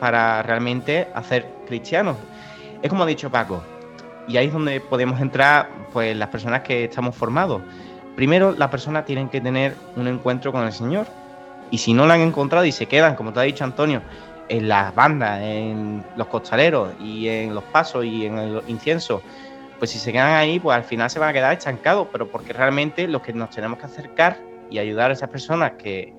para 0.00 0.42
realmente 0.42 1.08
hacer 1.14 1.46
cristianos. 1.66 2.16
Es 2.82 2.88
como 2.88 3.04
ha 3.04 3.06
dicho 3.06 3.30
Paco, 3.30 3.62
y 4.26 4.36
ahí 4.36 4.46
es 4.46 4.52
donde 4.52 4.80
podemos 4.80 5.20
entrar 5.20 5.68
pues 5.92 6.16
las 6.16 6.28
personas 6.28 6.62
que 6.62 6.84
estamos 6.84 7.14
formados. 7.14 7.60
Primero, 8.16 8.52
las 8.52 8.70
personas 8.70 9.04
tienen 9.04 9.28
que 9.28 9.40
tener 9.40 9.74
un 9.96 10.06
encuentro 10.06 10.52
con 10.52 10.64
el 10.64 10.72
Señor. 10.72 11.06
Y 11.70 11.78
si 11.78 11.92
no 11.92 12.06
lo 12.06 12.12
han 12.12 12.20
encontrado 12.20 12.64
y 12.64 12.72
se 12.72 12.86
quedan, 12.86 13.14
como 13.14 13.32
te 13.32 13.40
ha 13.40 13.42
dicho 13.42 13.64
Antonio, 13.64 14.02
en 14.50 14.68
las 14.68 14.92
bandas, 14.94 15.40
en 15.42 16.04
los 16.16 16.26
costaleros 16.26 16.92
y 17.00 17.28
en 17.28 17.54
los 17.54 17.62
pasos 17.64 18.04
y 18.04 18.26
en 18.26 18.36
el 18.36 18.62
incienso, 18.66 19.22
pues 19.78 19.92
si 19.92 19.98
se 19.98 20.12
quedan 20.12 20.34
ahí, 20.34 20.58
pues 20.58 20.76
al 20.76 20.82
final 20.84 21.08
se 21.08 21.20
van 21.20 21.30
a 21.30 21.32
quedar 21.32 21.52
estancados, 21.52 22.08
pero 22.10 22.28
porque 22.30 22.52
realmente 22.52 23.06
los 23.06 23.22
que 23.22 23.32
nos 23.32 23.50
tenemos 23.50 23.78
que 23.78 23.86
acercar 23.86 24.38
y 24.68 24.78
ayudar 24.78 25.10
a 25.10 25.14
esas 25.14 25.30
personas 25.30 25.72
que, 25.78 26.12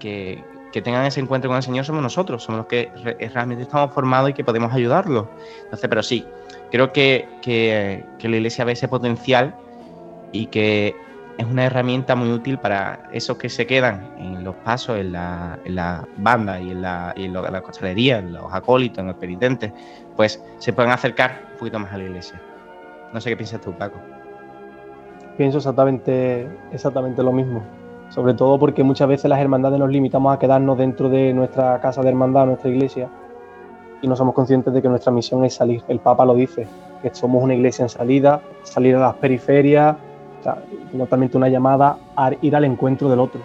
que, 0.00 0.42
tengan 0.82 1.06
ese 1.06 1.20
encuentro 1.20 1.48
con 1.48 1.56
el 1.56 1.62
Señor 1.62 1.84
somos 1.84 2.02
nosotros, 2.02 2.42
somos 2.42 2.58
los 2.58 2.66
que 2.66 2.90
re- 3.04 3.16
realmente 3.32 3.62
estamos 3.62 3.94
formados 3.94 4.30
y 4.30 4.32
que 4.32 4.42
podemos 4.42 4.72
ayudarlos. 4.74 5.26
Entonces, 5.62 5.88
pero 5.88 6.02
sí, 6.02 6.26
creo 6.72 6.92
que, 6.92 7.28
que- 7.40 8.04
que 8.18 8.28
la 8.28 8.36
iglesia 8.36 8.64
ve 8.64 8.72
ese 8.72 8.88
potencial 8.88 9.54
y 10.32 10.46
que 10.46 10.96
es 11.36 11.46
una 11.46 11.64
herramienta 11.64 12.14
muy 12.14 12.30
útil 12.30 12.58
para 12.58 13.08
esos 13.12 13.36
que 13.38 13.48
se 13.48 13.66
quedan 13.66 14.14
en 14.18 14.44
los 14.44 14.54
pasos, 14.56 14.98
en 14.98 15.12
la, 15.12 15.58
en 15.64 15.74
la 15.74 16.06
banda 16.18 16.60
y 16.60 16.70
en 16.70 16.82
la, 16.82 17.12
y 17.16 17.24
en 17.24 17.32
lo- 17.32 17.48
la 17.48 17.60
costalería, 17.60 18.18
en 18.18 18.32
los 18.32 18.52
acólitos, 18.52 18.98
en 18.98 19.08
los 19.08 19.16
penitentes, 19.16 19.72
pues 20.16 20.42
se 20.58 20.72
pueden 20.72 20.92
acercar 20.92 21.42
un 21.52 21.58
poquito 21.58 21.78
más 21.78 21.92
a 21.92 21.98
la 21.98 22.04
iglesia. 22.04 22.40
No 23.12 23.20
sé 23.20 23.30
qué 23.30 23.36
piensas 23.36 23.60
tú, 23.60 23.72
Paco. 23.72 23.96
Pienso 25.36 25.58
exactamente, 25.58 26.48
exactamente 26.72 27.22
lo 27.22 27.32
mismo. 27.32 27.62
Sobre 28.10 28.34
todo 28.34 28.58
porque 28.58 28.84
muchas 28.84 29.08
veces 29.08 29.28
las 29.28 29.40
hermandades 29.40 29.78
nos 29.80 29.90
limitamos 29.90 30.32
a 30.34 30.38
quedarnos 30.38 30.78
dentro 30.78 31.08
de 31.08 31.32
nuestra 31.32 31.80
casa 31.80 32.02
de 32.02 32.10
hermandad, 32.10 32.46
nuestra 32.46 32.70
iglesia, 32.70 33.08
y 34.02 34.06
no 34.06 34.14
somos 34.14 34.34
conscientes 34.34 34.72
de 34.72 34.80
que 34.82 34.88
nuestra 34.88 35.10
misión 35.10 35.44
es 35.44 35.54
salir. 35.54 35.82
El 35.88 35.98
Papa 35.98 36.24
lo 36.24 36.34
dice, 36.34 36.68
que 37.02 37.12
somos 37.12 37.42
una 37.42 37.54
iglesia 37.54 37.82
en 37.84 37.88
salida, 37.88 38.40
salir 38.62 38.94
a 38.96 39.00
las 39.00 39.14
periferias, 39.14 39.96
o 40.94 40.96
sea, 40.96 41.06
totalmente 41.06 41.36
una 41.36 41.48
llamada 41.48 41.96
a 42.16 42.30
ir 42.40 42.54
al 42.54 42.64
encuentro 42.64 43.08
del 43.10 43.20
otro. 43.20 43.40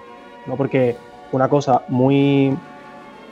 ¿no? 0.45 0.55
Porque 0.55 0.95
una 1.31 1.47
cosa 1.47 1.81
muy, 1.87 2.55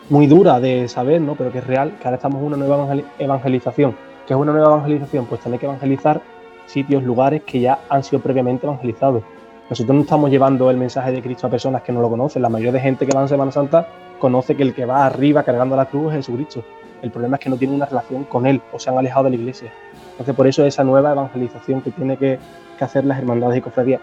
muy 0.09 0.27
dura 0.27 0.59
de 0.59 0.87
saber, 0.87 1.21
¿no? 1.21 1.35
pero 1.35 1.51
que 1.51 1.59
es 1.59 1.67
real, 1.67 1.93
que 1.99 2.07
ahora 2.07 2.15
estamos 2.15 2.39
en 2.41 2.47
una 2.47 2.57
nueva 2.57 2.77
evangeli- 2.77 3.05
evangelización. 3.19 3.95
¿Qué 4.25 4.33
es 4.33 4.39
una 4.39 4.51
nueva 4.51 4.67
evangelización? 4.67 5.25
Pues 5.25 5.41
tener 5.41 5.59
que 5.59 5.65
evangelizar 5.65 6.21
sitios, 6.65 7.03
lugares 7.03 7.43
que 7.43 7.59
ya 7.61 7.79
han 7.89 8.03
sido 8.03 8.21
previamente 8.21 8.65
evangelizados. 8.65 9.23
Nosotros 9.69 9.95
no 9.95 10.01
estamos 10.01 10.29
llevando 10.29 10.69
el 10.69 10.77
mensaje 10.77 11.11
de 11.11 11.21
Cristo 11.21 11.47
a 11.47 11.49
personas 11.49 11.81
que 11.81 11.91
no 11.91 12.01
lo 12.01 12.09
conocen. 12.09 12.41
La 12.41 12.49
mayoría 12.49 12.73
de 12.73 12.79
gente 12.79 13.05
que 13.05 13.15
va 13.15 13.21
en 13.21 13.27
Semana 13.27 13.51
Santa 13.51 13.87
conoce 14.19 14.55
que 14.55 14.63
el 14.63 14.73
que 14.73 14.85
va 14.85 15.05
arriba 15.05 15.43
cargando 15.43 15.75
la 15.75 15.85
cruz 15.85 16.09
es 16.13 16.25
Jesucristo. 16.25 16.63
El 17.01 17.11
problema 17.11 17.37
es 17.37 17.43
que 17.43 17.49
no 17.49 17.57
tienen 17.57 17.75
una 17.75 17.85
relación 17.85 18.23
con 18.23 18.45
Él 18.47 18.61
o 18.71 18.79
se 18.79 18.89
han 18.89 18.97
alejado 18.97 19.25
de 19.25 19.29
la 19.31 19.35
iglesia. 19.37 19.71
Entonces, 20.11 20.35
por 20.35 20.47
eso 20.47 20.65
esa 20.65 20.83
nueva 20.83 21.11
evangelización 21.11 21.81
que 21.81 21.91
tiene 21.91 22.17
que, 22.17 22.39
que 22.77 22.83
hacer 22.83 23.05
las 23.05 23.19
hermandades 23.19 23.57
y 23.57 23.61
cofradías. 23.61 24.01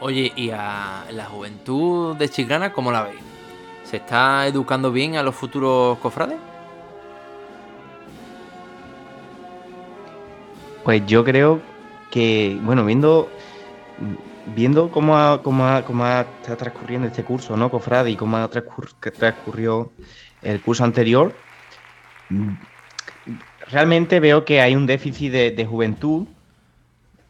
Oye, 0.00 0.30
¿y 0.36 0.50
a 0.50 1.04
la 1.10 1.24
juventud 1.24 2.16
de 2.16 2.28
Chiclana 2.28 2.72
cómo 2.72 2.92
la 2.92 3.04
veis? 3.04 3.20
¿Se 3.84 3.96
está 3.96 4.46
educando 4.46 4.92
bien 4.92 5.16
a 5.16 5.22
los 5.22 5.34
futuros 5.34 5.96
cofrades? 5.98 6.36
Pues 10.84 11.04
yo 11.06 11.24
creo 11.24 11.60
que, 12.10 12.58
bueno, 12.62 12.84
viendo, 12.84 13.28
viendo 14.54 14.90
cómo, 14.90 15.16
ha, 15.18 15.42
cómo, 15.42 15.66
ha- 15.66 15.82
cómo 15.82 16.04
ha- 16.04 16.26
está 16.42 16.56
transcurriendo 16.56 17.08
este 17.08 17.24
curso, 17.24 17.56
¿no, 17.56 17.70
Cofrade? 17.70 18.10
Y 18.10 18.16
cómo 18.16 18.36
ha 18.36 18.48
transcur- 18.48 18.92
transcurrió 19.12 19.90
el 20.42 20.60
curso 20.60 20.84
anterior, 20.84 21.34
realmente 23.68 24.20
veo 24.20 24.44
que 24.44 24.60
hay 24.60 24.76
un 24.76 24.86
déficit 24.86 25.32
de, 25.32 25.66
juventud 25.66 26.26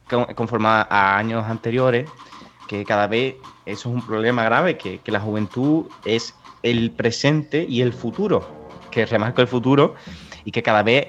con- 0.08 0.26
conforme 0.34 0.68
a, 0.68 1.16
años 1.16 1.44
anteriores, 1.44 2.08
que 2.68 2.84
cada 2.84 3.06
vez 3.06 3.36
eso 3.64 3.88
es 3.88 3.94
un 3.94 4.06
problema 4.06 4.44
grave, 4.44 4.76
que, 4.76 5.00
la 5.06 5.20
juventud 5.20 5.86
es 6.04 6.34
el 6.62 6.90
presente 6.90 7.66
y 7.68 7.80
el 7.80 7.92
futuro, 7.92 8.46
que 8.90 9.06
remarco 9.06 9.40
el 9.40 9.48
futuro, 9.48 9.94
y 10.44 10.52
que 10.52 10.62
cada 10.62 10.82
vez 10.82 11.08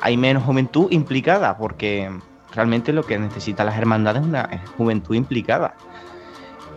hay 0.00 0.16
menos 0.16 0.42
juventud 0.42 0.90
implicada, 0.90 1.56
porque 1.56 2.10
realmente 2.54 2.92
lo 2.92 3.04
que 3.04 3.18
necesitan 3.18 3.66
las 3.66 3.76
hermandades 3.76 4.22
es 4.22 4.28
una 4.28 4.48
juventud 4.76 5.14
implicada. 5.14 5.76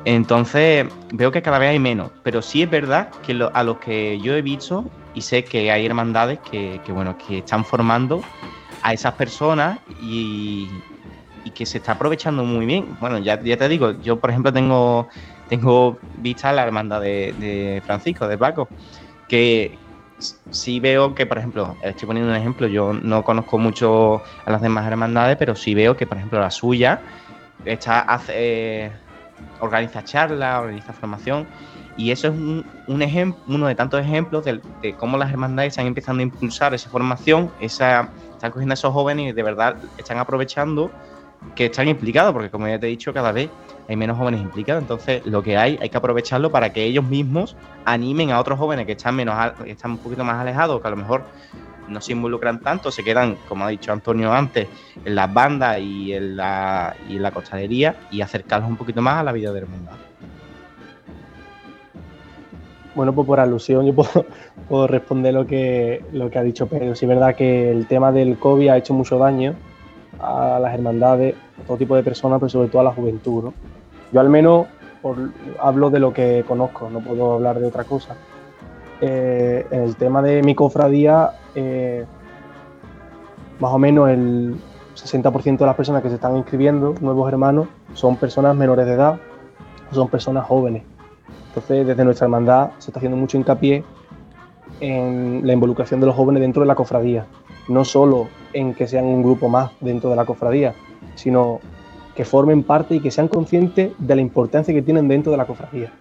Entonces, 0.05 0.85
veo 1.11 1.31
que 1.31 1.41
cada 1.41 1.57
vez 1.57 1.71
hay 1.71 1.79
menos, 1.79 2.11
pero 2.23 2.41
sí 2.43 2.61
es 2.61 2.69
verdad 2.69 3.09
que 3.25 3.37
a 3.53 3.63
los 3.63 3.77
que 3.79 4.19
yo 4.21 4.35
he 4.35 4.41
visto, 4.43 4.85
y 5.15 5.21
sé 5.21 5.43
que 5.43 5.71
hay 5.71 5.85
hermandades 5.85 6.39
que, 6.39 6.79
bueno, 6.89 7.17
que 7.17 7.39
están 7.39 7.65
formando 7.65 8.21
a 8.83 8.93
esas 8.93 9.13
personas 9.15 9.79
y, 10.01 10.69
y 11.43 11.51
que 11.51 11.65
se 11.65 11.79
está 11.79 11.93
aprovechando 11.93 12.43
muy 12.43 12.67
bien. 12.67 12.97
Bueno, 12.99 13.17
ya, 13.17 13.41
ya 13.41 13.57
te 13.57 13.67
digo, 13.67 13.99
yo 14.01 14.19
por 14.19 14.29
ejemplo 14.29 14.53
tengo, 14.53 15.07
tengo 15.49 15.97
vista 16.17 16.51
la 16.51 16.63
hermandad 16.63 17.01
de, 17.01 17.81
Francisco, 17.85 18.27
de 18.27 18.37
Paco, 18.37 18.67
que 19.27 19.77
sí 20.51 20.79
veo 20.79 21.15
que, 21.15 21.25
por 21.25 21.37
ejemplo, 21.37 21.75
estoy 21.81 22.05
poniendo 22.07 22.31
un 22.31 22.37
ejemplo, 22.37 22.67
yo 22.67 22.93
no 22.93 23.23
conozco 23.23 23.57
mucho 23.57 24.21
a 24.45 24.51
las 24.51 24.61
demás 24.61 24.85
hermandades, 24.85 25.37
pero 25.37 25.55
sí 25.55 25.73
veo 25.73 25.95
que, 25.97 26.05
por 26.05 26.17
ejemplo, 26.17 26.39
la 26.39 26.51
suya 26.51 27.01
está, 27.63 28.01
hace, 28.01 28.91
organiza 29.59 30.03
charlas, 30.03 30.59
organiza 30.61 30.93
formación, 30.93 31.47
y 31.97 32.11
eso 32.11 32.27
es 32.27 32.33
un, 32.33 32.65
un 32.87 33.01
ejem- 33.01 33.35
uno 33.47 33.67
de 33.67 33.75
tantos 33.75 34.01
ejemplos 34.01 34.43
de, 34.43 34.61
cómo 34.97 35.17
las 35.17 35.31
hermandades 35.31 35.73
están 35.73 35.87
empezando 35.87 36.19
a 36.19 36.23
impulsar 36.23 36.73
esa 36.73 36.89
formación, 36.89 37.51
esa, 37.59 38.09
están 38.31 38.51
cogiendo 38.51 38.73
a 38.73 38.75
esos 38.75 38.91
jóvenes 38.91 39.29
y 39.29 39.31
de 39.31 39.43
verdad 39.43 39.77
están 39.97 40.17
aprovechando 40.17 40.91
que 41.55 41.65
están 41.65 41.87
implicados, 41.87 42.33
porque 42.33 42.49
como 42.49 42.67
ya 42.67 42.79
te 42.79 42.87
he 42.87 42.89
dicho, 42.89 43.13
cada 43.13 43.31
vez 43.31 43.49
hay 43.87 43.95
menos 43.95 44.17
jóvenes 44.17 44.41
implicados. 44.41 44.81
Entonces, 44.81 45.25
lo 45.25 45.43
que 45.43 45.57
hay, 45.57 45.77
hay 45.79 45.89
que 45.89 45.97
aprovecharlo 45.97 46.51
para 46.51 46.73
que 46.73 46.83
ellos 46.83 47.05
mismos 47.05 47.55
animen 47.85 48.31
a 48.31 48.39
otros 48.39 48.57
jóvenes 48.57 48.85
que 48.85 48.93
están 48.93 49.15
menos 49.15 49.53
que 49.63 49.71
están 49.71 49.91
un 49.91 49.97
poquito 49.99 50.23
más 50.23 50.37
alejados, 50.37 50.81
que 50.81 50.87
a 50.87 50.91
lo 50.91 50.97
mejor 50.97 51.23
no 51.87 52.01
se 52.01 52.13
involucran 52.13 52.61
tanto, 52.61 52.91
se 52.91 53.03
quedan, 53.03 53.37
como 53.47 53.65
ha 53.65 53.69
dicho 53.69 53.91
Antonio 53.91 54.31
antes, 54.31 54.67
en 55.03 55.15
las 55.15 55.33
bandas 55.33 55.79
y 55.79 56.13
en 56.13 56.35
la, 56.35 56.95
y 57.09 57.17
en 57.17 57.23
la 57.23 57.31
costalería 57.31 57.95
y 58.11 58.21
acercarlos 58.21 58.69
un 58.69 58.77
poquito 58.77 59.01
más 59.01 59.19
a 59.19 59.23
la 59.23 59.31
vida 59.31 59.51
de 59.51 59.59
hermandad. 59.59 59.93
Bueno, 62.95 63.13
pues 63.13 63.27
por 63.27 63.39
alusión 63.39 63.85
yo 63.85 63.93
puedo, 63.93 64.25
puedo 64.69 64.87
responder 64.87 65.33
lo 65.33 65.45
que, 65.45 66.03
lo 66.13 66.29
que 66.29 66.39
ha 66.39 66.43
dicho 66.43 66.67
Pedro. 66.67 66.95
Sí 66.95 67.05
es 67.05 67.09
verdad 67.09 67.35
que 67.35 67.69
el 67.71 67.87
tema 67.87 68.11
del 68.11 68.37
COVID 68.37 68.69
ha 68.69 68.77
hecho 68.77 68.93
mucho 68.93 69.17
daño 69.17 69.53
a 70.19 70.59
las 70.61 70.73
hermandades, 70.73 71.35
a 71.61 71.67
todo 71.67 71.77
tipo 71.77 71.95
de 71.95 72.03
personas, 72.03 72.39
pero 72.39 72.49
sobre 72.49 72.69
todo 72.69 72.81
a 72.81 72.85
la 72.85 72.91
juventud. 72.91 73.45
¿no? 73.45 73.53
Yo 74.13 74.21
al 74.21 74.29
menos 74.29 74.67
hablo 75.59 75.89
de 75.89 75.99
lo 75.99 76.13
que 76.13 76.43
conozco, 76.47 76.89
no 76.89 76.99
puedo 77.01 77.33
hablar 77.33 77.59
de 77.59 77.67
otra 77.67 77.83
cosa. 77.83 78.15
Eh, 79.01 79.65
en 79.71 79.81
el 79.81 79.95
tema 79.95 80.21
de 80.21 80.41
mi 80.41 80.55
cofradía, 80.55 81.31
eh, 81.53 82.05
más 83.59 83.71
o 83.73 83.77
menos 83.77 84.09
el 84.09 84.55
60% 84.95 85.57
de 85.57 85.65
las 85.65 85.75
personas 85.75 86.01
que 86.01 86.09
se 86.09 86.15
están 86.15 86.37
inscribiendo, 86.37 86.95
nuevos 87.01 87.27
hermanos, 87.27 87.67
son 87.93 88.15
personas 88.15 88.55
menores 88.55 88.85
de 88.85 88.93
edad, 88.93 89.19
son 89.91 90.07
personas 90.07 90.45
jóvenes. 90.45 90.83
Entonces, 91.49 91.85
desde 91.85 92.05
nuestra 92.05 92.25
hermandad 92.25 92.71
se 92.79 92.89
está 92.89 92.99
haciendo 92.99 93.17
mucho 93.17 93.37
hincapié 93.37 93.83
en 94.79 95.41
la 95.43 95.53
involucración 95.53 95.99
de 95.99 96.05
los 96.05 96.15
jóvenes 96.15 96.41
dentro 96.41 96.61
de 96.61 96.67
la 96.67 96.75
cofradía. 96.75 97.25
No 97.67 97.83
solo 97.85 98.27
en 98.53 98.73
que 98.73 98.87
sean 98.87 99.05
un 99.05 99.23
grupo 99.23 99.49
más 99.49 99.71
dentro 99.79 100.09
de 100.09 100.15
la 100.15 100.25
cofradía, 100.25 100.75
sino 101.15 101.59
que 102.15 102.25
formen 102.25 102.63
parte 102.63 102.95
y 102.95 102.99
que 102.99 103.11
sean 103.11 103.27
conscientes 103.27 103.91
de 103.97 104.15
la 104.15 104.21
importancia 104.21 104.73
que 104.73 104.81
tienen 104.81 105.07
dentro 105.07 105.31
de 105.31 105.37
la 105.37 105.45
cofradía. 105.45 105.91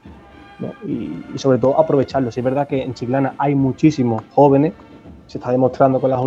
Y, 0.86 1.38
sobre 1.38 1.58
todo 1.58 1.78
aprovecharlo. 1.78 2.30
Si 2.30 2.40
es 2.40 2.44
verdad 2.44 2.68
que 2.68 2.82
en 2.82 2.94
Chiclana 2.94 3.34
hay 3.38 3.54
muchísimos 3.54 4.22
jóvenes, 4.32 4.72
se 5.26 5.38
está 5.38 5.50
demostrando 5.50 6.00
con 6.00 6.10
los 6.10 6.20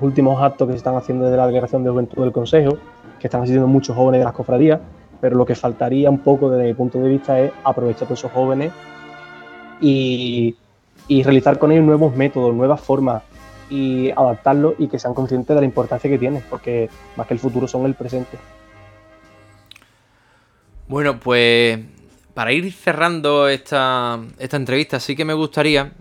últimos 0.00 0.42
actos 0.42 0.66
que 0.66 0.72
se 0.72 0.78
están 0.78 0.96
haciendo 0.96 1.24
desde 1.24 1.36
la 1.36 1.46
Delegación 1.46 1.84
de 1.84 1.90
Juventud 1.90 2.22
del 2.22 2.32
Consejo, 2.32 2.78
que 3.18 3.26
están 3.26 3.42
asistiendo 3.42 3.68
muchos 3.68 3.96
jóvenes 3.96 4.20
de 4.20 4.24
las 4.24 4.32
cofradías, 4.32 4.80
pero 5.20 5.36
lo 5.36 5.44
que 5.44 5.54
faltaría 5.54 6.08
un 6.08 6.20
poco 6.20 6.50
desde 6.50 6.68
mi 6.68 6.74
punto 6.74 6.98
de 6.98 7.08
vista 7.08 7.38
es 7.38 7.52
aprovechar 7.62 8.08
a 8.10 8.14
esos 8.14 8.32
jóvenes 8.32 8.72
y, 9.80 10.56
y 11.08 11.22
realizar 11.22 11.58
con 11.58 11.72
ellos 11.72 11.84
nuevos 11.84 12.16
métodos, 12.16 12.54
nuevas 12.54 12.80
formas 12.80 13.22
y 13.68 14.10
adaptarlo 14.10 14.74
y 14.78 14.88
que 14.88 14.98
sean 14.98 15.14
conscientes 15.14 15.54
de 15.54 15.60
la 15.60 15.66
importancia 15.66 16.10
que 16.10 16.18
tiene, 16.18 16.42
porque 16.48 16.88
más 17.16 17.26
que 17.26 17.34
el 17.34 17.40
futuro 17.40 17.68
son 17.68 17.84
el 17.84 17.94
presente. 17.94 18.38
Bueno, 20.88 21.20
pues 21.20 21.78
para 22.40 22.54
ir 22.54 22.72
cerrando 22.72 23.48
esta, 23.48 24.18
esta 24.38 24.56
entrevista, 24.56 24.98
sí 24.98 25.14
que 25.14 25.26
me 25.26 25.34
gustaría 25.34 25.92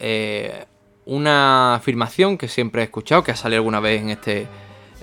eh, 0.00 0.64
una 1.04 1.76
afirmación 1.76 2.36
que 2.36 2.48
siempre 2.48 2.82
he 2.82 2.84
escuchado, 2.86 3.22
que 3.22 3.30
ha 3.30 3.36
salido 3.36 3.60
alguna 3.60 3.78
vez 3.78 4.02
en 4.02 4.10
este, 4.10 4.48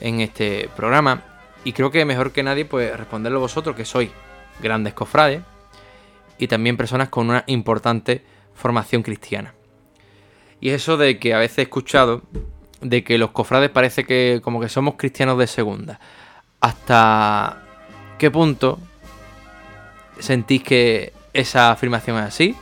en 0.02 0.20
este 0.20 0.70
programa, 0.76 1.24
y 1.64 1.72
creo 1.72 1.92
que 1.92 2.04
mejor 2.04 2.34
que 2.34 2.44
nadie, 2.44 2.66
pues 2.66 2.94
responderlo 2.94 3.40
vosotros, 3.40 3.74
que 3.74 3.86
sois 3.86 4.12
grandes 4.62 4.94
cofrades 4.94 5.44
y 6.38 6.50
también 6.50 6.76
personas 6.76 7.08
con 7.08 7.30
una 7.30 7.46
importante 7.48 8.26
formación 8.54 9.02
cristiana. 9.02 9.54
Y 10.60 10.72
eso 10.72 10.98
de 10.98 11.20
que 11.20 11.34
a 11.34 11.40
veces 11.40 11.60
he 11.60 11.62
escuchado 11.62 12.24
de 12.82 13.02
que 13.06 13.18
los 13.18 13.32
cofrades 13.32 13.70
parece 13.70 14.04
que 14.04 14.42
como 14.44 14.60
que 14.60 14.68
somos 14.68 14.96
cristianos 14.96 15.38
de 15.38 15.48
segunda. 15.48 16.02
¿Hasta 16.60 17.64
qué 18.18 18.30
punto 18.30 18.78
sentís 20.20 20.64
que 20.64 21.14
esa 21.34 21.72
afirmación 21.72 22.18
es 22.18 22.24
así? 22.24 22.56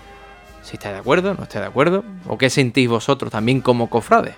Si 0.62 0.78
estáis 0.78 0.96
de 0.96 1.00
acuerdo, 1.00 1.34
no 1.34 1.44
estáis 1.44 1.62
de 1.62 1.68
acuerdo. 1.68 2.04
¿O 2.28 2.38
qué 2.38 2.50
sentís 2.50 2.88
vosotros 2.88 3.32
también 3.32 3.62
como 3.62 3.90
cofrades? 3.90 4.36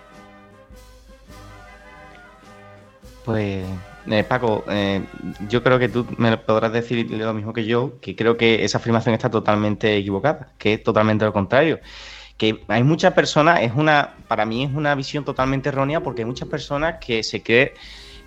Pues, 3.23 3.65
eh, 4.07 4.23
Paco, 4.23 4.63
eh, 4.69 5.01
yo 5.49 5.63
creo 5.63 5.79
que 5.79 5.89
tú 5.89 6.05
me 6.17 6.37
podrás 6.37 6.71
decir 6.71 7.09
lo 7.11 7.33
mismo 7.33 7.53
que 7.53 7.65
yo, 7.65 7.99
que 7.99 8.15
creo 8.15 8.37
que 8.37 8.63
esa 8.63 8.77
afirmación 8.77 9.15
está 9.15 9.29
totalmente 9.29 9.97
equivocada, 9.97 10.53
que 10.57 10.73
es 10.73 10.83
totalmente 10.83 11.25
lo 11.25 11.33
contrario 11.33 11.79
que 12.37 12.63
hay 12.67 12.83
muchas 12.83 13.13
personas, 13.13 13.61
es 13.61 13.71
una, 13.75 14.15
para 14.27 14.45
mí 14.45 14.63
es 14.63 14.73
una 14.73 14.93
visión 14.95 15.23
totalmente 15.23 15.69
errónea 15.69 16.01
porque 16.01 16.21
hay 16.21 16.25
muchas 16.25 16.49
personas 16.49 16.97
que 16.99 17.23
se 17.23 17.41
creen 17.41 17.71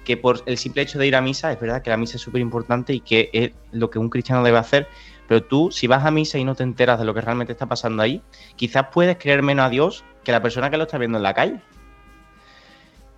que 0.08 0.16
por 0.16 0.42
el 0.46 0.56
simple 0.56 0.80
hecho 0.80 0.98
de 0.98 1.06
ir 1.06 1.14
a 1.14 1.20
misa, 1.20 1.52
es 1.52 1.60
verdad 1.60 1.82
que 1.82 1.90
la 1.90 1.98
misa 1.98 2.16
es 2.16 2.22
súper 2.22 2.40
importante 2.40 2.94
y 2.94 3.00
que 3.00 3.28
es 3.34 3.50
lo 3.72 3.90
que 3.90 3.98
un 3.98 4.08
cristiano 4.08 4.42
debe 4.42 4.56
hacer, 4.56 4.88
pero 5.26 5.42
tú 5.42 5.70
si 5.70 5.86
vas 5.86 6.02
a 6.06 6.10
misa 6.10 6.38
y 6.38 6.44
no 6.44 6.54
te 6.54 6.62
enteras 6.62 6.98
de 6.98 7.04
lo 7.04 7.12
que 7.12 7.20
realmente 7.20 7.52
está 7.52 7.66
pasando 7.66 8.02
ahí, 8.02 8.22
quizás 8.56 8.86
puedes 8.90 9.18
creer 9.18 9.42
menos 9.42 9.66
a 9.66 9.68
Dios 9.68 10.06
que 10.24 10.32
la 10.32 10.40
persona 10.40 10.70
que 10.70 10.78
lo 10.78 10.84
está 10.84 10.96
viendo 10.96 11.18
en 11.18 11.24
la 11.24 11.34
calle. 11.34 11.60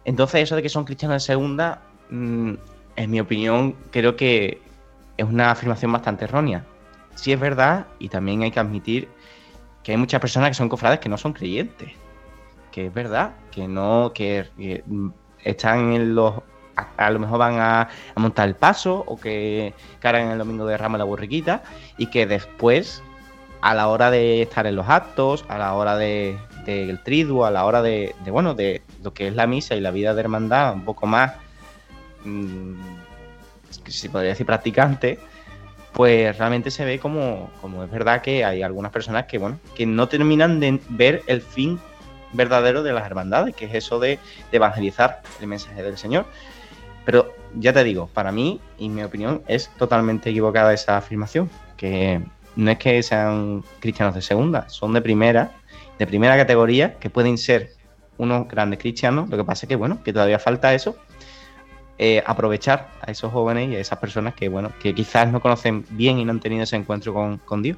Entonces 0.04 0.42
eso 0.42 0.56
de 0.56 0.62
que 0.62 0.68
son 0.68 0.84
cristianos 0.84 1.22
de 1.22 1.26
segunda, 1.28 1.82
mm, 2.10 2.54
en 2.96 3.10
mi 3.12 3.20
opinión, 3.20 3.76
creo 3.92 4.16
que 4.16 4.60
es 5.16 5.24
una 5.24 5.52
afirmación 5.52 5.92
bastante 5.92 6.24
errónea. 6.24 6.66
Sí 7.14 7.30
es 7.30 7.38
verdad 7.38 7.86
y 8.00 8.08
también 8.08 8.42
hay 8.42 8.50
que 8.50 8.58
admitir 8.58 9.08
que 9.84 9.92
hay 9.92 9.96
muchas 9.96 10.20
personas 10.20 10.50
que 10.50 10.54
son 10.54 10.68
cofrades 10.68 10.98
que 10.98 11.08
no 11.08 11.16
son 11.16 11.34
creyentes. 11.34 11.92
Que 12.72 12.86
es 12.86 12.92
verdad, 12.92 13.34
que 13.52 13.68
no, 13.68 14.10
que, 14.12 14.82
están 15.44 15.92
en 15.92 16.14
los. 16.14 16.34
A, 16.96 17.10
lo 17.10 17.18
mejor 17.18 17.38
van 17.38 17.58
a, 17.58 17.88
montar 18.16 18.48
el 18.48 18.54
paso 18.54 19.04
o 19.06 19.18
que 19.18 19.74
cargan 19.98 20.30
el 20.30 20.38
domingo 20.38 20.66
de 20.66 20.76
rama 20.76 20.98
la 20.98 21.04
borriquita 21.04 21.62
y 21.96 22.06
que 22.06 22.26
después, 22.26 23.02
a 23.60 23.74
la 23.74 23.88
hora 23.88 24.10
de 24.10 24.42
estar 24.42 24.66
en 24.66 24.76
los 24.76 24.88
actos, 24.88 25.44
a 25.48 25.58
la 25.58 25.74
hora 25.74 25.96
del 25.96 26.38
de, 26.64 26.98
triduo, 27.04 27.44
a 27.44 27.50
la 27.50 27.64
hora 27.64 27.82
de, 27.82 28.14
bueno, 28.26 28.54
de 28.54 28.82
lo 29.02 29.12
que 29.12 29.28
es 29.28 29.34
la 29.34 29.46
misa 29.46 29.74
y 29.74 29.80
la 29.80 29.90
vida 29.90 30.14
de 30.14 30.20
hermandad, 30.20 30.74
un 30.74 30.84
poco 30.84 31.06
más, 31.06 31.32
mmm, 32.24 32.74
se 33.86 34.08
podría 34.08 34.30
decir 34.30 34.46
practicante, 34.46 35.18
pues 35.92 36.36
realmente 36.38 36.70
se 36.70 36.84
ve 36.84 36.98
como, 36.98 37.50
como 37.60 37.84
es 37.84 37.90
verdad 37.90 38.22
que 38.22 38.44
hay 38.44 38.62
algunas 38.62 38.92
personas 38.92 39.26
que, 39.26 39.38
bueno, 39.38 39.58
que 39.74 39.86
no 39.86 40.08
terminan 40.08 40.60
de 40.60 40.80
ver 40.88 41.22
el 41.26 41.42
fin 41.42 41.80
verdadero 42.32 42.82
de 42.82 42.92
las 42.92 43.04
hermandades, 43.04 43.54
que 43.54 43.66
es 43.66 43.74
eso 43.74 43.98
de, 43.98 44.18
evangelizar 44.52 45.22
el 45.40 45.46
mensaje 45.46 45.82
del 45.82 45.98
Señor. 45.98 46.26
Pero 47.04 47.34
ya 47.54 47.72
te 47.72 47.84
digo, 47.84 48.08
para 48.12 48.32
mí, 48.32 48.60
y 48.78 48.88
mi 48.88 49.02
opinión, 49.02 49.42
es 49.48 49.70
totalmente 49.78 50.30
equivocada 50.30 50.72
esa 50.72 50.96
afirmación, 50.96 51.50
que 51.76 52.20
no 52.56 52.70
es 52.70 52.78
que 52.78 53.02
sean 53.02 53.64
cristianos 53.80 54.14
de 54.14 54.22
segunda, 54.22 54.68
son 54.68 54.92
de 54.92 55.02
primera, 55.02 55.52
de 55.98 56.06
primera 56.06 56.36
categoría, 56.36 56.98
que 56.98 57.10
pueden 57.10 57.38
ser 57.38 57.70
unos 58.18 58.46
grandes 58.48 58.78
cristianos, 58.78 59.28
lo 59.30 59.36
que 59.36 59.44
pasa 59.44 59.66
es 59.66 59.68
que, 59.68 59.76
bueno, 59.76 60.02
que 60.04 60.12
todavía 60.12 60.38
falta 60.38 60.74
eso, 60.74 60.96
eh, 62.02 62.22
aprovechar 62.24 62.88
a 63.02 63.10
esos 63.10 63.30
jóvenes 63.30 63.68
y 63.68 63.76
a 63.76 63.78
esas 63.78 63.98
personas 63.98 64.34
que, 64.34 64.48
bueno, 64.48 64.72
que 64.80 64.94
quizás 64.94 65.30
no 65.30 65.40
conocen 65.40 65.84
bien 65.90 66.18
y 66.18 66.24
no 66.24 66.32
han 66.32 66.40
tenido 66.40 66.62
ese 66.62 66.76
encuentro 66.76 67.12
con, 67.44 67.62
Dios. 67.62 67.76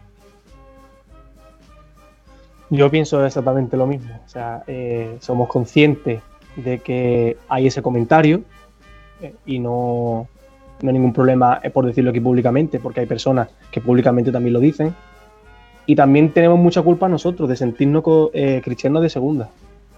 Yo 2.70 2.88
pienso 2.88 3.26
exactamente 3.26 3.76
lo 3.76 3.86
mismo. 3.86 4.20
O 4.24 4.28
sea, 4.28 4.62
eh, 4.68 5.16
somos 5.20 5.48
conscientes 5.48 6.22
de 6.54 6.78
que 6.78 7.36
hay 7.48 7.66
ese 7.66 7.82
comentario 7.82 8.44
eh, 9.22 9.34
y 9.46 9.58
no, 9.58 10.26
no 10.82 10.88
hay 10.88 10.92
ningún 10.92 11.12
problema 11.12 11.60
por 11.72 11.86
decirlo 11.86 12.10
aquí 12.10 12.20
públicamente, 12.20 12.78
porque 12.78 13.00
hay 13.00 13.06
personas 13.06 13.48
que 13.70 13.80
públicamente 13.80 14.30
también 14.30 14.52
lo 14.52 14.60
dicen. 14.60 14.94
Y 15.86 15.96
también 15.96 16.32
tenemos 16.32 16.58
mucha 16.58 16.82
culpa 16.82 17.08
nosotros 17.08 17.48
de 17.48 17.56
sentirnos 17.56 18.04
cristianos 18.62 19.02
de 19.02 19.08
segunda, 19.08 19.48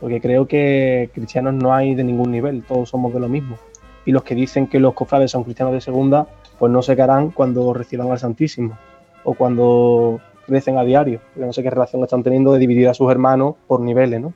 porque 0.00 0.20
creo 0.20 0.46
que 0.46 1.10
cristianos 1.12 1.54
no 1.54 1.74
hay 1.74 1.94
de 1.94 2.04
ningún 2.04 2.30
nivel, 2.30 2.62
todos 2.62 2.88
somos 2.88 3.12
de 3.12 3.20
lo 3.20 3.28
mismo 3.28 3.58
y 4.06 4.12
los 4.12 4.22
que 4.22 4.34
dicen 4.34 4.66
que 4.66 4.78
los 4.78 4.94
cofrades 4.94 5.30
son 5.30 5.44
cristianos 5.44 5.74
de 5.74 5.80
segunda, 5.80 6.26
pues 6.58 6.70
no 6.72 6.82
se 6.82 6.94
quedarán 6.94 7.30
cuando 7.30 7.72
reciban 7.72 8.10
al 8.10 8.18
Santísimo 8.18 8.78
o 9.24 9.34
cuando 9.34 10.20
recen 10.46 10.76
a 10.76 10.84
diario, 10.84 11.20
porque 11.32 11.46
no 11.46 11.52
sé 11.52 11.62
qué 11.62 11.70
relación 11.70 12.02
están 12.02 12.22
teniendo 12.22 12.52
de 12.52 12.58
dividir 12.58 12.88
a 12.88 12.94
sus 12.94 13.10
hermanos 13.10 13.54
por 13.66 13.80
niveles, 13.80 14.20
¿no? 14.20 14.34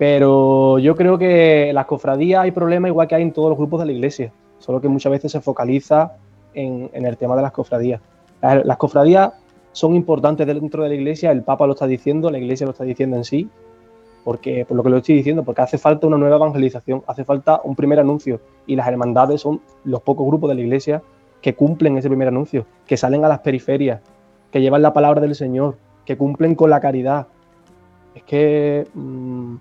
Pero 0.00 0.78
yo 0.78 0.96
creo 0.96 1.18
que 1.18 1.68
en 1.68 1.74
las 1.74 1.84
cofradías 1.84 2.40
hay 2.40 2.52
problemas 2.52 2.88
igual 2.88 3.06
que 3.06 3.16
hay 3.16 3.22
en 3.22 3.34
todos 3.34 3.50
los 3.50 3.58
grupos 3.58 3.80
de 3.80 3.84
la 3.84 3.92
iglesia, 3.92 4.32
solo 4.58 4.80
que 4.80 4.88
muchas 4.88 5.12
veces 5.12 5.30
se 5.30 5.42
focaliza 5.42 6.12
en, 6.54 6.88
el 6.94 7.18
tema 7.18 7.36
de 7.36 7.42
las 7.42 7.52
cofradías. 7.52 8.00
las 8.40 8.78
cofradías 8.78 9.34
son 9.72 9.94
importantes 9.94 10.46
dentro 10.46 10.84
de 10.84 10.88
la 10.88 10.94
iglesia, 10.94 11.30
el 11.30 11.42
Papa 11.42 11.66
lo 11.66 11.74
está 11.74 11.86
diciendo, 11.86 12.30
la 12.30 12.38
iglesia 12.38 12.64
lo 12.64 12.72
está 12.72 12.84
diciendo 12.84 13.18
en 13.18 13.24
sí, 13.24 13.50
porque 14.24 14.64
por 14.64 14.74
lo 14.78 14.82
que 14.82 14.88
lo 14.88 14.96
estoy 14.96 15.16
diciendo, 15.16 15.42
porque 15.42 15.60
hace 15.60 15.76
falta 15.76 16.06
una 16.06 16.16
nueva 16.16 16.36
evangelización, 16.36 17.02
hace 17.06 17.26
falta 17.26 17.60
un 17.62 17.76
primer 17.76 18.00
anuncio 18.00 18.40
y 18.66 18.76
las 18.76 18.88
hermandades 18.88 19.42
son 19.42 19.60
los 19.84 20.00
pocos 20.00 20.26
grupos 20.26 20.48
de 20.48 20.54
la 20.54 20.62
iglesia 20.62 21.02
que 21.42 21.54
cumplen 21.54 21.98
ese 21.98 22.08
primer 22.08 22.28
anuncio, 22.28 22.64
que 22.86 22.96
salen 22.96 23.26
a 23.26 23.28
las 23.28 23.40
periferias, 23.40 24.00
que 24.50 24.62
llevan 24.62 24.80
la 24.80 24.94
palabra 24.94 25.20
del 25.20 25.34
Señor, 25.34 25.76
que 26.06 26.16
cumplen 26.16 26.54
con 26.54 26.70
la 26.70 26.80
caridad. 26.80 27.26
Es 28.14 28.22
que 28.22 28.86
mm, 28.94 29.56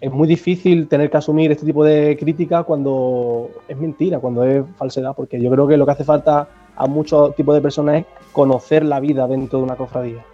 es 0.00 0.12
muy 0.12 0.28
difícil 0.28 0.86
tener 0.86 1.10
que 1.10 1.16
asumir 1.16 1.50
este 1.50 1.66
tipo 1.66 1.84
de 1.84 2.16
crítica 2.18 2.62
cuando 2.62 3.50
es 3.66 3.76
mentira, 3.76 4.20
cuando 4.20 4.44
es 4.44 4.64
falsedad, 4.76 5.14
porque 5.16 5.40
yo 5.40 5.50
creo 5.50 5.66
que 5.66 5.76
lo 5.76 5.84
que 5.84 5.92
hace 5.92 6.04
falta 6.04 6.48
a 6.76 6.86
muchos 6.86 7.34
tipos 7.34 7.54
de 7.54 7.60
personas 7.60 7.96
es 7.96 8.06
conocer 8.32 8.84
la 8.84 9.00
vida 9.00 9.26
dentro 9.26 9.58
de 9.58 9.64
una 9.64 9.76
cofradía. 9.76 10.24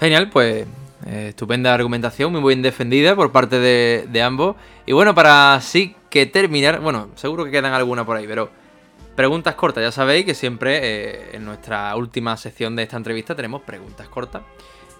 Genial, 0.00 0.30
pues 0.30 0.66
eh, 1.06 1.26
estupenda 1.28 1.74
argumentación, 1.74 2.32
muy 2.32 2.40
bien 2.42 2.62
defendida 2.62 3.14
por 3.14 3.30
parte 3.30 3.58
de, 3.58 4.22
ambos. 4.22 4.56
Y 4.86 4.92
bueno, 4.92 5.14
para 5.14 5.54
así 5.54 5.94
que 6.08 6.24
terminar, 6.24 6.80
bueno, 6.80 7.08
seguro 7.16 7.44
que 7.44 7.50
quedan 7.50 7.74
algunas 7.74 8.06
por 8.06 8.16
ahí, 8.16 8.26
pero 8.26 8.48
preguntas 9.14 9.54
cortas. 9.54 9.82
Ya 9.84 9.92
sabéis 9.92 10.24
que 10.24 10.34
siempre 10.34 10.80
eh, 10.82 11.30
en 11.34 11.44
nuestra 11.44 11.94
última 11.96 12.36
sección 12.38 12.74
de 12.74 12.84
esta 12.84 12.96
entrevista 12.96 13.34
tenemos 13.34 13.60
preguntas 13.62 14.08
cortas 14.08 14.42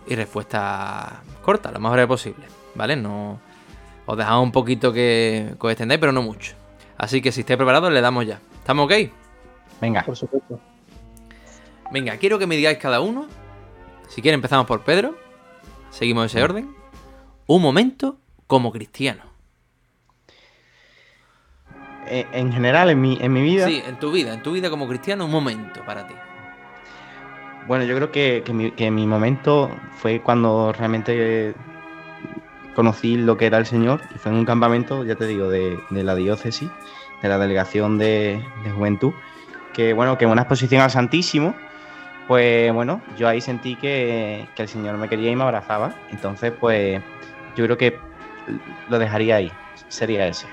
y 0.06 0.14
respuestas 0.14 1.12
cortas, 1.42 1.72
lo 1.72 1.80
más 1.80 1.92
breve 1.92 2.08
posible, 2.08 2.44
¿vale? 2.74 2.96
No 2.96 3.40
os 4.06 4.16
dejamos 4.16 4.42
un 4.42 4.52
poquito 4.52 4.92
que, 4.92 5.54
os 5.58 5.70
extendáis, 5.70 6.00
pero 6.00 6.12
no 6.12 6.22
mucho. 6.22 6.54
Así 6.96 7.20
que 7.20 7.32
si 7.32 7.40
estáis 7.40 7.56
preparados, 7.56 7.92
le 7.92 8.00
damos 8.00 8.26
ya. 8.26 8.40
¿Estamos 8.58 8.86
ok? 8.86 9.10
Venga. 9.80 10.02
Por 10.04 10.16
supuesto. 10.16 10.60
Venga, 11.90 12.16
quiero 12.16 12.38
que 12.38 12.46
me 12.46 12.56
digáis 12.56 12.78
cada 12.78 13.00
uno. 13.00 13.26
Si 14.08 14.22
quieren, 14.22 14.38
empezamos 14.38 14.66
por 14.66 14.84
Pedro. 14.84 15.16
Seguimos 15.90 16.26
ese 16.26 16.42
orden. 16.42 16.74
Un 17.46 17.62
momento 17.62 18.18
como 18.46 18.72
cristiano. 18.72 19.22
Eh, 22.06 22.26
en 22.32 22.52
general, 22.52 22.90
en 22.90 23.00
mi, 23.00 23.18
en 23.20 23.32
mi 23.32 23.42
vida. 23.42 23.66
Sí, 23.66 23.82
en 23.86 23.98
tu 23.98 24.12
vida, 24.12 24.34
en 24.34 24.42
tu 24.42 24.52
vida 24.52 24.70
como 24.70 24.86
cristiano, 24.86 25.24
un 25.24 25.30
momento 25.30 25.84
para 25.84 26.06
ti. 26.06 26.14
Bueno, 27.66 27.84
yo 27.84 27.96
creo 27.96 28.12
que, 28.12 28.42
mi, 28.90 29.06
momento 29.06 29.70
fue 29.96 30.20
cuando 30.20 30.72
realmente 30.72 31.54
conocí 32.74 33.16
lo 33.16 33.36
que 33.36 33.46
era 33.46 33.58
el 33.58 33.66
Señor 33.66 34.02
y 34.14 34.18
fue 34.18 34.32
en 34.32 34.38
un 34.38 34.44
campamento, 34.44 35.04
ya 35.04 35.14
te 35.14 35.26
digo, 35.26 35.48
de, 35.48 35.78
la 35.90 36.14
diócesis, 36.14 36.68
de 37.22 37.28
la 37.28 37.38
delegación 37.38 37.98
de, 37.98 38.44
de, 38.64 38.70
juventud, 38.70 39.12
que 39.72 39.94
bueno, 39.94 40.18
que 40.18 40.26
una 40.26 40.42
exposición 40.42 40.82
al 40.82 40.90
Santísimo 40.90 41.54
pues 42.26 42.72
bueno, 42.72 43.02
yo 43.18 43.28
ahí 43.28 43.40
sentí 43.40 43.76
que, 43.76 44.48
el 44.56 44.68
Señor 44.68 44.96
me 44.96 45.08
quería 45.08 45.30
y 45.30 45.36
me 45.36 45.44
abrazaba. 45.44 45.94
Entonces, 46.10 46.52
pues 46.58 47.02
yo 47.56 47.64
creo 47.64 47.76
que 47.76 47.98
lo 48.88 48.98
dejaría 48.98 49.36
ahí. 49.36 49.52
Sería 49.88 50.26
ese. 50.26 50.46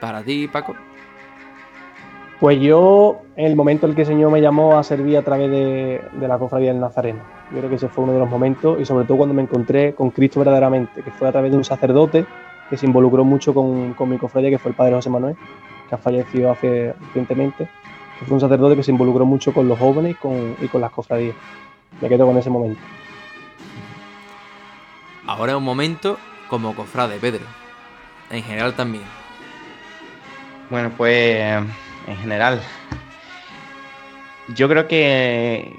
Para 0.00 0.22
ti, 0.22 0.48
Paco. 0.48 0.74
Pues 2.40 2.58
yo, 2.58 3.20
en 3.36 3.44
el 3.44 3.54
momento 3.54 3.84
en 3.84 3.90
el 3.90 3.96
que 3.96 4.02
el 4.02 4.08
Señor 4.08 4.32
me 4.32 4.40
llamó 4.40 4.78
a 4.78 4.82
servir 4.82 5.18
a 5.18 5.22
través 5.22 5.50
de, 5.50 6.00
de 6.10 6.26
la 6.26 6.38
cofradía 6.38 6.72
del 6.72 6.80
Nazareno. 6.80 7.20
Yo 7.52 7.58
creo 7.58 7.68
que 7.68 7.76
ese 7.76 7.88
fue 7.88 8.04
uno 8.04 8.14
de 8.14 8.18
los 8.18 8.30
momentos 8.30 8.80
y 8.80 8.86
sobre 8.86 9.04
todo 9.04 9.18
cuando 9.18 9.34
me 9.34 9.42
encontré 9.42 9.94
con 9.94 10.10
Cristo 10.10 10.40
verdaderamente, 10.40 11.02
que 11.02 11.10
fue 11.10 11.28
a 11.28 11.32
través 11.32 11.50
de 11.50 11.58
un 11.58 11.64
sacerdote 11.64 12.24
que 12.70 12.78
se 12.78 12.86
involucró 12.86 13.24
mucho 13.24 13.52
con, 13.52 13.92
con 13.92 14.08
mi 14.08 14.16
cofradía, 14.16 14.48
que 14.48 14.58
fue 14.58 14.70
el 14.70 14.74
padre 14.74 14.94
José 14.94 15.10
Manuel, 15.10 15.36
que 15.86 15.94
ha 15.94 15.98
fallecido 15.98 16.50
hace 16.50 16.94
recientemente. 17.08 17.68
Que 18.18 18.24
fue 18.24 18.34
un 18.34 18.40
sacerdote 18.40 18.74
que 18.74 18.84
se 18.84 18.90
involucró 18.90 19.26
mucho 19.26 19.52
con 19.52 19.68
los 19.68 19.78
jóvenes 19.78 20.12
y 20.12 20.14
con, 20.14 20.56
y 20.62 20.68
con 20.68 20.80
las 20.80 20.92
cofradías. 20.92 21.34
Me 22.00 22.08
quedo 22.08 22.26
con 22.26 22.38
ese 22.38 22.48
momento. 22.48 22.80
Ahora 25.26 25.52
es 25.52 25.58
un 25.58 25.64
momento 25.64 26.16
como 26.48 26.74
cofrade, 26.74 27.18
Pedro. 27.18 27.44
En 28.30 28.42
general 28.42 28.74
también. 28.74 29.04
Bueno, 30.70 30.90
pues 30.96 31.64
en 32.10 32.16
general, 32.16 32.60
yo 34.54 34.68
creo 34.68 34.88
que, 34.88 35.78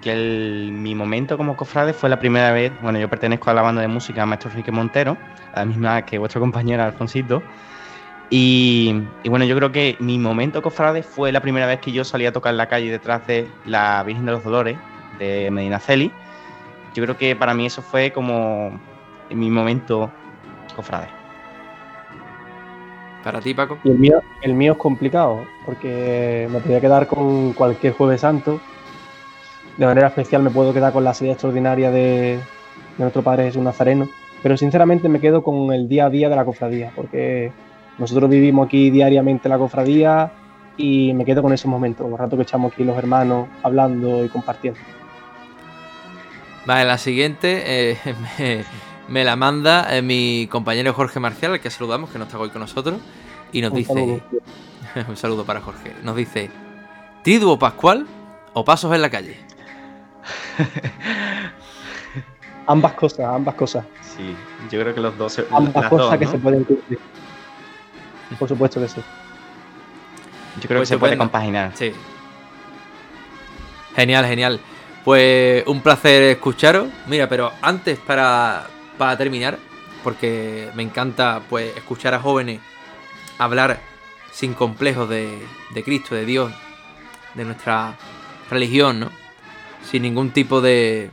que 0.00 0.14
mi 0.72 0.94
momento 0.94 1.36
como 1.36 1.56
cofrade 1.56 1.92
fue 1.92 2.08
la 2.08 2.18
primera 2.18 2.52
vez, 2.52 2.72
bueno, 2.80 2.98
yo 2.98 3.08
pertenezco 3.08 3.50
a 3.50 3.54
la 3.54 3.62
banda 3.62 3.82
de 3.82 3.88
música 3.88 4.24
Maestro 4.26 4.50
Enrique 4.50 4.72
Montero, 4.72 5.16
la 5.54 5.64
misma 5.64 6.02
que 6.02 6.18
vuestro 6.18 6.40
compañero 6.40 6.82
Alfonsito, 6.82 7.42
y, 8.30 8.92
bueno, 9.26 9.44
yo 9.44 9.54
creo 9.54 9.70
que 9.70 9.96
mi 10.00 10.18
momento 10.18 10.62
cofrade 10.62 11.02
fue 11.02 11.30
la 11.30 11.40
primera 11.40 11.66
vez 11.66 11.80
que 11.80 11.92
yo 11.92 12.04
salí 12.04 12.26
a 12.26 12.32
tocar 12.32 12.54
la 12.54 12.68
calle 12.68 12.90
detrás 12.90 13.26
de 13.26 13.46
la 13.66 14.02
Virgen 14.02 14.24
de 14.24 14.32
los 14.32 14.42
Dolores 14.42 14.76
de 15.18 15.50
Medinaceli. 15.50 16.10
Yo 16.94 17.04
creo 17.04 17.16
que 17.16 17.36
para 17.36 17.54
mí 17.54 17.66
eso 17.66 17.82
fue 17.82 18.12
como 18.12 18.80
mi 19.30 19.50
momento 19.50 20.10
cofrade. 20.74 21.23
Para 23.24 23.40
ti, 23.40 23.54
Paco. 23.54 23.78
Y 23.82 23.90
el 23.90 23.98
mío, 23.98 24.22
el 24.42 24.54
mío 24.54 24.72
es 24.72 24.78
complicado, 24.78 25.46
porque 25.64 26.46
me 26.50 26.60
podría 26.60 26.80
quedar 26.80 27.06
con 27.06 27.54
cualquier 27.54 27.94
Jueves 27.94 28.20
Santo. 28.20 28.60
De 29.78 29.86
manera 29.86 30.08
especial 30.08 30.42
me 30.42 30.50
puedo 30.50 30.74
quedar 30.74 30.92
con 30.92 31.02
la 31.02 31.14
serie 31.14 31.32
extraordinaria 31.32 31.90
de, 31.90 32.38
de 32.98 32.98
nuestro 32.98 33.22
Padre 33.22 33.44
Jesús 33.44 33.62
Nazareno. 33.62 34.08
Pero 34.42 34.58
sinceramente 34.58 35.08
me 35.08 35.20
quedo 35.20 35.42
con 35.42 35.72
el 35.72 35.88
día 35.88 36.06
a 36.06 36.10
día 36.10 36.28
de 36.28 36.36
la 36.36 36.44
cofradía, 36.44 36.92
porque 36.94 37.50
nosotros 37.98 38.28
vivimos 38.28 38.66
aquí 38.66 38.90
diariamente 38.90 39.48
la 39.48 39.56
cofradía 39.56 40.30
y 40.76 41.12
me 41.14 41.24
quedo 41.24 41.42
con 41.42 41.52
esos 41.52 41.70
momentos, 41.70 42.08
los 42.08 42.18
rato 42.18 42.36
que 42.36 42.42
echamos 42.42 42.72
aquí 42.72 42.84
los 42.84 42.98
hermanos 42.98 43.48
hablando 43.62 44.24
y 44.24 44.28
compartiendo. 44.28 44.80
Vale, 46.66 46.84
la 46.84 46.98
siguiente 46.98 47.92
eh, 47.92 47.98
me, 48.38 48.64
me 49.08 49.24
la 49.24 49.36
manda 49.36 49.94
eh, 49.96 50.02
mi 50.02 50.48
compañero 50.50 50.92
Jorge 50.94 51.20
Marcial, 51.20 51.52
al 51.52 51.60
que 51.60 51.70
saludamos, 51.70 52.10
que 52.10 52.18
no 52.18 52.24
está 52.24 52.38
hoy 52.38 52.50
con 52.50 52.60
nosotros, 52.60 52.98
y 53.52 53.60
nos 53.60 53.70
Un 53.72 53.76
dice... 53.78 53.92
saludo. 53.94 54.20
un 55.08 55.16
saludo 55.16 55.44
para 55.44 55.60
Jorge. 55.60 55.94
Nos 56.02 56.16
dice, 56.16 56.50
¿Triduo 57.22 57.58
Pascual 57.58 58.06
o 58.52 58.64
pasos 58.64 58.94
en 58.94 59.02
la 59.02 59.10
calle? 59.10 59.38
Ambas 62.66 62.92
cosas, 62.94 63.26
ambas 63.26 63.54
cosas. 63.56 63.84
Sí, 64.00 64.34
yo 64.70 64.80
creo 64.80 64.94
que 64.94 65.00
los 65.00 65.18
dos... 65.18 65.34
se- 65.34 65.46
Ambas 65.50 65.74
las 65.74 65.90
cosas 65.90 66.10
dos, 66.10 66.18
que 66.18 66.26
se 66.26 66.38
pueden 66.38 66.64
cumplir. 66.64 66.98
Por 68.38 68.48
supuesto 68.48 68.80
que 68.80 68.88
sí. 68.88 69.02
Yo 70.62 70.68
creo 70.68 70.78
Pues 70.80 70.88
que 70.88 70.94
se 70.94 70.98
puede 70.98 71.18
compaginar. 71.18 71.72
Sí. 71.74 71.92
Genial, 73.94 74.24
genial. 74.24 74.60
Pues 75.04 75.62
un 75.66 75.80
placer 75.82 76.22
escucharos. 76.22 76.88
Mira, 77.06 77.28
pero 77.28 77.52
antes 77.60 77.98
para, 77.98 78.66
para 78.98 79.16
terminar, 79.16 79.58
porque 80.02 80.70
me 80.74 80.82
encanta 80.82 81.42
pues 81.48 81.76
escuchar 81.76 82.14
a 82.14 82.20
jóvenes 82.20 82.60
hablar 83.38 83.80
sin 84.32 84.54
complejos 84.54 85.08
de, 85.08 85.38
de 85.72 85.84
Cristo, 85.84 86.14
de 86.14 86.24
Dios, 86.26 86.52
de 87.34 87.44
nuestra 87.44 87.96
religión, 88.50 89.00
¿no? 89.00 89.10
Sin 89.90 90.02
ningún 90.02 90.30
tipo 90.30 90.60
de, 90.60 91.10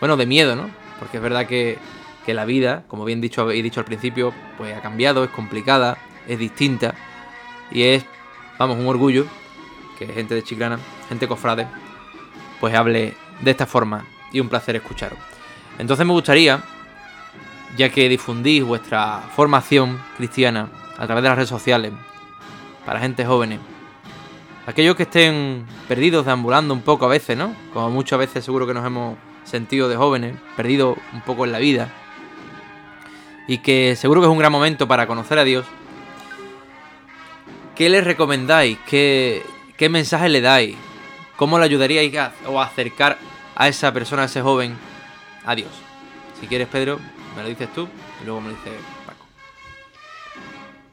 bueno, 0.00 0.16
de 0.16 0.26
miedo, 0.26 0.56
¿no? 0.56 0.70
Porque 0.98 1.16
es 1.16 1.22
verdad 1.22 1.46
que, 1.46 1.78
que 2.24 2.34
la 2.34 2.44
vida, 2.44 2.84
como 2.88 3.04
bien 3.04 3.20
dicho, 3.20 3.50
he 3.50 3.62
dicho 3.62 3.80
al 3.80 3.86
principio, 3.86 4.32
pues 4.56 4.76
ha 4.76 4.80
cambiado, 4.80 5.24
es 5.24 5.30
complicada, 5.30 5.98
es 6.26 6.38
distinta 6.38 6.94
y 7.70 7.82
es, 7.82 8.04
vamos, 8.58 8.78
un 8.78 8.86
orgullo 8.86 9.26
que 9.98 10.06
gente 10.06 10.34
de 10.34 10.42
Chiclana, 10.42 10.78
gente 11.08 11.28
cofrade, 11.28 11.66
pues 12.60 12.74
hable 12.74 13.14
de 13.40 13.50
esta 13.50 13.66
forma 13.66 14.06
y 14.32 14.40
un 14.40 14.48
placer 14.48 14.76
escucharos. 14.76 15.18
Entonces 15.78 16.06
me 16.06 16.12
gustaría, 16.12 16.62
ya 17.76 17.88
que 17.88 18.08
difundís 18.08 18.62
vuestra 18.62 19.22
formación 19.34 20.00
cristiana 20.16 20.68
a 20.96 21.06
través 21.06 21.22
de 21.22 21.28
las 21.28 21.36
redes 21.36 21.50
sociales, 21.50 21.92
para 22.84 23.00
gente 23.00 23.24
jóvenes, 23.24 23.60
aquellos 24.66 24.96
que 24.96 25.04
estén 25.04 25.66
perdidos, 25.88 26.26
deambulando 26.26 26.74
un 26.74 26.82
poco 26.82 27.04
a 27.04 27.08
veces, 27.08 27.36
¿no? 27.36 27.54
Como 27.72 27.90
muchas 27.90 28.18
veces 28.18 28.44
seguro 28.44 28.66
que 28.66 28.74
nos 28.74 28.86
hemos 28.86 29.18
sentido 29.44 29.88
de 29.88 29.96
jóvenes, 29.96 30.36
perdidos 30.56 30.96
un 31.12 31.20
poco 31.22 31.44
en 31.44 31.52
la 31.52 31.58
vida, 31.58 31.92
y 33.46 33.58
que 33.58 33.94
seguro 33.96 34.20
que 34.20 34.26
es 34.26 34.32
un 34.32 34.38
gran 34.38 34.52
momento 34.52 34.88
para 34.88 35.06
conocer 35.06 35.38
a 35.38 35.44
Dios, 35.44 35.66
¿qué 37.74 37.88
les 37.88 38.04
recomendáis? 38.04 38.78
¿Qué, 38.86 39.42
mensaje 39.90 40.28
le 40.28 40.40
dais? 40.40 40.76
¿Cómo 41.36 41.58
le 41.58 41.64
ayudaríais 41.64 42.16
a, 42.16 42.32
o 42.46 42.60
a 42.60 42.64
acercar 42.64 43.18
a 43.54 43.68
esa 43.68 43.92
persona, 43.92 44.22
a 44.22 44.26
ese 44.26 44.40
joven, 44.40 44.76
a 45.44 45.54
Dios? 45.54 45.70
Si 46.40 46.46
quieres, 46.46 46.68
Pedro, 46.68 47.00
me 47.36 47.42
lo 47.42 47.48
dices 47.48 47.68
tú 47.74 47.88
y 48.22 48.24
luego 48.24 48.40
me 48.40 48.48
lo 48.50 48.54
dice 48.54 48.70
Paco. 49.06 49.24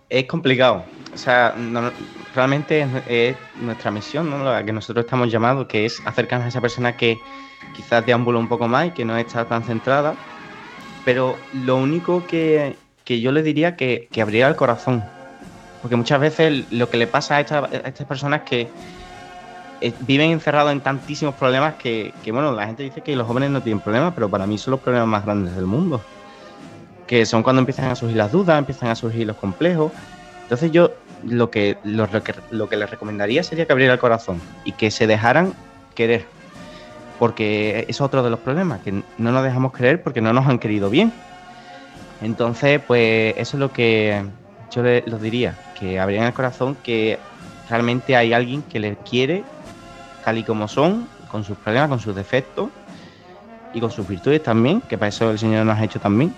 Es 0.10 0.26
complicado. 0.26 0.84
O 1.14 1.18
sea, 1.18 1.56
realmente 2.36 2.82
es, 2.82 2.88
es 3.08 3.36
nuestra 3.62 3.92
misión, 3.92 4.30
¿no? 4.30 4.44
La 4.44 4.64
que 4.64 4.72
nosotros 4.74 5.06
estamos 5.06 5.32
llamados, 5.32 5.68
que 5.68 5.86
es 5.86 6.02
acercarnos 6.06 6.46
a 6.46 6.50
esa 6.50 6.62
persona 6.62 6.96
que 6.98 7.20
quizás 7.76 8.06
deambula 8.06 8.40
un 8.40 8.48
poco 8.48 8.68
más 8.68 8.88
y 8.88 8.92
que 8.92 9.06
no 9.06 9.18
está 9.18 9.46
tan 9.46 9.64
centrada. 9.64 10.16
Pero 11.06 11.38
lo 11.66 11.78
único 11.78 12.26
que, 12.28 12.76
que 13.04 13.20
yo 13.22 13.32
le 13.32 13.44
diría 13.44 13.76
que, 13.76 14.08
que 14.12 14.22
abriera 14.22 14.48
el 14.48 14.56
corazón. 14.56 15.04
Porque 15.82 15.96
muchas 15.96 16.20
veces 16.20 16.72
lo 16.72 16.90
que 16.90 16.98
le 16.98 17.08
pasa 17.08 17.38
a, 17.38 17.40
esta- 17.42 17.66
a 17.66 17.88
estas 17.88 18.06
personas 18.08 18.42
es 18.44 18.50
que 18.50 18.68
eh, 19.82 19.94
viven 20.02 20.30
encerrados 20.32 20.72
en 20.72 20.82
tantísimos 20.82 21.34
problemas 21.36 21.74
que, 21.76 22.14
que, 22.24 22.32
bueno, 22.32 22.52
la 22.52 22.68
gente 22.68 22.84
dice 22.84 23.02
que 23.02 23.16
los 23.16 23.26
jóvenes 23.26 23.50
no 23.50 23.62
tienen 23.64 23.82
problemas, 23.82 24.14
pero 24.14 24.30
para 24.30 24.46
mí 24.46 24.58
son 24.60 24.72
los 24.72 24.80
problemas 24.80 25.08
más 25.08 25.26
grandes 25.26 25.56
del 25.56 25.66
mundo. 25.66 26.02
Que 27.12 27.26
son 27.26 27.44
cuando 27.44 27.60
empiezan 27.60 27.92
a 27.92 27.96
surgir 27.96 28.16
las 28.16 28.32
dudas, 28.32 28.58
empiezan 28.58 28.88
a 28.88 28.96
surgir 28.96 29.28
los 29.28 29.36
complejos. 29.36 29.92
Entonces 30.44 30.72
yo 30.72 30.92
lo 31.26 31.52
que, 31.52 31.78
lo, 31.84 32.08
que- 32.10 32.34
lo 32.52 32.70
que 32.70 32.78
les 32.78 32.90
recomendaría 32.90 33.44
sería 33.44 33.66
que 33.66 33.74
abriera 33.74 33.92
el 33.96 34.00
corazón 34.00 34.40
y 34.64 34.72
que 34.72 34.90
se 34.92 35.08
dejaran 35.08 35.52
querer. 35.94 36.24
Porque 37.20 37.86
es 37.90 38.00
otro 38.00 38.24
de 38.24 38.30
los 38.30 38.40
problemas, 38.40 38.80
que 38.80 38.94
no 38.94 39.32
nos 39.34 39.44
dejamos 39.44 39.74
querer 39.74 40.02
porque 40.02 40.22
no 40.22 40.32
nos 40.32 40.48
han 40.48 40.58
querido 40.58 40.90
bien. 40.90 41.12
Entonces, 42.22 42.80
pues 42.88 43.34
eso 43.38 43.58
es 43.58 43.60
lo 43.60 43.74
que 43.74 44.24
yo 44.74 44.82
le- 44.82 45.04
los 45.06 45.22
diría, 45.22 45.54
que 45.78 46.00
abrieran 46.00 46.28
el 46.28 46.34
corazón, 46.34 46.78
que 46.82 47.20
realmente 47.70 48.16
hay 48.16 48.32
alguien 48.32 48.62
que 48.64 48.80
les 48.80 48.98
quiere 49.00 49.44
tal 50.24 50.38
y 50.38 50.44
como 50.44 50.70
son, 50.70 51.10
con 51.28 51.44
sus 51.44 51.58
problemas, 51.58 51.90
con 51.90 52.00
sus 52.00 52.16
defectos 52.16 52.70
y 53.74 53.82
con 53.82 53.92
sus 53.92 54.08
virtudes 54.08 54.42
también, 54.42 54.80
que 54.80 54.98
para 54.98 55.10
eso 55.10 55.30
el 55.30 55.38
Señor 55.40 55.66
nos 55.66 55.78
ha 55.78 55.84
hecho 55.84 56.00
también. 56.00 56.34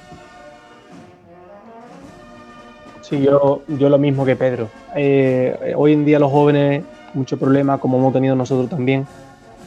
Sí, 3.03 3.21
yo, 3.21 3.61
yo 3.67 3.89
lo 3.89 3.97
mismo 3.97 4.25
que 4.25 4.35
Pedro. 4.35 4.69
Eh, 4.95 5.73
hoy 5.77 5.93
en 5.93 6.05
día 6.05 6.19
los 6.19 6.31
jóvenes, 6.31 6.83
mucho 7.13 7.37
problema, 7.37 7.77
como 7.77 7.97
hemos 7.97 8.13
tenido 8.13 8.35
nosotros 8.35 8.69
también, 8.69 9.05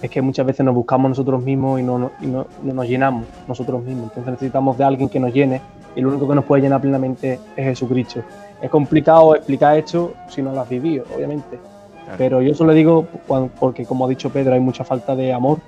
es 0.02 0.10
que 0.10 0.20
muchas 0.22 0.46
veces 0.46 0.64
nos 0.64 0.74
buscamos 0.74 1.10
nosotros 1.10 1.42
mismos 1.42 1.78
y 1.78 1.82
no, 1.82 1.98
no- 1.98 2.12
y 2.20 2.26
no- 2.26 2.46
no 2.62 2.72
nos 2.74 2.88
llenamos 2.88 3.24
nosotros 3.46 3.82
mismos. 3.84 4.04
Entonces 4.08 4.32
necesitamos 4.32 4.76
de 4.78 4.84
alguien 4.84 5.08
que 5.08 5.20
nos 5.20 5.32
llene 5.32 5.60
y 5.94 6.00
lo 6.00 6.08
único 6.08 6.26
que 6.28 6.34
nos 6.34 6.44
puede 6.44 6.62
llenar 6.62 6.80
plenamente 6.80 7.38
es 7.56 7.64
Jesucristo. 7.64 8.20
Es 8.60 8.70
complicado 8.70 9.34
explicar 9.36 9.76
esto 9.78 10.14
si 10.28 10.40
no 10.42 10.52
lo 10.52 10.60
has 10.62 10.68
vivido, 10.68 11.04
obviamente. 11.14 11.58
Pero 12.18 12.40
yo 12.40 12.54
solo 12.54 12.72
digo, 12.72 13.06
cuan- 13.26 13.50
porque 13.60 13.84
como 13.84 14.06
ha 14.06 14.08
dicho 14.08 14.30
Pedro, 14.30 14.54
hay 14.54 14.60
mucha 14.60 14.82
falta 14.84 15.14
de 15.14 15.32
amor, 15.32 15.58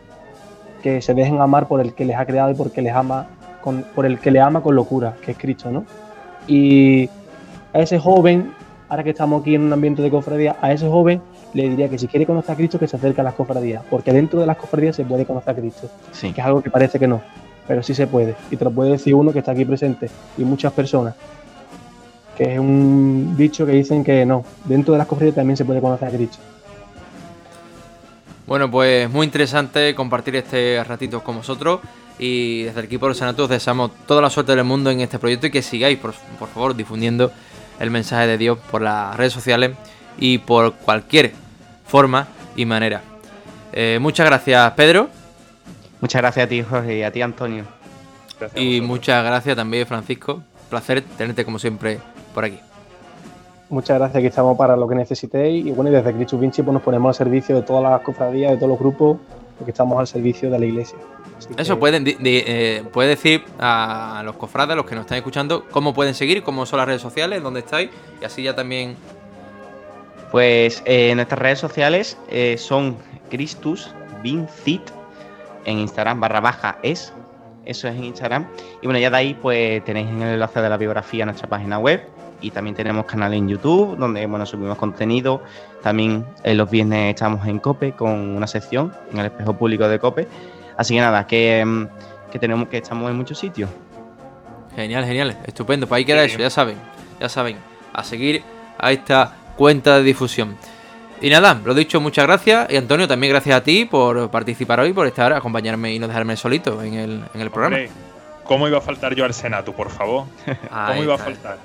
que 0.83 1.03
se 1.03 1.13
dejen 1.13 1.41
amar 1.41 1.67
por 1.69 1.81
el 1.81 1.93
que 1.93 2.05
les 2.07 2.17
ha 2.17 2.25
creado 2.25 2.51
y 2.51 2.55
porque 2.55 2.81
les 2.81 2.95
ama 2.95 3.27
con, 3.63 3.85
por 3.95 4.07
el 4.07 4.19
que 4.21 4.31
le 4.31 4.41
ama 4.41 4.63
con 4.63 4.75
locura, 4.75 5.15
que 5.23 5.33
es 5.33 5.39
Cristo, 5.39 5.71
¿no? 5.71 5.85
Y 6.47 7.11
a 7.73 7.79
ese 7.81 7.99
joven, 7.99 8.53
ahora 8.89 9.05
que 9.05 9.11
estamos 9.11 9.43
aquí 9.43 9.55
en 9.55 9.63
un 9.63 9.73
ambiente 9.73 10.03
de 10.03 10.11
cofradía, 10.11 10.57
a 10.61 10.73
ese 10.73 10.89
joven 10.89 11.21
le 11.55 11.69
diría 11.69 11.89
que 11.89 11.99
si 11.99 12.09
quiere 12.09 12.27
conocer 12.27 12.53
a 12.53 12.57
Cristo, 12.57 12.79
que 12.79 12.89
se 12.89 12.97
acerque 12.97 13.21
a 13.21 13.25
las 13.25 13.35
cofradías, 13.35 13.83
porque 13.91 14.13
dentro 14.13 14.41
de 14.41 14.47
las 14.47 14.57
cofradías 14.57 14.97
se 14.97 15.05
puede 15.05 15.25
conocer 15.25 15.51
a 15.51 15.57
Cristo, 15.57 15.91
Sí. 16.13 16.33
que 16.33 16.41
es 16.41 16.47
algo 16.47 16.63
que 16.63 16.71
parece 16.71 16.99
que 16.99 17.07
no, 17.07 17.21
pero 17.67 17.83
sí 17.83 17.95
se 17.95 18.07
puede, 18.07 18.35
y 18.51 18.57
te 18.57 18.65
lo 18.65 18.71
puede 18.71 18.93
decir 18.93 19.15
uno 19.15 19.33
que 19.33 19.41
está 19.41 19.53
aquí 19.53 19.65
presente, 19.65 20.11
y 20.37 20.45
muchas 20.45 20.73
personas, 20.73 21.15
que 22.37 22.55
es 22.55 22.59
un 22.59 23.35
dicho 23.37 23.67
que 23.67 23.73
dicen 23.73 24.05
que 24.05 24.25
no, 24.25 24.45
dentro 24.65 24.93
de 24.93 24.99
las 24.99 25.07
cofradías 25.07 25.35
también 25.37 25.57
se 25.57 25.65
puede 25.65 25.81
conocer 25.81 26.09
a 26.09 26.11
Cristo. 26.11 26.39
Bueno, 28.47 28.71
pues 28.71 29.11
muy 29.11 29.27
interesante 29.27 29.95
compartir 29.95 30.37
este 30.37 30.83
ratito 30.83 31.23
con 31.23 31.37
vosotros 31.37 31.81
y 32.19 32.63
desde 32.63 32.89
los 32.99 33.19
Senatos 33.19 33.45
os 33.45 33.51
deseamos 33.51 33.91
toda 34.07 34.23
la 34.23 34.31
suerte 34.31 34.57
del 34.57 34.65
mundo 34.65 34.91
en 34.91 35.01
este 35.01 35.19
proyecto 35.19 35.49
y 35.49 35.51
que 35.51 35.61
sigáis, 35.61 35.99
por, 35.99 36.15
por 36.39 36.49
favor, 36.49 36.75
difundiendo 36.75 37.31
el 37.81 37.91
mensaje 37.91 38.27
de 38.27 38.39
Dios 38.39 38.59
por 38.71 38.83
las 38.83 39.17
redes 39.17 39.33
sociales 39.33 39.73
y 40.19 40.39
por 40.39 40.75
cualquier 40.75 41.33
forma 41.87 42.29
y 42.57 42.67
manera. 42.67 43.03
Eh, 43.73 43.99
muchas 44.01 44.27
gracias, 44.27 44.73
Pedro. 44.73 45.09
Muchas 46.01 46.23
gracias 46.23 46.47
a 46.47 46.49
ti, 46.49 46.63
Jorge, 46.63 46.99
y 46.99 47.03
a 47.03 47.11
ti, 47.11 47.23
Antonio. 47.23 47.65
y 48.55 48.81
muchas 48.81 49.25
gracias 49.25 49.57
también, 49.57 49.87
Francisco. 49.87 50.43
Placer 50.71 51.03
tenerte 51.17 51.45
como 51.45 51.59
siempre 51.59 51.99
por 52.35 52.45
aquí. 52.45 52.61
Muchas 53.71 53.99
gracias, 53.99 54.17
aquí 54.17 54.27
estamos 54.27 54.57
para 54.57 54.77
lo 54.77 54.89
que 54.89 54.95
necesitéis. 54.95 55.67
Y 55.67 55.73
bueno, 55.73 55.91
y 55.91 55.95
desde 55.95 56.13
Cristo 56.15 56.39
Vinci 56.39 56.63
pues 56.63 56.73
nos 56.73 56.83
ponemos 56.83 57.09
al 57.09 57.15
servicio 57.15 57.55
de 57.55 57.63
todas 57.63 57.83
las 57.83 58.01
cofradías, 58.01 58.53
de 58.53 58.57
todos 58.57 58.71
los 58.71 58.79
grupos, 58.79 59.19
porque 59.59 59.73
estamos 59.73 59.99
al 59.99 60.07
servicio 60.07 60.51
de 60.51 60.59
la 60.59 60.67
iglesia. 60.67 60.99
Eso, 61.57 61.79
pueden, 61.79 62.05
eh, 62.07 62.85
puede 62.93 63.11
decir 63.11 63.45
a 63.59 64.23
los 64.25 64.37
cofrades, 64.37 64.73
a 64.73 64.77
los 64.77 64.87
que 64.87 64.95
nos 64.95 65.03
están 65.03 65.19
escuchando, 65.19 65.65
cómo 65.71 65.95
pueden 65.95 66.15
seguir, 66.15 66.43
cómo 66.43 66.67
son 66.67 66.79
las 66.79 66.87
redes 66.87 67.03
sociales, 67.03 67.43
dónde 67.43 67.61
estáis, 67.61 67.91
y 68.21 68.25
así 68.25 68.43
ya 68.43 68.55
también. 68.55 68.97
Pues 70.31 70.83
eh, 70.85 71.15
nuestras 71.15 71.39
redes 71.39 71.59
sociales 71.59 72.19
eh, 72.29 72.57
son 72.59 72.97
Christus 73.31 73.91
Vincit 74.23 74.83
en 75.65 75.79
Instagram 75.79 76.21
barra 76.21 76.41
baja 76.41 76.79
es, 76.83 77.13
eso 77.65 77.89
es 77.89 77.97
en 77.97 78.05
Instagram. 78.05 78.47
Y 78.83 78.87
bueno, 78.87 78.99
ya 78.99 79.11
de 79.11 79.17
ahí 79.17 79.35
pues 79.41 79.83
tenéis 79.85 80.09
en 80.09 80.23
el 80.23 80.35
enlace 80.35 80.61
de 80.61 80.69
la 80.69 80.77
biografía 80.77 81.25
nuestra 81.25 81.49
página 81.49 81.79
web 81.79 82.07
y 82.41 82.51
también 82.51 82.75
tenemos 82.75 83.05
canal 83.07 83.35
en 83.35 83.49
YouTube 83.49 83.97
donde 83.97 84.27
bueno 84.27 84.47
subimos 84.47 84.79
contenido. 84.79 85.43
También 85.83 86.25
los 86.45 86.71
viernes 86.71 87.15
estamos 87.15 87.47
en 87.47 87.59
Cope 87.59 87.93
con 87.93 88.11
una 88.11 88.47
sección 88.47 88.93
en 89.13 89.19
el 89.19 89.27
espejo 89.27 89.55
público 89.55 89.89
de 89.89 89.99
Cope 89.99 90.29
Así 90.79 90.95
que 90.95 91.01
nada, 91.01 91.27
que, 91.27 91.65
mm, 91.65 91.87
que 92.31 92.39
tenemos 92.39 92.69
que 92.69 92.79
estamos 92.79 93.11
en 93.11 93.17
muchos 93.17 93.37
sitios. 93.37 93.69
Genial, 94.77 95.05
genial, 95.05 95.37
estupendo. 95.45 95.89
Pues 95.89 95.99
ahí 95.99 96.05
queda 96.05 96.23
eso, 96.23 96.39
ya 96.39 96.51
saben, 96.51 96.77
ya 97.21 97.29
saben. 97.29 97.57
A 97.93 98.05
seguir 98.05 98.45
a 98.79 98.93
esta 98.93 99.35
cuenta 99.57 99.97
de 99.97 100.05
difusión. 100.05 100.57
Y 101.21 101.31
nada, 101.31 101.61
lo 101.65 101.75
dicho, 101.75 102.01
muchas 102.01 102.27
gracias. 102.27 102.71
Y 102.71 102.77
Antonio, 102.77 103.09
también 103.09 103.33
gracias 103.33 103.57
a 103.57 103.65
ti 103.65 103.87
por 103.87 104.31
participar 104.31 104.79
hoy, 104.79 104.93
por 104.93 105.09
estar, 105.09 105.33
acompañarme 105.33 105.93
y 105.93 105.99
no 105.99 106.07
dejarme 106.07 106.37
solito 106.37 106.81
en 106.81 106.95
el, 106.95 107.25
en 107.35 107.41
el 107.41 107.51
programa. 107.51 107.77
¿Cómo 108.45 108.69
iba 108.69 108.79
a 108.79 108.81
faltar 108.81 109.17
yo 109.17 109.25
al 109.25 109.35
Senato, 109.35 109.73
por 109.73 109.91
favor? 109.91 110.27
¿Cómo 110.87 111.03
iba 111.03 111.17
a 111.17 111.19
faltar? 111.19 111.59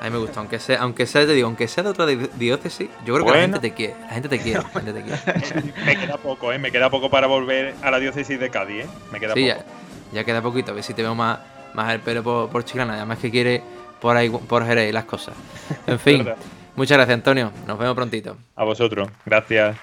A 0.00 0.04
mí 0.04 0.10
me 0.10 0.18
gusta, 0.18 0.38
aunque 0.38 0.60
sea, 0.60 0.80
aunque 0.80 1.06
sea, 1.06 1.26
te 1.26 1.32
digo, 1.32 1.48
aunque 1.48 1.66
sea 1.66 1.82
de 1.82 1.90
otra 1.90 2.06
diócesis, 2.06 2.88
yo 3.04 3.14
creo 3.14 3.26
que 3.26 3.32
la 3.32 3.40
gente 3.40 3.58
te 3.58 3.72
quiere, 3.72 3.96
la 4.00 4.08
gente 4.10 4.28
te 4.28 4.38
quiere, 4.38 4.62
la 4.62 4.68
gente 4.68 4.92
te 4.92 5.02
quiere. 5.02 5.72
me 5.86 5.96
queda 5.96 6.16
poco, 6.18 6.52
¿eh? 6.52 6.58
Me 6.58 6.70
queda 6.70 6.88
poco 6.88 7.10
para 7.10 7.26
volver 7.26 7.74
a 7.82 7.90
la 7.90 7.98
diócesis 7.98 8.38
de 8.38 8.48
Cádiz, 8.48 8.84
¿eh? 8.84 8.88
Me 9.12 9.18
queda 9.18 9.34
sí, 9.34 9.48
poco. 9.48 9.64
Ya, 10.12 10.18
ya, 10.20 10.24
queda 10.24 10.40
poquito, 10.40 10.70
a 10.70 10.74
ver 10.74 10.84
si 10.84 10.94
te 10.94 11.02
veo 11.02 11.16
más, 11.16 11.40
más 11.74 11.92
el 11.92 12.00
pelo 12.00 12.22
por, 12.22 12.48
por 12.48 12.64
Chiclana, 12.64 12.94
además 12.94 13.18
que 13.18 13.30
quiere 13.30 13.60
por 14.00 14.16
ahí, 14.16 14.30
por 14.30 14.64
Jerez 14.64 14.92
las 14.92 15.04
cosas. 15.04 15.34
En 15.86 15.98
fin, 15.98 16.28
muchas 16.76 16.96
gracias 16.96 17.14
Antonio, 17.14 17.52
nos 17.66 17.76
vemos 17.76 17.96
prontito. 17.96 18.36
A 18.54 18.64
vosotros, 18.64 19.08
gracias. 19.26 19.76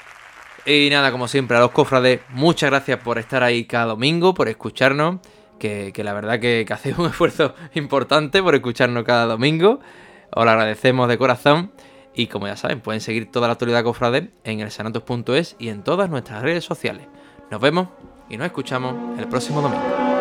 Y 0.66 0.90
nada, 0.90 1.12
como 1.12 1.28
siempre, 1.28 1.58
a 1.58 1.60
los 1.60 1.72
cofrades, 1.72 2.22
muchas 2.30 2.70
gracias 2.70 3.00
por 3.00 3.20
estar 3.20 3.44
ahí 3.44 3.66
cada 3.66 3.86
domingo, 3.86 4.34
por 4.34 4.48
escucharnos, 4.48 5.18
que, 5.60 5.92
que 5.94 6.04
la 6.04 6.14
verdad 6.14 6.40
que, 6.40 6.64
que 6.66 6.74
hacéis 6.74 6.98
un 6.98 7.06
esfuerzo 7.10 7.54
importante 7.74 8.42
por 8.42 8.56
escucharnos 8.56 9.04
cada 9.04 9.26
domingo. 9.26 9.80
Os 10.36 10.46
lo 10.46 10.52
agradecemos 10.52 11.08
de 11.08 11.18
corazón. 11.18 11.72
Y 12.14 12.28
como 12.28 12.48
ya 12.48 12.56
saben, 12.56 12.80
pueden 12.80 13.02
seguir 13.02 13.32
toda 13.32 13.48
la 13.48 13.54
actualidad 13.54 13.84
cofrade 13.84 14.32
en 14.44 14.60
el 14.60 14.72
sanatos.es 14.72 15.56
y 15.60 15.70
en 15.70 15.84
todas 15.84 16.10
nuestras 16.10 16.44
redes 16.44 16.64
sociales. 16.64 17.08
Nos 17.52 17.60
vemos 17.60 17.90
y 18.30 18.38
nos 18.38 18.46
escuchamos 18.46 19.20
el 19.20 19.28
próximo 19.28 19.62
domingo. 19.62 20.15